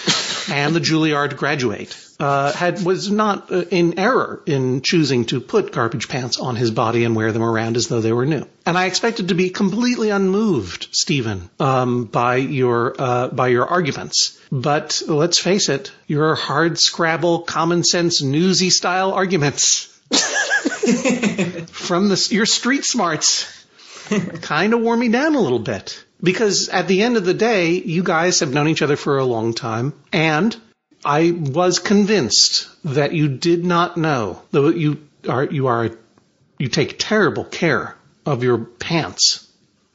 and 0.50 0.74
the 0.74 0.80
Juilliard 0.80 1.36
graduate, 1.36 1.94
uh, 2.22 2.52
had 2.52 2.84
was 2.84 3.10
not 3.10 3.50
uh, 3.50 3.64
in 3.70 3.98
error 3.98 4.40
in 4.46 4.80
choosing 4.80 5.24
to 5.24 5.40
put 5.40 5.72
garbage 5.72 6.08
pants 6.08 6.38
on 6.38 6.54
his 6.54 6.70
body 6.70 7.02
and 7.02 7.16
wear 7.16 7.32
them 7.32 7.42
around 7.42 7.76
as 7.76 7.88
though 7.88 8.00
they 8.00 8.12
were 8.12 8.24
new. 8.24 8.46
And 8.64 8.78
I 8.78 8.86
expected 8.86 9.28
to 9.28 9.34
be 9.34 9.50
completely 9.50 10.10
unmoved, 10.10 10.86
Stephen, 10.92 11.50
um, 11.58 12.04
by 12.04 12.36
your 12.36 12.94
uh, 12.96 13.26
by 13.28 13.48
your 13.48 13.66
arguments. 13.66 14.38
But 14.52 15.02
let's 15.08 15.40
face 15.40 15.68
it, 15.68 15.90
your 16.06 16.36
hard 16.36 16.78
scrabble, 16.78 17.40
common 17.40 17.82
sense, 17.82 18.22
newsy 18.22 18.70
style 18.70 19.10
arguments 19.12 19.86
from 21.72 22.08
the, 22.08 22.28
your 22.30 22.46
street 22.46 22.84
smarts 22.84 23.66
kind 24.42 24.74
of 24.74 24.80
wore 24.80 24.96
me 24.96 25.08
down 25.08 25.34
a 25.34 25.40
little 25.40 25.58
bit. 25.58 26.04
Because 26.22 26.68
at 26.68 26.86
the 26.86 27.02
end 27.02 27.16
of 27.16 27.24
the 27.24 27.34
day, 27.34 27.72
you 27.72 28.04
guys 28.04 28.38
have 28.40 28.52
known 28.52 28.68
each 28.68 28.82
other 28.82 28.94
for 28.94 29.18
a 29.18 29.24
long 29.24 29.54
time, 29.54 29.92
and 30.12 30.56
I 31.04 31.32
was 31.32 31.78
convinced 31.78 32.68
that 32.84 33.12
you 33.12 33.28
did 33.28 33.64
not 33.64 33.96
know 33.96 34.42
that 34.52 34.76
you 34.76 35.06
are 35.28 35.44
you 35.44 35.66
are 35.66 35.90
you 36.58 36.68
take 36.68 36.98
terrible 36.98 37.44
care 37.44 37.96
of 38.24 38.42
your 38.44 38.58
pants, 38.58 39.48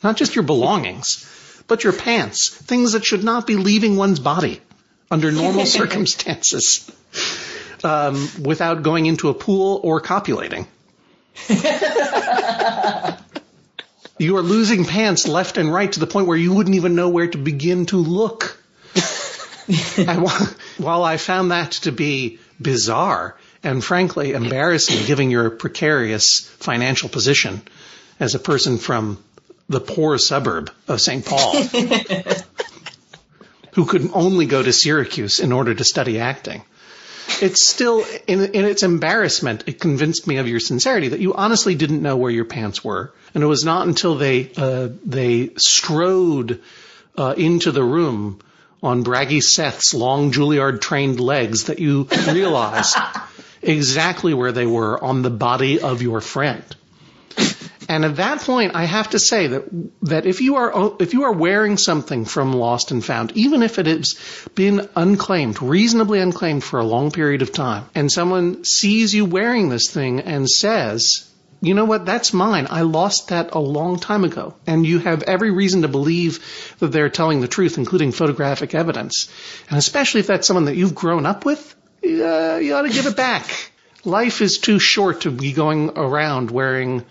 not 0.04 0.18
just 0.18 0.36
your 0.36 0.44
belongings, 0.44 1.64
but 1.68 1.84
your 1.84 1.94
pants, 1.94 2.50
things 2.50 2.92
that 2.92 3.06
should 3.06 3.24
not 3.24 3.48
be 3.48 3.56
leaving 3.56 3.96
one's 3.96 4.20
body 4.20 4.62
under 5.10 5.32
normal 5.32 5.66
circumstances, 5.80 6.92
um, 7.84 8.30
without 8.42 8.84
going 8.84 9.06
into 9.06 9.30
a 9.30 9.34
pool 9.34 9.80
or 9.84 10.02
copulating. 10.02 10.68
You 14.20 14.38
are 14.38 14.42
losing 14.42 14.84
pants 14.86 15.28
left 15.28 15.58
and 15.58 15.72
right 15.72 15.92
to 15.92 16.00
the 16.00 16.08
point 16.08 16.28
where 16.28 16.38
you 16.38 16.52
wouldn't 16.52 16.76
even 16.76 16.96
know 16.96 17.10
where 17.10 17.28
to 17.28 17.38
begin 17.38 17.86
to 17.88 17.98
look. 17.98 18.60
while, 19.96 20.48
while 20.78 21.04
I 21.04 21.18
found 21.18 21.52
that 21.52 21.72
to 21.84 21.92
be 21.92 22.40
bizarre 22.62 23.36
and 23.64 23.84
frankly 23.84 24.34
embarrassing, 24.34 25.06
given 25.06 25.30
your 25.30 25.50
precarious 25.50 26.42
financial 26.60 27.10
position 27.10 27.62
as 28.20 28.34
a 28.34 28.40
person 28.40 28.78
from 28.78 29.24
the 29.68 29.82
poor 29.82 30.18
suburb 30.18 30.72
of 30.88 31.02
St. 31.02 31.26
Paul, 31.26 31.54
who 33.74 33.86
could 33.86 34.10
only 34.14 34.46
go 34.46 34.64
to 34.64 34.72
Syracuse 34.72 35.40
in 35.40 35.52
order 35.52 35.76
to 35.76 35.84
study 35.84 36.20
acting, 36.20 36.64
it's 37.42 37.68
still 37.68 38.06
in, 38.26 38.40
in 38.40 38.64
its 38.64 38.84
embarrassment. 38.84 39.66
It 39.68 39.82
convinced 39.82 40.28
me 40.28 40.38
of 40.38 40.48
your 40.48 40.62
sincerity 40.62 41.10
that 41.10 41.20
you 41.20 41.34
honestly 41.34 41.76
didn't 41.76 42.02
know 42.02 42.16
where 42.16 42.32
your 42.32 42.46
pants 42.46 42.84
were, 42.84 43.14
and 43.34 43.44
it 43.44 43.48
was 43.48 43.66
not 43.66 43.86
until 43.86 44.16
they 44.16 44.50
uh, 44.56 44.90
they 45.06 45.52
strode 45.58 46.62
uh, 47.18 47.34
into 47.38 47.72
the 47.72 47.84
room 47.84 48.40
on 48.82 49.04
Braggy 49.04 49.42
Seth's 49.42 49.94
long 49.94 50.32
Juilliard 50.32 50.82
trained 50.82 51.20
legs 51.20 51.66
that 51.66 51.80
you 51.80 52.08
realized 52.28 52.98
exactly 53.62 54.34
where 54.34 54.52
they 54.52 54.66
were 54.66 55.04
on 55.04 55.22
the 55.22 55.30
body 55.30 55.80
of 55.80 56.02
your 56.02 56.22
friend. 56.22 56.64
And 57.90 58.04
at 58.04 58.18
that 58.18 58.42
point, 58.42 58.76
I 58.76 58.84
have 58.84 59.12
to 59.12 59.20
say 59.20 59.48
that 59.48 59.64
that 60.02 60.26
if 60.26 60.42
you 60.42 60.56
are 60.58 60.98
if 61.00 61.14
you 61.14 61.24
are 61.24 61.32
wearing 61.32 61.78
something 61.78 62.26
from 62.26 62.52
Lost 62.52 62.92
and 62.92 63.04
Found, 63.06 63.32
even 63.38 63.64
if 63.64 63.80
it 63.80 63.86
has 63.86 64.20
been 64.56 64.90
unclaimed, 64.96 65.62
reasonably 65.62 66.20
unclaimed 66.20 66.64
for 66.64 66.80
a 66.80 66.86
long 66.86 67.12
period 67.12 67.42
of 67.42 67.54
time, 67.54 67.86
and 67.96 68.12
someone 68.12 68.66
sees 68.66 69.16
you 69.16 69.24
wearing 69.24 69.70
this 69.70 69.90
thing 69.90 70.20
and 70.20 70.50
says, 70.50 71.27
"You 71.62 71.74
know 71.74 71.86
what? 71.86 72.06
That's 72.06 72.34
mine. 72.34 72.68
I 72.70 72.82
lost 72.82 73.30
that 73.30 73.54
a 73.54 73.60
long 73.60 74.00
time 74.00 74.24
ago," 74.24 74.56
and 74.66 74.86
you 74.86 75.00
have 75.00 75.24
every 75.24 75.52
reason 75.52 75.82
to 75.82 75.88
believe 75.88 76.40
that 76.80 76.92
they're 76.92 77.10
telling 77.10 77.42
the 77.42 77.48
truth, 77.48 77.78
including 77.78 78.12
photographic 78.12 78.76
evidence, 78.76 79.30
and 79.70 79.78
especially 79.78 80.20
if 80.20 80.28
that's 80.28 80.48
someone 80.48 80.66
that 80.66 80.76
you've 80.76 80.96
grown 80.96 81.26
up 81.26 81.46
with, 81.46 81.76
uh, 82.04 82.58
you 82.58 82.76
ought 82.76 82.84
to 82.84 82.94
give 82.94 83.08
it 83.08 83.16
back. 83.16 83.72
Life 84.04 84.42
is 84.42 84.60
too 84.60 84.80
short 84.80 85.22
to 85.22 85.32
be 85.32 85.52
going 85.52 85.98
around 85.98 86.52
wearing 86.52 87.04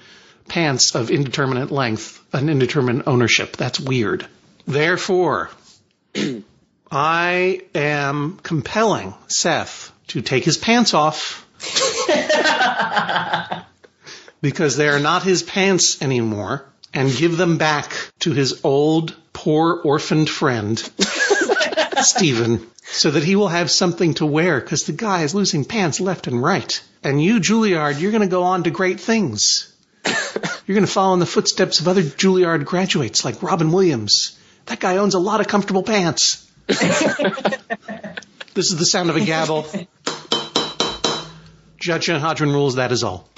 pants 0.49 0.95
of 0.95 1.11
indeterminate 1.11 1.71
length, 1.71 2.23
and 2.33 2.49
indeterminate 2.49 3.07
ownership. 3.07 3.57
That's 3.57 3.81
weird. 3.81 4.27
Therefore, 4.67 5.51
I 6.91 7.63
am 7.75 8.39
compelling 8.43 9.15
Seth 9.29 9.93
to 10.09 10.23
take 10.23 10.45
his 10.45 10.57
pants 10.57 10.95
off 10.95 11.47
because 14.41 14.77
they 14.77 14.89
are 14.89 15.01
not 15.01 15.23
his 15.23 15.43
pants 15.43 16.03
anymore 16.03 16.65
and 16.93 17.15
give 17.15 17.37
them 17.37 17.59
back 17.59 17.93
to 18.21 18.33
his 18.33 18.61
old, 18.65 19.15
poor, 19.33 19.81
orphaned 19.85 20.31
friend, 20.31 20.79
Stephen, 21.99 22.67
so 22.85 23.11
that 23.11 23.25
he 23.25 23.37
will 23.37 23.49
have 23.49 23.71
something 23.71 24.15
to 24.15 24.27
wear 24.27 24.61
because 24.61 24.85
the 24.85 24.93
guy 24.93 25.23
is 25.23 25.35
losing 25.35 25.65
pants 25.65 26.01
left 26.01 26.27
and 26.27 26.43
right. 26.43 26.83
And 27.03 27.23
you, 27.23 27.41
Juilliard, 27.41 28.01
you're 28.01 28.13
going 28.13 28.23
to 28.23 28.29
go 28.29 28.45
on 28.45 28.65
to 28.65 28.71
great 28.71 29.01
things. 29.01 29.73
You're 30.67 30.75
going 30.75 30.87
to 30.87 30.93
follow 30.93 31.15
in 31.15 31.21
the 31.21 31.27
footsteps 31.27 31.79
of 31.81 31.87
other 31.87 32.03
Juilliard 32.03 32.65
graduates 32.65 33.25
like 33.25 33.43
Robin 33.43 33.71
Williams. 33.71 34.37
That 34.67 34.81
guy 34.81 34.97
owns 34.97 35.15
a 35.15 35.21
lot 35.21 35.41
of 35.41 35.47
comfortable 35.47 35.85
pants. 35.85 36.45
this 36.67 36.81
is 38.55 38.77
the 38.77 38.87
sound 38.87 39.11
of 39.11 39.17
a 39.17 39.25
gavel. 39.25 39.67
Judge 41.79 42.09
Hodgman 42.09 42.53
rules 42.53 42.75
that 42.77 42.91
is 42.91 43.05
all. 43.05 43.29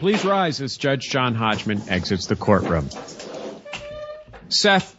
Please 0.00 0.24
rise 0.24 0.62
as 0.62 0.78
Judge 0.78 1.10
John 1.10 1.34
Hodgman 1.34 1.82
exits 1.90 2.24
the 2.24 2.34
courtroom. 2.34 2.88
Seth, 4.48 4.96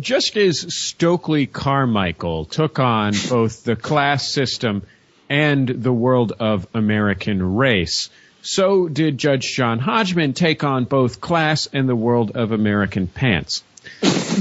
just 0.00 0.36
as 0.36 0.74
Stokely 0.74 1.46
Carmichael 1.46 2.44
took 2.44 2.80
on 2.80 3.12
both 3.28 3.62
the 3.62 3.76
class 3.76 4.28
system 4.28 4.82
and 5.30 5.68
the 5.68 5.92
world 5.92 6.32
of 6.40 6.66
American 6.74 7.54
race, 7.54 8.08
so 8.42 8.88
did 8.88 9.18
Judge 9.18 9.54
John 9.54 9.78
Hodgman 9.78 10.32
take 10.32 10.64
on 10.64 10.84
both 10.84 11.20
class 11.20 11.68
and 11.72 11.88
the 11.88 11.94
world 11.94 12.32
of 12.36 12.50
American 12.50 13.06
pants. 13.06 13.62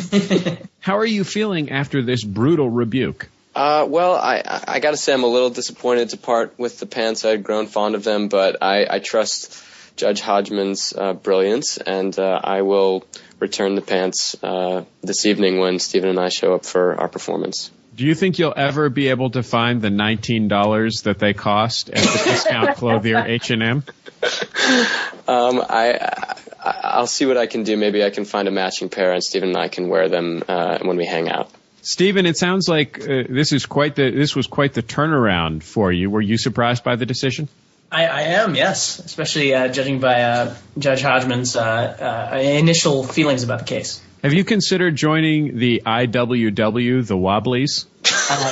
How 0.80 0.98
are 0.98 1.06
you 1.06 1.24
feeling 1.24 1.70
after 1.70 2.02
this 2.02 2.24
brutal 2.24 2.68
rebuke? 2.68 3.30
Uh, 3.54 3.86
well, 3.88 4.16
I, 4.16 4.42
I 4.68 4.80
gotta 4.80 4.98
say 4.98 5.14
I'm 5.14 5.24
a 5.24 5.28
little 5.28 5.52
disappointed 5.52 6.10
to 6.10 6.18
part 6.18 6.58
with 6.58 6.80
the 6.80 6.88
pants. 6.88 7.24
I 7.24 7.30
had 7.30 7.44
grown 7.44 7.68
fond 7.68 7.94
of 7.94 8.04
them, 8.04 8.28
but 8.28 8.58
I, 8.64 8.88
I 8.90 8.98
trust 8.98 9.64
Judge 9.96 10.22
Hodgman's 10.22 10.94
uh, 10.94 11.14
brilliance, 11.14 11.78
and 11.78 12.18
uh, 12.18 12.40
I 12.44 12.62
will 12.62 13.06
return 13.40 13.76
the 13.76 13.82
pants 13.82 14.36
uh, 14.44 14.86
this 15.02 15.26
evening 15.26 15.60
when 15.60 15.80
Stephen 15.80 16.10
and 16.10 16.20
I 16.20 16.30
show 16.30 16.56
up 16.56 16.66
for 16.66 16.96
our 17.00 17.08
performance. 17.08 17.72
Do 17.96 18.06
you 18.06 18.16
think 18.16 18.40
you'll 18.40 18.56
ever 18.56 18.90
be 18.90 19.10
able 19.10 19.30
to 19.32 19.44
find 19.44 19.82
the 19.82 19.92
nineteen 19.92 20.48
dollars 20.48 21.04
that 21.04 21.20
they 21.20 21.34
cost 21.34 21.90
at 21.90 22.02
the 22.02 22.22
discount 22.32 22.78
clothier 22.78 23.24
H 23.26 23.52
and 23.52 23.64
M? 23.64 23.84
Um, 25.26 25.62
I, 25.62 25.94
I 25.94 26.36
I'll 26.84 27.08
see 27.08 27.26
what 27.26 27.38
I 27.38 27.46
can 27.46 27.64
do. 27.64 27.78
Maybe 27.78 28.04
I 28.04 28.10
can 28.10 28.26
find 28.26 28.48
a 28.48 28.52
matching 28.52 28.90
pair, 28.90 29.14
and 29.14 29.24
Stephen 29.24 29.50
and 29.50 29.58
I 29.58 29.68
can 29.68 29.88
wear 29.88 30.10
them 30.10 30.44
uh, 30.48 30.80
when 30.82 30.98
we 30.98 31.06
hang 31.06 31.30
out. 31.30 31.50
Stephen, 31.82 32.26
it 32.26 32.38
sounds 32.38 32.68
like 32.68 33.02
uh, 33.02 33.24
this 33.30 33.52
is 33.52 33.66
quite 33.66 33.96
the 33.96 34.10
this 34.12 34.36
was 34.36 34.48
quite 34.48 34.74
the 34.74 34.84
turnaround 34.84 35.64
for 35.64 35.92
you. 35.92 36.10
Were 36.10 36.22
you 36.22 36.38
surprised 36.38 36.84
by 36.84 36.96
the 36.96 37.06
decision? 37.06 37.50
I, 37.94 38.06
I 38.08 38.22
am, 38.22 38.56
yes, 38.56 38.98
especially 38.98 39.54
uh, 39.54 39.68
judging 39.68 40.00
by 40.00 40.24
uh, 40.24 40.56
Judge 40.80 41.04
Hodgman's 41.04 41.56
uh, 41.56 42.32
uh, 42.34 42.38
initial 42.38 43.04
feelings 43.04 43.44
about 43.44 43.60
the 43.60 43.66
case. 43.66 44.02
Have 44.24 44.34
you 44.34 44.44
considered 44.44 44.96
joining 44.96 45.60
the 45.60 45.84
IWW, 45.86 47.06
the 47.06 47.16
Wobblies? 47.16 47.86
Uh, 48.30 48.52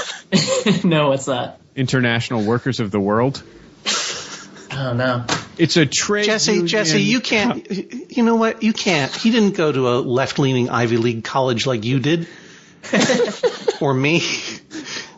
no, 0.88 1.10
what's 1.10 1.26
that? 1.26 1.60
International 1.76 2.44
Workers 2.44 2.80
of 2.80 2.92
the 2.92 3.00
World. 3.00 3.42
Oh 4.74 4.94
no. 4.94 5.26
It's 5.58 5.76
a 5.76 5.86
trade. 5.86 6.26
Jesse, 6.26 6.52
union- 6.52 6.68
Jesse, 6.68 7.02
you 7.02 7.20
can't. 7.20 7.68
You 8.16 8.24
know 8.24 8.36
what? 8.36 8.62
You 8.62 8.74
can't. 8.74 9.14
He 9.14 9.32
didn't 9.32 9.56
go 9.56 9.72
to 9.72 9.90
a 9.90 9.96
left-leaning 10.00 10.70
Ivy 10.70 10.98
League 10.98 11.24
college 11.24 11.66
like 11.66 11.84
you 11.84 12.00
did, 12.00 12.28
or 13.82 13.94
me. 13.94 14.20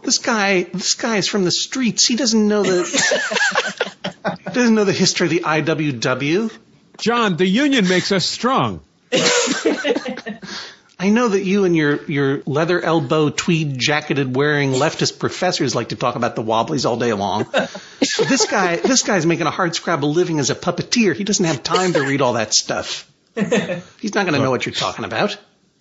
This 0.03 0.17
guy, 0.17 0.63
this 0.63 0.95
guy 0.95 1.17
is 1.17 1.27
from 1.27 1.45
the 1.45 1.51
streets. 1.51 2.05
He 2.05 2.15
doesn't 2.15 2.47
know 2.47 2.63
the. 2.63 3.72
he 4.53 4.59
doesn't 4.59 4.75
know 4.75 4.83
the 4.83 4.93
history 4.93 5.25
of 5.25 5.31
the 5.31 5.39
IWW. 5.39 6.55
John, 6.99 7.37
the 7.37 7.47
union 7.47 7.87
makes 7.87 8.11
us 8.11 8.25
strong. 8.25 8.81
I 10.99 11.09
know 11.09 11.27
that 11.27 11.43
you 11.43 11.65
and 11.65 11.75
your, 11.75 12.03
your 12.05 12.43
leather 12.45 12.79
elbow 12.79 13.29
tweed 13.29 13.79
jacketed 13.79 14.35
wearing 14.35 14.71
leftist 14.71 15.17
professors 15.17 15.73
like 15.73 15.89
to 15.89 15.95
talk 15.95 16.15
about 16.15 16.35
the 16.35 16.43
wobblies 16.43 16.85
all 16.85 16.97
day 16.97 17.13
long. 17.13 17.47
this 17.49 18.45
guy, 18.45 18.75
this 18.75 19.01
guy's 19.01 19.25
making 19.25 19.47
a 19.47 19.51
hard 19.51 19.75
scrabble 19.75 20.13
living 20.13 20.39
as 20.39 20.51
a 20.51 20.55
puppeteer. 20.55 21.15
He 21.15 21.23
doesn't 21.23 21.43
have 21.43 21.63
time 21.63 21.93
to 21.93 22.01
read 22.01 22.21
all 22.21 22.33
that 22.33 22.53
stuff. 22.53 23.11
He's 23.35 24.13
not 24.13 24.25
going 24.25 24.35
to 24.35 24.39
know 24.39 24.51
what 24.51 24.65
you're 24.67 24.75
talking 24.75 25.03
about. 25.03 25.35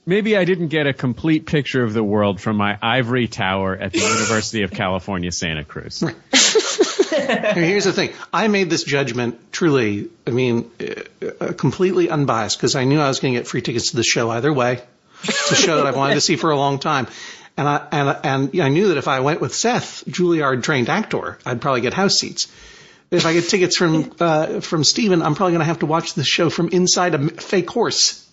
Maybe 0.06 0.36
I 0.36 0.44
didn't 0.44 0.68
get 0.68 0.86
a 0.86 0.94
complete 0.94 1.46
picture 1.46 1.84
of 1.84 1.92
the 1.92 2.02
world 2.02 2.40
from 2.40 2.56
my 2.56 2.76
ivory 2.80 3.28
tower 3.28 3.76
at 3.76 3.92
the 3.92 4.00
University 4.00 4.62
of 4.62 4.72
California, 4.72 5.30
Santa 5.30 5.62
Cruz. 5.62 6.02
Here's 7.08 7.84
the 7.84 7.92
thing. 7.92 8.12
I 8.32 8.48
made 8.48 8.70
this 8.70 8.84
judgment 8.84 9.52
truly, 9.52 10.08
I 10.26 10.30
mean, 10.30 10.70
uh, 11.40 11.52
completely 11.52 12.08
unbiased 12.10 12.58
because 12.58 12.76
I 12.76 12.84
knew 12.84 13.00
I 13.00 13.08
was 13.08 13.20
going 13.20 13.34
to 13.34 13.40
get 13.40 13.46
free 13.46 13.62
tickets 13.62 13.90
to 13.90 13.96
the 13.96 14.02
show 14.02 14.30
either 14.30 14.52
way. 14.52 14.82
It's 15.24 15.52
a 15.52 15.56
show 15.56 15.76
that 15.76 15.86
I've 15.86 15.96
wanted 15.96 16.14
to 16.14 16.20
see 16.20 16.36
for 16.36 16.50
a 16.50 16.56
long 16.56 16.78
time. 16.78 17.06
And 17.56 17.68
I, 17.68 17.86
and, 17.92 18.18
and 18.24 18.60
I 18.60 18.68
knew 18.70 18.88
that 18.88 18.96
if 18.96 19.08
I 19.08 19.20
went 19.20 19.40
with 19.40 19.54
Seth, 19.54 20.04
Juilliard 20.06 20.62
trained 20.62 20.88
actor, 20.88 21.38
I'd 21.44 21.60
probably 21.60 21.82
get 21.82 21.94
house 21.94 22.18
seats. 22.18 22.50
If 23.10 23.26
I 23.26 23.34
get 23.34 23.48
tickets 23.48 23.76
from, 23.76 24.12
uh, 24.18 24.60
from 24.60 24.84
Stephen, 24.84 25.20
I'm 25.22 25.34
probably 25.34 25.52
going 25.52 25.60
to 25.60 25.66
have 25.66 25.80
to 25.80 25.86
watch 25.86 26.14
the 26.14 26.24
show 26.24 26.48
from 26.48 26.70
inside 26.70 27.14
a 27.14 27.28
fake 27.28 27.68
horse. 27.68 28.26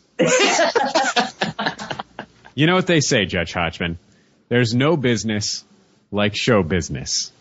You 2.56 2.68
know 2.68 2.76
what 2.76 2.88
they 2.88 3.02
say, 3.02 3.26
Judge 3.26 3.54
Hodgman? 3.54 3.98
There's 4.48 4.74
no 4.74 4.98
business 4.98 5.64
like 6.12 6.36
show 6.36 6.64
business. 6.64 7.32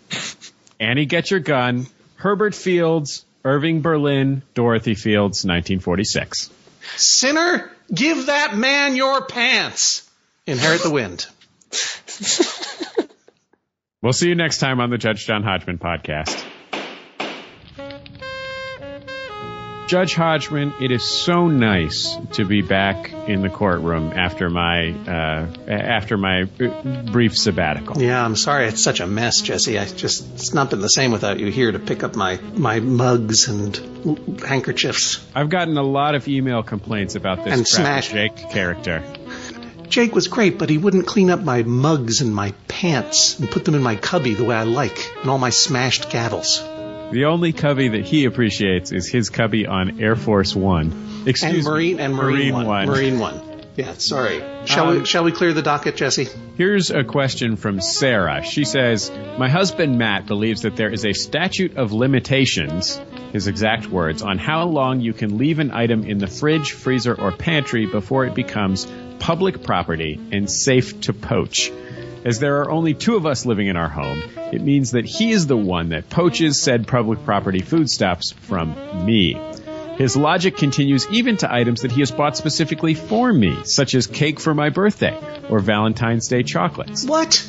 Annie 0.81 1.07
Get 1.07 1.31
Your 1.31 1.41
Gun, 1.41 1.87
Herbert 2.17 2.55
Fields, 2.55 3.25
Irving 3.45 3.83
Berlin, 3.83 4.43
Dorothy 4.55 4.95
Fields, 4.95 5.45
1946. 5.45 6.51
Sinner, 6.97 7.71
give 7.93 8.27
that 8.27 8.57
man 8.57 8.97
your 8.97 9.25
pants. 9.27 10.09
Inherit 10.47 10.83
the 10.83 10.91
wind. 10.91 11.27
We'll 14.01 14.13
see 14.13 14.29
you 14.29 14.37
next 14.37 14.59
time 14.59 14.81
on 14.81 14.91
the 14.91 14.99
Judge 14.99 15.27
John 15.27 15.43
Hodgman 15.43 15.79
podcast. 15.79 16.48
Judge 19.89 20.15
Hodgman, 20.15 20.75
it 20.83 20.91
is 20.91 21.03
so 21.03 21.49
nice 21.49 22.15
to 22.33 22.45
be 22.45 22.61
back 22.61 23.11
in 23.27 23.41
the 23.41 23.49
courtroom 23.49 24.13
after 24.15 24.51
my 24.51 24.91
uh, 24.91 25.47
after 25.67 26.19
my 26.19 26.45
brief 27.11 27.35
sabbatical. 27.35 28.01
Yeah, 28.03 28.23
I'm 28.23 28.37
sorry 28.37 28.67
it's 28.67 28.85
such 28.85 29.01
a 29.01 29.07
mess, 29.07 29.41
Jesse. 29.41 29.79
I 29.79 29.87
just 29.87 30.31
it's 30.35 30.53
not 30.53 30.69
been 30.69 30.83
the 30.83 30.91
same 30.91 31.11
without 31.11 31.41
you 31.41 31.51
here 31.51 31.73
to 31.73 31.79
pick 31.79 32.03
up 32.03 32.17
my 32.17 32.39
my 32.55 32.81
mugs 32.81 33.49
and 33.49 34.41
handkerchiefs. 34.43 35.27
I've 35.35 35.49
gotten 35.49 35.79
a 35.79 35.83
lot 35.83 36.15
of 36.15 36.29
email 36.29 36.63
complaints 36.63 37.15
about 37.15 37.45
this 37.45 37.55
And 37.55 37.67
smash- 37.67 38.11
Jake 38.11 38.37
character. 38.51 39.03
Jake 39.89 40.15
was 40.15 40.29
great, 40.29 40.59
but 40.59 40.69
he 40.69 40.77
wouldn't 40.77 41.07
clean 41.07 41.31
up 41.31 41.41
my 41.41 41.63
mugs 41.63 42.21
and 42.21 42.35
my 42.35 42.53
pants 42.69 43.39
and 43.39 43.51
put 43.51 43.65
them 43.65 43.75
in 43.75 43.83
my 43.83 43.97
cubby 43.97 44.35
the 44.35 44.45
way 44.45 44.55
I 44.55 44.65
like, 44.65 45.11
and 45.23 45.31
all 45.31 45.39
my 45.39 45.49
smashed 45.49 46.11
gavels. 46.11 46.63
The 47.11 47.25
only 47.25 47.53
cubby 47.55 47.89
that 47.89 48.05
he 48.05 48.27
appreciates 48.27 48.93
is 48.93 49.09
his 49.09 49.31
cubby 49.31 49.67
on 49.67 50.01
Air 50.01 50.15
Force 50.15 50.55
One. 50.55 51.23
Excuse 51.27 51.55
me. 51.55 51.61
and 51.61 51.65
Marine 51.65 51.97
me, 51.97 52.03
and 52.03 52.15
Marine, 52.15 52.53
one. 52.53 52.67
One. 52.67 52.87
Marine 52.87 53.19
one. 53.19 53.41
Yeah, 53.77 53.95
sorry. 53.95 54.43
Shall 54.67 54.89
Um, 54.89 54.99
we 54.99 55.05
shall 55.07 55.25
we 55.25 55.33
clear 55.33 55.53
the 55.53 55.63
docket, 55.63 55.97
Jesse? 55.97 56.27
Here's 56.57 56.91
a 56.91 57.05
question 57.05 57.57
from 57.57 57.81
Sarah. 57.81 58.43
She 58.45 58.65
says, 58.65 59.11
My 59.39 59.49
husband 59.49 59.97
Matt 59.97 60.27
believes 60.27 60.63
that 60.63 60.77
there 60.77 60.93
is 60.93 61.07
a 61.07 61.13
statute 61.13 61.77
of 61.77 61.93
limitations, 61.93 63.01
his 63.33 63.47
exact 63.47 63.87
words, 63.87 64.21
on 64.21 64.37
how 64.37 64.65
long 64.65 65.01
you 65.01 65.13
can 65.13 65.39
leave 65.39 65.61
an 65.61 65.71
item 65.71 66.05
in 66.05 66.19
the 66.19 66.27
fridge, 66.27 66.73
freezer, 66.73 67.15
or 67.15 67.31
pantry 67.33 67.87
before 67.87 68.27
it 68.27 68.35
becomes 68.35 68.87
public 69.21 69.63
property 69.63 70.21
and 70.33 70.51
safe 70.51 71.01
to 71.03 71.13
poach. 71.13 71.71
As 72.25 72.41
there 72.41 72.61
are 72.63 72.71
only 72.71 72.95
two 72.95 73.17
of 73.17 73.27
us 73.27 73.47
living 73.47 73.69
in 73.69 73.77
our 73.77 73.89
home, 73.89 74.23
it 74.53 74.61
means 74.61 74.91
that 74.91 75.05
he 75.05 75.31
is 75.31 75.47
the 75.47 75.57
one 75.57 75.91
that 75.91 76.11
poaches 76.11 76.61
said 76.61 76.87
public 76.87 77.25
property 77.25 77.61
foodstuffs 77.61 78.33
from 78.33 78.75
me. 79.05 79.41
His 79.99 80.17
logic 80.17 80.57
continues 80.57 81.09
even 81.11 81.37
to 81.39 81.53
items 81.53 81.83
that 81.83 81.93
he 81.93 82.01
has 82.01 82.11
bought 82.11 82.37
specifically 82.37 82.95
for 82.95 83.33
me, 83.33 83.59
such 83.65 83.95
as 83.95 84.07
cake 84.07 84.41
for 84.41 84.55
my 84.55 84.71
birthday 84.71 85.19
or 85.49 85.61
Valentine's 85.61 86.29
Day 86.29 86.43
chocolates. 86.43 87.05
What? 87.05 87.45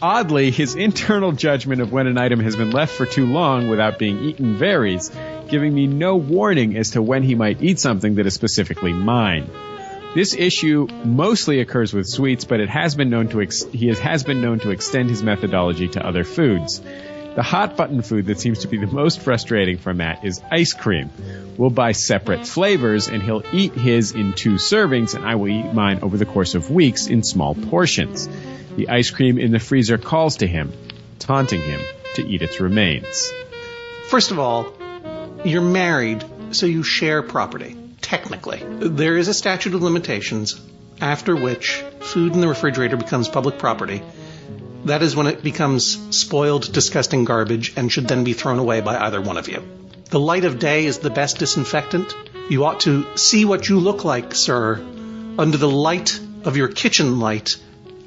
Oddly, 0.00 0.50
his 0.50 0.74
internal 0.74 1.32
judgment 1.32 1.80
of 1.80 1.92
when 1.92 2.06
an 2.06 2.18
item 2.18 2.40
has 2.40 2.56
been 2.56 2.70
left 2.70 2.92
for 2.92 3.06
too 3.06 3.26
long 3.26 3.68
without 3.68 3.98
being 3.98 4.20
eaten 4.20 4.56
varies, 4.56 5.10
giving 5.48 5.72
me 5.72 5.86
no 5.86 6.16
warning 6.16 6.76
as 6.76 6.90
to 6.90 7.02
when 7.02 7.22
he 7.22 7.34
might 7.34 7.62
eat 7.62 7.78
something 7.78 8.16
that 8.16 8.26
is 8.26 8.34
specifically 8.34 8.92
mine. 8.92 9.48
This 10.14 10.34
issue 10.34 10.88
mostly 11.04 11.60
occurs 11.60 11.94
with 11.94 12.06
sweets, 12.06 12.44
but 12.44 12.60
it 12.60 12.68
has 12.68 12.94
been 12.94 13.08
known 13.08 13.28
to 13.28 13.40
ex- 13.40 13.64
he 13.64 13.88
has, 13.88 13.98
has 13.98 14.24
been 14.24 14.42
known 14.42 14.58
to 14.60 14.70
extend 14.70 15.08
his 15.08 15.22
methodology 15.22 15.88
to 15.88 16.06
other 16.06 16.22
foods. 16.22 16.82
The 17.34 17.42
hot 17.42 17.78
button 17.78 18.02
food 18.02 18.26
that 18.26 18.38
seems 18.38 18.58
to 18.58 18.68
be 18.68 18.76
the 18.76 18.86
most 18.86 19.20
frustrating 19.20 19.78
for 19.78 19.94
Matt 19.94 20.22
is 20.22 20.42
ice 20.50 20.74
cream. 20.74 21.10
We'll 21.56 21.70
buy 21.70 21.92
separate 21.92 22.46
flavors 22.46 23.08
and 23.08 23.22
he'll 23.22 23.42
eat 23.52 23.72
his 23.72 24.12
in 24.12 24.34
two 24.34 24.56
servings 24.56 25.14
and 25.14 25.24
I 25.24 25.36
will 25.36 25.48
eat 25.48 25.72
mine 25.72 26.00
over 26.02 26.18
the 26.18 26.26
course 26.26 26.54
of 26.54 26.70
weeks 26.70 27.06
in 27.06 27.22
small 27.22 27.54
portions. 27.54 28.28
The 28.76 28.90
ice 28.90 29.08
cream 29.08 29.38
in 29.38 29.50
the 29.50 29.58
freezer 29.58 29.96
calls 29.96 30.36
to 30.38 30.46
him, 30.46 30.74
taunting 31.20 31.62
him 31.62 31.80
to 32.16 32.28
eat 32.28 32.42
its 32.42 32.60
remains. 32.60 33.32
First 34.08 34.30
of 34.30 34.38
all, 34.38 34.74
you're 35.42 35.62
married, 35.62 36.22
so 36.50 36.66
you 36.66 36.82
share 36.82 37.22
property. 37.22 37.81
Technically, 38.12 38.62
there 38.62 39.16
is 39.16 39.28
a 39.28 39.32
statute 39.32 39.72
of 39.72 39.82
limitations 39.82 40.60
after 41.00 41.34
which 41.34 41.82
food 42.00 42.34
in 42.34 42.42
the 42.42 42.46
refrigerator 42.46 42.98
becomes 42.98 43.26
public 43.26 43.58
property. 43.58 44.02
That 44.84 45.02
is 45.02 45.16
when 45.16 45.28
it 45.28 45.42
becomes 45.42 46.14
spoiled, 46.14 46.70
disgusting 46.70 47.24
garbage 47.24 47.72
and 47.74 47.90
should 47.90 48.08
then 48.08 48.22
be 48.22 48.34
thrown 48.34 48.58
away 48.58 48.82
by 48.82 48.98
either 48.98 49.22
one 49.22 49.38
of 49.38 49.48
you. 49.48 49.62
The 50.10 50.20
light 50.20 50.44
of 50.44 50.58
day 50.58 50.84
is 50.84 50.98
the 50.98 51.08
best 51.08 51.38
disinfectant. 51.38 52.14
You 52.50 52.66
ought 52.66 52.80
to 52.80 53.16
see 53.16 53.46
what 53.46 53.66
you 53.70 53.80
look 53.80 54.04
like, 54.04 54.34
sir, 54.34 54.74
under 55.38 55.56
the 55.56 55.70
light 55.70 56.20
of 56.44 56.58
your 56.58 56.68
kitchen 56.68 57.18
light 57.18 57.56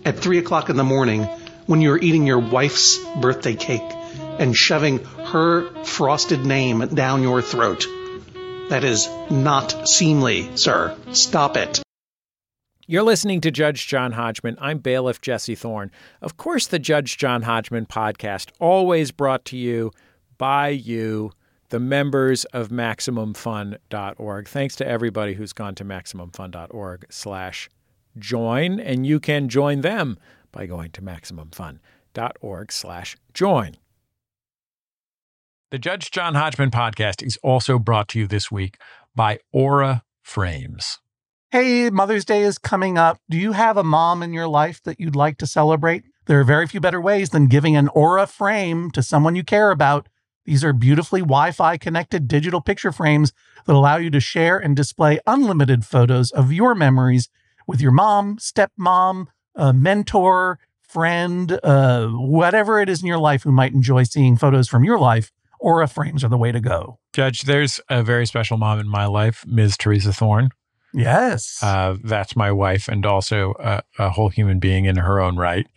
at 0.06 0.20
three 0.20 0.38
o'clock 0.38 0.70
in 0.70 0.78
the 0.78 0.84
morning 0.84 1.24
when 1.66 1.82
you're 1.82 1.97
eating 1.97 2.28
your 2.28 2.38
wife's 2.38 2.99
birthday 3.16 3.56
cake 3.56 3.91
and 4.38 4.56
shoving 4.56 5.03
her 5.03 5.68
frosted 5.84 6.45
name 6.45 6.89
down 6.89 7.24
your 7.24 7.41
throat. 7.41 7.88
That 8.70 8.84
is 8.84 9.07
not 9.30 9.88
seemly, 9.88 10.55
sir. 10.57 10.97
Stop 11.11 11.55
it. 11.55 11.82
You're 12.88 13.03
listening 13.03 13.41
to 13.41 13.51
Judge 13.51 13.88
John 13.88 14.11
Hodgman. 14.11 14.57
I'm 14.59 14.80
bailiff 14.80 15.22
Jesse 15.22 15.55
Thorn. 15.55 15.91
Of 16.22 16.38
course, 16.38 16.68
the 16.68 16.80
Judge 16.80 17.18
John 17.18 17.43
Hodgman 17.43 17.86
podcast, 17.86 18.51
always 18.59 19.11
brought 19.11 19.45
to 19.45 19.57
you 19.57 19.91
by 20.38 20.70
you, 20.70 21.32
the 21.70 21.80
members 21.80 22.45
of 22.45 22.70
MaximumFun.org. 22.70 24.47
Thanks 24.47 24.76
to 24.78 24.88
everybody 24.88 25.34
who's 25.34 25.53
gone 25.53 25.76
to 25.76 25.86
MaximumFun.org 25.86 27.05
slash 27.09 27.70
join, 28.18 28.80
and 28.80 29.05
you 29.05 29.20
can 29.20 29.47
join 29.49 29.82
them 29.82 30.18
by 30.51 30.66
going 30.66 30.91
to 30.91 31.01
MaximumFun.org 31.01 32.72
slash 32.72 33.18
join. 33.34 33.78
The 35.72 35.80
Judge 35.80 36.11
John 36.11 36.36
Hodgman 36.36 36.70
podcast 36.70 37.26
is 37.26 37.39
also 37.41 37.80
brought 37.80 38.07
to 38.09 38.20
you 38.20 38.28
this 38.28 38.51
week 38.51 38.78
by 39.16 39.39
Aura 39.51 40.03
Frames. 40.22 40.99
Hey, 41.49 41.89
Mother's 41.89 42.24
Day 42.24 42.43
is 42.43 42.59
coming 42.59 42.99
up. 42.99 43.18
Do 43.32 43.38
you 43.38 43.53
have 43.53 43.76
a 43.76 43.84
mom 43.84 44.22
in 44.22 44.32
your 44.32 44.47
life 44.47 44.80
that 44.84 44.99
you'd 44.99 45.16
like 45.16 45.39
to 45.39 45.47
celebrate? 45.47 46.03
There 46.28 46.39
are 46.39 46.43
very 46.43 46.68
few 46.68 46.80
better 46.80 47.01
ways 47.01 47.32
than 47.32 47.47
giving 47.47 47.76
an 47.76 47.88
Aura 47.89 48.28
frame 48.28 48.91
to 48.91 49.01
someone 49.01 49.36
you 49.36 49.43
care 49.43 49.72
about. 49.72 50.07
These 50.45 50.63
are 50.63 50.72
beautifully 50.72 51.22
Wi 51.22 51.49
Fi 51.49 51.78
connected 51.78 52.28
digital 52.28 52.61
picture 52.61 52.91
frames 52.91 53.34
that 53.66 53.74
allow 53.74 53.97
you 53.97 54.11
to 54.11 54.20
share 54.20 54.59
and 54.59 54.76
display 54.76 55.20
unlimited 55.26 55.84
photos 55.84 56.30
of 56.30 56.53
your 56.53 56.76
memories 56.76 57.28
with 57.66 57.82
your 57.82 57.91
mom, 57.91 58.38
stepmom, 58.38 59.26
a 59.55 59.74
mentor, 59.74 60.59
friend, 60.84 61.59
uh, 61.63 62.07
whatever 62.09 62.80
it 62.80 62.88
is 62.88 63.01
in 63.01 63.07
your 63.07 63.18
life 63.18 63.41
who 63.41 63.51
might 63.51 63.74
enjoy 63.74 64.03
seeing 64.03 64.38
photos 64.38 64.70
from 64.70 64.84
your 64.84 64.99
life. 64.99 65.32
Aura 65.66 65.88
frames 65.88 66.24
are 66.24 66.30
the 66.30 66.38
way 66.38 66.51
to 66.51 66.59
go. 66.59 66.99
Judge, 67.11 67.41
there's 67.41 67.82
a 67.89 68.03
very 68.03 68.28
special 68.28 68.55
mom 68.55 68.80
in 68.80 68.88
my 68.88 69.07
life, 69.07 69.43
Ms. 69.47 69.78
Teresa 69.78 70.13
Thorn. 70.13 70.51
Yes. 70.93 71.57
Uh, 71.59 71.97
that's 72.03 72.36
my 72.36 72.51
wife, 72.51 72.88
and 72.88 73.03
also 73.03 73.55
a, 73.59 73.82
a 73.97 74.11
whole 74.11 74.30
human 74.30 74.59
being 74.59 74.86
in 74.86 74.97
her 74.97 75.20
own 75.20 75.38
right. 75.38 75.68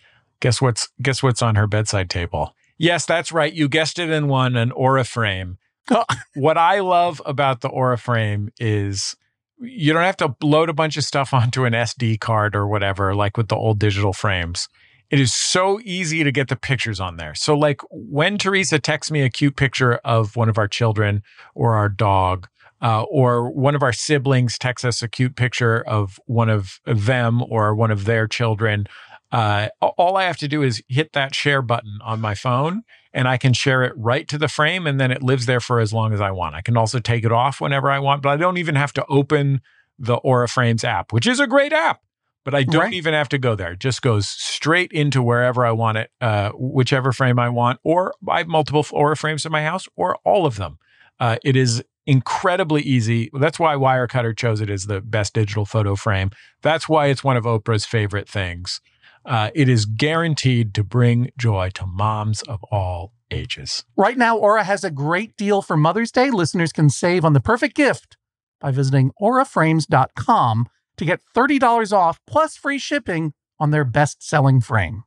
Guess 0.40 0.60
what's 0.60 0.90
guess 1.00 1.22
what's 1.22 1.40
on 1.40 1.54
her 1.54 1.66
bedside 1.66 2.10
table? 2.10 2.54
Yes, 2.76 3.06
that's 3.06 3.32
right. 3.32 3.52
You 3.52 3.66
guessed 3.66 3.98
it 3.98 4.10
in 4.10 4.28
one, 4.28 4.56
an 4.56 4.72
Aura 4.72 5.04
frame. 5.04 5.56
what 6.34 6.58
I 6.58 6.80
love 6.80 7.22
about 7.24 7.62
the 7.62 7.68
Aura 7.68 7.96
frame 7.96 8.50
is 8.60 9.16
you 9.58 9.94
don't 9.94 10.02
have 10.02 10.18
to 10.18 10.36
load 10.42 10.68
a 10.68 10.74
bunch 10.74 10.98
of 10.98 11.04
stuff 11.04 11.32
onto 11.34 11.64
an 11.64 11.72
SD 11.72 12.20
card 12.20 12.54
or 12.54 12.68
whatever, 12.68 13.14
like 13.14 13.38
with 13.38 13.48
the 13.48 13.56
old 13.56 13.78
digital 13.78 14.12
frames. 14.12 14.68
It 15.10 15.20
is 15.20 15.34
so 15.34 15.80
easy 15.84 16.22
to 16.22 16.30
get 16.30 16.48
the 16.48 16.56
pictures 16.56 17.00
on 17.00 17.16
there. 17.16 17.34
So, 17.34 17.56
like 17.56 17.80
when 17.90 18.36
Teresa 18.36 18.78
texts 18.78 19.10
me 19.10 19.22
a 19.22 19.30
cute 19.30 19.56
picture 19.56 19.94
of 20.04 20.36
one 20.36 20.48
of 20.48 20.58
our 20.58 20.68
children 20.68 21.22
or 21.54 21.74
our 21.74 21.88
dog, 21.88 22.48
uh, 22.80 23.02
or 23.04 23.50
one 23.50 23.74
of 23.74 23.82
our 23.82 23.92
siblings 23.92 24.58
texts 24.58 24.84
us 24.84 25.02
a 25.02 25.08
cute 25.08 25.36
picture 25.36 25.82
of 25.86 26.20
one 26.26 26.48
of 26.48 26.80
them 26.84 27.42
or 27.48 27.74
one 27.74 27.90
of 27.90 28.04
their 28.04 28.26
children, 28.26 28.86
uh, 29.32 29.68
all 29.80 30.16
I 30.16 30.24
have 30.24 30.38
to 30.38 30.48
do 30.48 30.62
is 30.62 30.82
hit 30.88 31.12
that 31.12 31.34
share 31.34 31.60
button 31.60 31.98
on 32.02 32.20
my 32.20 32.34
phone 32.34 32.82
and 33.12 33.28
I 33.28 33.36
can 33.36 33.52
share 33.52 33.82
it 33.82 33.92
right 33.96 34.26
to 34.28 34.38
the 34.38 34.48
frame 34.48 34.86
and 34.86 35.00
then 35.00 35.10
it 35.10 35.22
lives 35.22 35.46
there 35.46 35.60
for 35.60 35.80
as 35.80 35.92
long 35.92 36.12
as 36.12 36.20
I 36.20 36.30
want. 36.30 36.54
I 36.54 36.62
can 36.62 36.76
also 36.76 36.98
take 36.98 37.24
it 37.24 37.32
off 37.32 37.60
whenever 37.60 37.90
I 37.90 37.98
want, 37.98 38.22
but 38.22 38.30
I 38.30 38.36
don't 38.36 38.58
even 38.58 38.74
have 38.74 38.92
to 38.94 39.04
open 39.06 39.60
the 39.98 40.14
Aura 40.16 40.48
Frames 40.48 40.84
app, 40.84 41.12
which 41.12 41.26
is 41.26 41.40
a 41.40 41.46
great 41.46 41.72
app. 41.72 42.00
But 42.44 42.54
I 42.54 42.62
don't 42.62 42.80
Right. 42.82 42.92
even 42.94 43.12
have 43.14 43.28
to 43.30 43.38
go 43.38 43.54
there. 43.54 43.72
It 43.72 43.80
just 43.80 44.00
goes 44.00 44.28
straight 44.28 44.90
into 44.92 45.22
wherever 45.22 45.66
I 45.66 45.72
want 45.72 45.98
it, 45.98 46.10
uh, 46.20 46.50
whichever 46.54 47.12
frame 47.12 47.38
I 47.38 47.48
want, 47.50 47.78
or 47.84 48.14
I 48.28 48.38
have 48.38 48.48
multiple 48.48 48.86
Aura 48.92 49.16
frames 49.16 49.44
in 49.44 49.52
my 49.52 49.62
house, 49.62 49.86
or 49.96 50.16
all 50.24 50.46
of 50.46 50.56
them. 50.56 50.78
Uh, 51.20 51.36
it 51.44 51.56
is 51.56 51.82
incredibly 52.06 52.80
easy. 52.82 53.28
That's 53.38 53.58
why 53.58 53.74
Wirecutter 53.74 54.34
chose 54.36 54.62
it 54.62 54.70
as 54.70 54.86
the 54.86 55.00
best 55.02 55.34
digital 55.34 55.66
photo 55.66 55.94
frame. 55.94 56.30
That's 56.62 56.88
why 56.88 57.06
it's 57.08 57.22
one 57.22 57.36
of 57.36 57.44
Oprah's 57.44 57.84
favorite 57.84 58.28
things. 58.28 58.80
Uh, 59.26 59.50
it 59.54 59.68
is 59.68 59.84
guaranteed 59.84 60.72
to 60.74 60.82
bring 60.82 61.30
joy 61.36 61.68
to 61.74 61.84
moms 61.86 62.40
of 62.42 62.62
all 62.70 63.12
ages. 63.30 63.84
Right 63.94 64.16
now, 64.16 64.38
Aura 64.38 64.64
has 64.64 64.84
a 64.84 64.90
great 64.90 65.36
deal 65.36 65.60
for 65.60 65.76
Mother's 65.76 66.10
Day. 66.10 66.30
Listeners 66.30 66.72
can 66.72 66.88
save 66.88 67.26
on 67.26 67.34
the 67.34 67.40
perfect 67.40 67.76
gift 67.76 68.16
by 68.58 68.70
visiting 68.70 69.10
auraframes.com 69.20 70.68
to 70.98 71.04
get 71.04 71.20
$30 71.34 71.92
off 71.92 72.20
plus 72.26 72.56
free 72.56 72.78
shipping 72.78 73.32
on 73.58 73.70
their 73.70 73.84
best 73.84 74.22
selling 74.22 74.60
frame. 74.60 75.04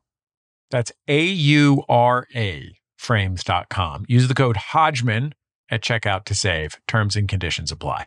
That's 0.70 0.92
A 1.08 1.24
U 1.24 1.84
R 1.88 2.26
A 2.34 2.74
frames.com. 2.96 4.04
Use 4.08 4.28
the 4.28 4.34
code 4.34 4.56
Hodgman 4.56 5.34
at 5.70 5.82
checkout 5.82 6.24
to 6.24 6.34
save. 6.34 6.76
Terms 6.86 7.16
and 7.16 7.28
conditions 7.28 7.72
apply. 7.72 8.06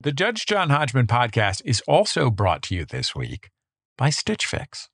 The 0.00 0.12
Judge 0.12 0.46
John 0.46 0.70
Hodgman 0.70 1.06
podcast 1.06 1.62
is 1.64 1.82
also 1.88 2.30
brought 2.30 2.62
to 2.64 2.74
you 2.74 2.84
this 2.84 3.14
week 3.14 3.50
by 3.96 4.10
Stitch 4.10 4.46
Fix. 4.46 4.88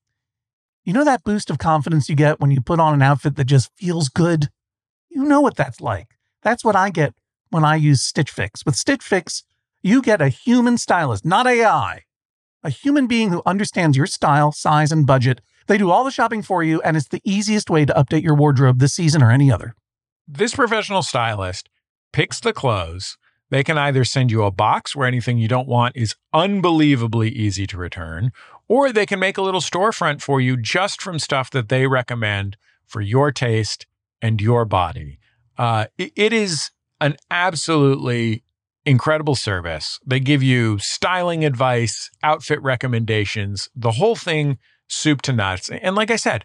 You 0.85 0.93
know 0.93 1.05
that 1.05 1.25
boost 1.25 1.51
of 1.51 1.59
confidence 1.59 2.09
you 2.09 2.17
get 2.17 2.41
when 2.41 2.51
you 2.51 2.61
put 2.61 2.81
on 2.81 2.95
an 2.95 3.03
outfit 3.03 3.37
that 3.37 3.45
just 3.45 3.71
feels 3.77 4.09
good? 4.09 4.49
You 5.11 5.25
know 5.25 5.41
what 5.41 5.57
that's 5.57 5.81
like. 5.81 6.09
That's 6.43 6.65
what 6.65 6.77
I 6.77 6.91
get 6.91 7.15
when 7.51 7.65
I 7.65 7.77
use 7.77 8.03
Stitch 8.03 8.31
Fix. 8.31 8.65
With 8.65 8.75
Stitch 8.75 9.03
Fix, 9.03 9.45
you 9.83 10.03
get 10.03 10.21
a 10.21 10.29
human 10.29 10.79
stylist, 10.79 11.25
not 11.25 11.47
AI. 11.47 12.03
A 12.65 12.71
human 12.71 13.07
being 13.07 13.31
who 13.31 13.43
understands 13.45 13.97
your 13.97 14.07
style, 14.07 14.53
size, 14.53 14.93
and 14.93 15.07
budget. 15.07 15.41
They 15.67 15.79
do 15.79 15.91
all 15.91 16.05
the 16.05 16.11
shopping 16.11 16.43
for 16.43 16.63
you, 16.63 16.81
and 16.83 16.97
it's 16.97 17.09
the 17.09 17.21
easiest 17.25 17.69
way 17.69 17.85
to 17.85 17.93
update 17.95 18.23
your 18.23 18.35
wardrobe 18.37 18.79
this 18.79 18.95
season 18.95 19.23
or 19.23 19.31
any 19.31 19.51
other. 19.51 19.75
This 20.29 20.55
professional 20.55 21.03
stylist 21.03 21.69
picks 22.13 22.39
the 22.41 22.53
clothes. 22.53 23.17
They 23.51 23.65
can 23.65 23.77
either 23.77 24.05
send 24.05 24.31
you 24.31 24.45
a 24.45 24.51
box 24.51 24.95
where 24.97 25.07
anything 25.07 25.39
you 25.39 25.49
don't 25.49 25.69
want 25.69 25.97
is 25.97 26.15
unbelievably 26.33 27.31
easy 27.31 27.67
to 27.67 27.77
return, 27.77 28.31
or 28.69 28.93
they 28.93 29.07
can 29.07 29.19
make 29.19 29.37
a 29.37 29.43
little 29.43 29.61
storefront 29.61 30.23
for 30.23 30.41
you 30.41 30.57
just 30.57 31.03
from 31.03 31.19
stuff 31.19 31.51
that 31.51 31.69
they 31.69 31.87
recommend 31.87 32.57
for 32.87 33.01
your 33.01 33.33
taste 33.33 33.87
and 34.23 34.41
your 34.41 34.65
body. 34.65 35.19
Uh, 35.59 35.87
it- 35.99 36.33
is 36.33 36.71
an 37.01 37.17
absolutely 37.31 38.43
incredible 38.85 39.35
service. 39.35 39.99
They 40.05 40.21
give 40.21 40.43
you 40.43 40.79
styling 40.79 41.45
advice, 41.45 42.11
outfit 42.23 42.61
recommendations, 42.63 43.69
the 43.75 43.93
whole 43.93 44.17
thing 44.17 44.59
soup 44.89 45.23
to 45.23 45.33
nuts. 45.33 45.71
And 45.71 45.95
like 45.95 46.11
I 46.11 46.17
said, 46.17 46.45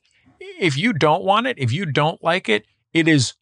if 0.59 0.77
you 0.77 0.93
don't 0.93 1.23
want 1.23 1.47
it, 1.47 1.57
if 1.59 1.71
you 1.71 1.85
don't 1.85 2.23
like 2.23 2.47
it, 2.47 2.65
it 2.93 3.07
is 3.07 3.33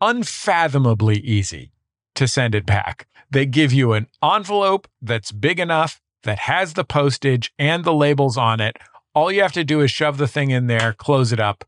unfathomably 0.00 1.18
easy 1.18 1.72
to 2.14 2.28
send 2.28 2.54
it 2.54 2.66
back. 2.66 3.06
They 3.30 3.46
give 3.46 3.72
you 3.72 3.92
an 3.94 4.06
envelope 4.22 4.86
that's 5.02 5.32
big 5.32 5.58
enough 5.58 6.00
that 6.22 6.40
has 6.40 6.74
the 6.74 6.84
postage 6.84 7.52
and 7.58 7.84
the 7.84 7.92
labels 7.92 8.36
on 8.36 8.60
it. 8.60 8.76
All 9.14 9.32
you 9.32 9.42
have 9.42 9.52
to 9.52 9.64
do 9.64 9.80
is 9.80 9.90
shove 9.90 10.18
the 10.18 10.28
thing 10.28 10.50
in 10.50 10.66
there, 10.66 10.92
close 10.92 11.32
it 11.32 11.40
up, 11.40 11.64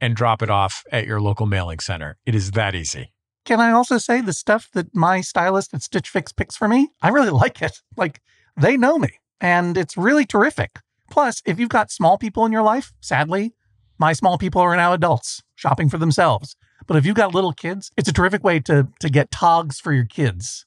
and 0.00 0.14
drop 0.14 0.42
it 0.42 0.50
off 0.50 0.84
at 0.92 1.06
your 1.06 1.20
local 1.20 1.46
mailing 1.46 1.80
center. 1.80 2.16
It 2.24 2.34
is 2.34 2.52
that 2.52 2.74
easy. 2.74 3.12
Can 3.48 3.62
I 3.62 3.70
also 3.70 3.96
say 3.96 4.20
the 4.20 4.34
stuff 4.34 4.68
that 4.74 4.94
my 4.94 5.22
stylist 5.22 5.72
at 5.72 5.82
Stitch 5.82 6.10
Fix 6.10 6.32
picks 6.32 6.54
for 6.54 6.68
me? 6.68 6.90
I 7.00 7.08
really 7.08 7.30
like 7.44 7.62
it. 7.62 7.80
Like 7.96 8.20
they 8.60 8.76
know 8.76 8.98
me 8.98 9.08
and 9.40 9.78
it's 9.78 9.96
really 9.96 10.26
terrific. 10.26 10.80
Plus, 11.10 11.40
if 11.46 11.58
you've 11.58 11.70
got 11.70 11.90
small 11.90 12.18
people 12.18 12.44
in 12.44 12.52
your 12.52 12.60
life, 12.60 12.92
sadly, 13.00 13.54
my 13.98 14.12
small 14.12 14.36
people 14.36 14.60
are 14.60 14.76
now 14.76 14.92
adults 14.92 15.42
shopping 15.54 15.88
for 15.88 15.96
themselves. 15.96 16.56
But 16.86 16.98
if 16.98 17.06
you've 17.06 17.16
got 17.16 17.34
little 17.34 17.54
kids, 17.54 17.90
it's 17.96 18.06
a 18.06 18.12
terrific 18.12 18.44
way 18.44 18.60
to, 18.60 18.88
to 19.00 19.08
get 19.08 19.30
togs 19.30 19.80
for 19.80 19.94
your 19.94 20.04
kids. 20.04 20.66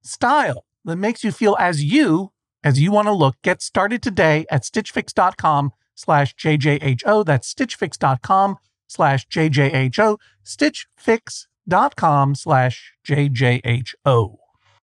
Style 0.00 0.64
that 0.86 0.96
makes 0.96 1.22
you 1.22 1.32
feel 1.32 1.54
as 1.60 1.84
you 1.84 2.32
as 2.64 2.80
you 2.80 2.92
want 2.92 3.08
to 3.08 3.12
look. 3.12 3.36
Get 3.42 3.60
started 3.60 4.02
today 4.02 4.46
at 4.50 4.62
stitchfix.com 4.62 5.72
slash 5.94 6.34
JJHO. 6.34 7.26
That's 7.26 7.52
stitchfix.com 7.52 8.56
slash 8.86 9.28
JJHO. 9.28 10.16
Stitchfix 10.42 11.46
dot 11.68 11.96
com 11.96 12.34
slash 12.34 12.92
JJHO. 13.06 14.36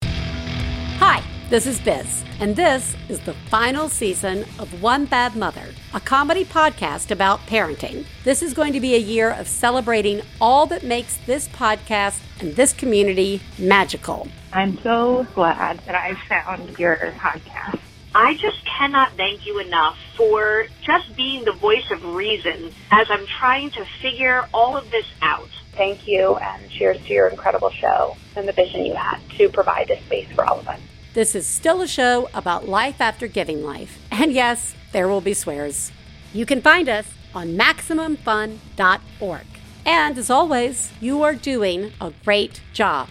Hi, 0.02 1.22
this 1.48 1.66
is 1.66 1.80
Biz, 1.80 2.24
and 2.40 2.54
this 2.54 2.94
is 3.08 3.20
the 3.20 3.34
final 3.48 3.88
season 3.88 4.44
of 4.58 4.82
One 4.82 5.06
Bad 5.06 5.34
Mother, 5.34 5.66
a 5.94 6.00
comedy 6.00 6.44
podcast 6.44 7.10
about 7.10 7.40
parenting. 7.40 8.04
This 8.24 8.42
is 8.42 8.54
going 8.54 8.72
to 8.72 8.80
be 8.80 8.94
a 8.94 8.98
year 8.98 9.30
of 9.30 9.48
celebrating 9.48 10.22
all 10.40 10.66
that 10.66 10.82
makes 10.82 11.16
this 11.26 11.48
podcast 11.48 12.20
and 12.40 12.54
this 12.54 12.72
community 12.72 13.40
magical. 13.58 14.28
I'm 14.52 14.78
so 14.82 15.26
glad 15.34 15.78
that 15.86 15.94
I 15.94 16.14
found 16.28 16.78
your 16.78 16.96
podcast. 16.96 17.78
I 18.14 18.34
just 18.34 18.64
cannot 18.66 19.12
thank 19.16 19.46
you 19.46 19.60
enough 19.60 19.96
for 20.16 20.66
just 20.82 21.14
being 21.16 21.44
the 21.44 21.52
voice 21.52 21.88
of 21.92 22.04
reason 22.04 22.72
as 22.90 23.06
I'm 23.08 23.24
trying 23.26 23.70
to 23.70 23.84
figure 24.02 24.48
all 24.52 24.76
of 24.76 24.90
this 24.90 25.06
out. 25.22 25.48
Thank 25.72 26.06
you, 26.06 26.36
and 26.36 26.70
cheers 26.70 26.98
to 27.06 27.12
your 27.12 27.28
incredible 27.28 27.70
show 27.70 28.16
and 28.36 28.46
the 28.46 28.52
vision 28.52 28.84
you 28.84 28.94
had 28.94 29.18
to 29.38 29.48
provide 29.48 29.88
this 29.88 30.02
space 30.04 30.28
for 30.32 30.44
all 30.44 30.58
of 30.58 30.68
us. 30.68 30.80
This 31.14 31.34
is 31.34 31.46
still 31.46 31.80
a 31.80 31.88
show 31.88 32.28
about 32.34 32.68
life 32.68 33.00
after 33.00 33.26
giving 33.26 33.64
life. 33.64 33.98
And 34.10 34.32
yes, 34.32 34.74
there 34.92 35.08
will 35.08 35.20
be 35.20 35.34
swears. 35.34 35.90
You 36.32 36.46
can 36.46 36.60
find 36.60 36.88
us 36.88 37.06
on 37.34 37.56
MaximumFun.org. 37.56 39.46
And 39.86 40.18
as 40.18 40.30
always, 40.30 40.92
you 41.00 41.22
are 41.22 41.34
doing 41.34 41.92
a 42.00 42.12
great 42.24 42.60
job. 42.72 43.08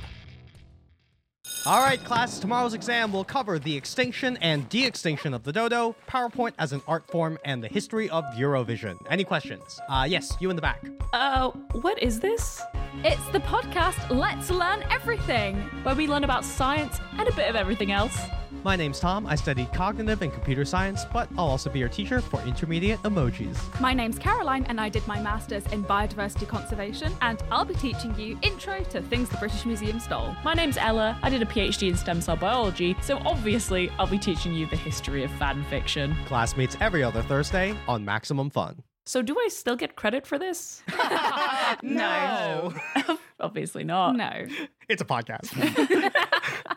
All 1.66 1.84
right, 1.84 2.02
class, 2.06 2.40
tomorrow's 2.40 2.74
exam 2.74 3.12
will 3.12 3.26
cover 3.26 3.60
the 3.60 3.76
extinction 3.76 4.38
and 4.38 4.68
de 4.70 4.86
extinction 4.86 5.34
of 5.34 5.44
the 5.44 5.52
dodo, 5.52 5.94
PowerPoint 6.08 6.54
as 6.58 6.72
an 6.72 6.82
art 6.88 7.06
form, 7.08 7.38
and 7.44 7.62
the 7.62 7.68
history 7.68 8.10
of 8.10 8.24
Eurovision. 8.34 8.98
Any 9.10 9.26
questions? 9.26 9.80
Uh, 9.90 10.08
yes, 10.10 10.38
you 10.40 10.50
in 10.50 10.56
the 10.56 10.62
back. 10.62 10.86
Uh, 11.12 11.50
what 11.82 12.02
is 12.02 12.22
this? 12.22 12.62
It's 13.04 13.28
the 13.32 13.40
podcast 13.40 14.10
Let's 14.10 14.50
Learn 14.50 14.84
Everything, 14.90 15.58
where 15.84 15.96
we 15.96 16.08
learn 16.08 16.24
about 16.24 16.46
science 16.46 16.98
and 17.18 17.28
a 17.28 17.34
bit 17.34 17.50
of 17.50 17.58
everything 17.58 17.92
else. 17.92 18.18
My 18.64 18.76
name's 18.76 19.00
Tom. 19.00 19.26
I 19.26 19.36
studied 19.36 19.72
cognitive 19.72 20.22
and 20.22 20.34
computer 20.34 20.66
science, 20.66 21.06
but 21.14 21.30
I'll 21.38 21.48
also 21.48 21.70
be 21.70 21.80
your 21.80 21.88
teacher 21.88 22.20
for 22.20 22.42
intermediate 22.42 23.02
emojis. 23.04 23.58
My 23.80 23.94
name's 23.94 24.20
Caroline, 24.20 24.66
and 24.66 24.82
I 24.82 24.90
did 24.90 25.08
my 25.08 25.18
master's 25.22 25.66
in 25.68 25.86
biodiversity 25.86 26.46
conservation, 26.46 27.14
and 27.22 27.42
I'll 27.52 27.64
be 27.64 27.74
teaching 27.76 28.14
you 28.20 28.38
intro 28.42 28.84
to 28.84 29.02
things 29.02 29.30
the 29.30 29.38
British 29.38 29.66
Museum 29.66 30.00
stole. 30.02 30.36
My 30.44 30.54
name's 30.54 30.76
Ella. 30.76 31.18
I 31.24 31.30
did 31.30 31.42
a 31.42 31.46
PhD 31.46 31.90
in 31.90 31.96
stem 31.96 32.20
cell 32.20 32.36
biology, 32.36 32.98
so 33.02 33.22
obviously 33.26 33.90
I'll 33.98 34.08
be 34.08 34.20
teaching 34.20 34.54
you 34.54 34.66
the 34.66 34.76
history 34.76 35.24
of 35.24 35.32
fan 35.32 35.64
fiction. 35.70 36.14
Class 36.26 36.58
meets 36.58 36.76
every 36.82 37.02
other 37.02 37.22
Thursday 37.22 37.74
on 37.88 38.04
Maximum 38.04 38.50
Fun. 38.50 38.84
So 39.06 39.22
do 39.24 39.36
I 39.40 39.48
still 39.48 39.76
get 39.76 39.96
credit 39.96 40.28
for 40.28 40.38
this? 40.38 40.84
no. 41.82 42.74
Obviously 43.40 43.84
not. 43.84 44.16
No. 44.16 44.46
It's 44.88 45.02
a 45.02 45.06
podcast. 45.06 45.50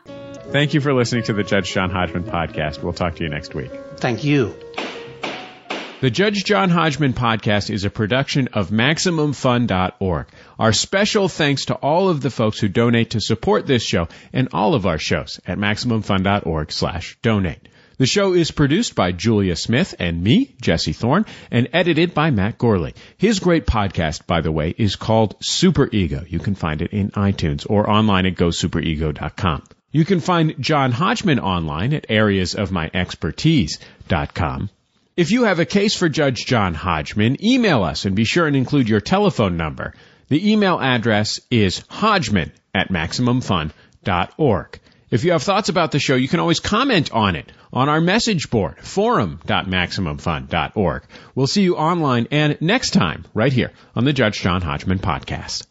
Thank 0.05 0.73
you 0.73 0.81
for 0.81 0.93
listening 0.93 1.23
to 1.23 1.33
the 1.33 1.43
Judge 1.43 1.73
John 1.73 1.89
Hodgman 1.89 2.23
podcast. 2.25 2.83
We'll 2.83 2.93
talk 2.93 3.15
to 3.15 3.23
you 3.23 3.29
next 3.29 3.55
week. 3.55 3.71
Thank 3.97 4.23
you. 4.23 4.55
The 6.01 6.11
Judge 6.11 6.43
John 6.43 6.69
Hodgman 6.69 7.13
podcast 7.13 7.69
is 7.69 7.85
a 7.85 7.89
production 7.89 8.49
of 8.51 8.69
MaximumFun.org. 8.69 10.27
Our 10.59 10.73
special 10.73 11.29
thanks 11.29 11.65
to 11.65 11.75
all 11.75 12.09
of 12.09 12.19
the 12.19 12.29
folks 12.29 12.59
who 12.59 12.67
donate 12.67 13.11
to 13.11 13.21
support 13.21 13.65
this 13.65 13.83
show 13.83 14.09
and 14.33 14.49
all 14.51 14.75
of 14.75 14.85
our 14.85 14.97
shows 14.97 15.39
at 15.47 15.57
MaximumFun.org 15.57 16.73
slash 16.73 17.17
donate. 17.21 17.69
The 17.97 18.05
show 18.05 18.33
is 18.33 18.51
produced 18.51 18.95
by 18.95 19.13
Julia 19.13 19.55
Smith 19.55 19.95
and 19.97 20.21
me, 20.21 20.55
Jesse 20.61 20.91
Thorn, 20.91 21.25
and 21.51 21.69
edited 21.71 22.13
by 22.13 22.31
Matt 22.31 22.57
Gorley. 22.57 22.95
His 23.17 23.39
great 23.39 23.65
podcast, 23.65 24.27
by 24.27 24.41
the 24.41 24.51
way, 24.51 24.75
is 24.77 24.97
called 24.97 25.35
Super 25.39 25.87
Ego. 25.89 26.25
You 26.27 26.39
can 26.39 26.55
find 26.55 26.81
it 26.81 26.91
in 26.91 27.11
iTunes 27.11 27.65
or 27.69 27.89
online 27.89 28.25
at 28.25 28.35
gosuperego.com. 28.35 29.63
You 29.93 30.03
can 30.05 30.19
find 30.19 30.55
John 30.59 30.91
Hodgman 30.91 31.39
online 31.39 31.93
at 31.93 32.09
areasofmyexpertise.com. 32.09 34.69
If 35.15 35.29
you 35.29 35.43
have 35.43 35.59
a 35.59 35.65
case 35.65 35.95
for 35.95 36.09
Judge 36.09 36.47
John 36.47 36.73
Hodgman, 36.73 37.45
email 37.45 37.83
us 37.83 38.05
and 38.05 38.15
be 38.15 38.25
sure 38.25 38.47
and 38.47 38.55
include 38.55 38.89
your 38.89 39.01
telephone 39.01 39.55
number. 39.55 39.93
The 40.29 40.51
email 40.51 40.79
address 40.79 41.39
is 41.51 41.83
hodgman 41.89 42.51
at 42.73 42.89
maximumfun.org. 42.89 44.79
If 45.11 45.23
you 45.23 45.33
have 45.33 45.43
thoughts 45.43 45.69
about 45.69 45.91
the 45.91 45.99
show, 45.99 46.15
you 46.15 46.27
can 46.27 46.39
always 46.39 46.59
comment 46.59 47.11
on 47.11 47.35
it 47.35 47.51
on 47.71 47.87
our 47.87 48.01
message 48.01 48.49
board, 48.49 48.79
forum.maximumfun.org. 48.79 51.03
We'll 51.35 51.45
see 51.45 51.61
you 51.61 51.77
online 51.77 52.27
and 52.31 52.57
next 52.59 52.93
time 52.93 53.25
right 53.35 53.53
here 53.53 53.69
on 53.95 54.05
the 54.05 54.13
Judge 54.13 54.41
John 54.41 54.63
Hodgman 54.63 54.97
podcast. 54.97 55.67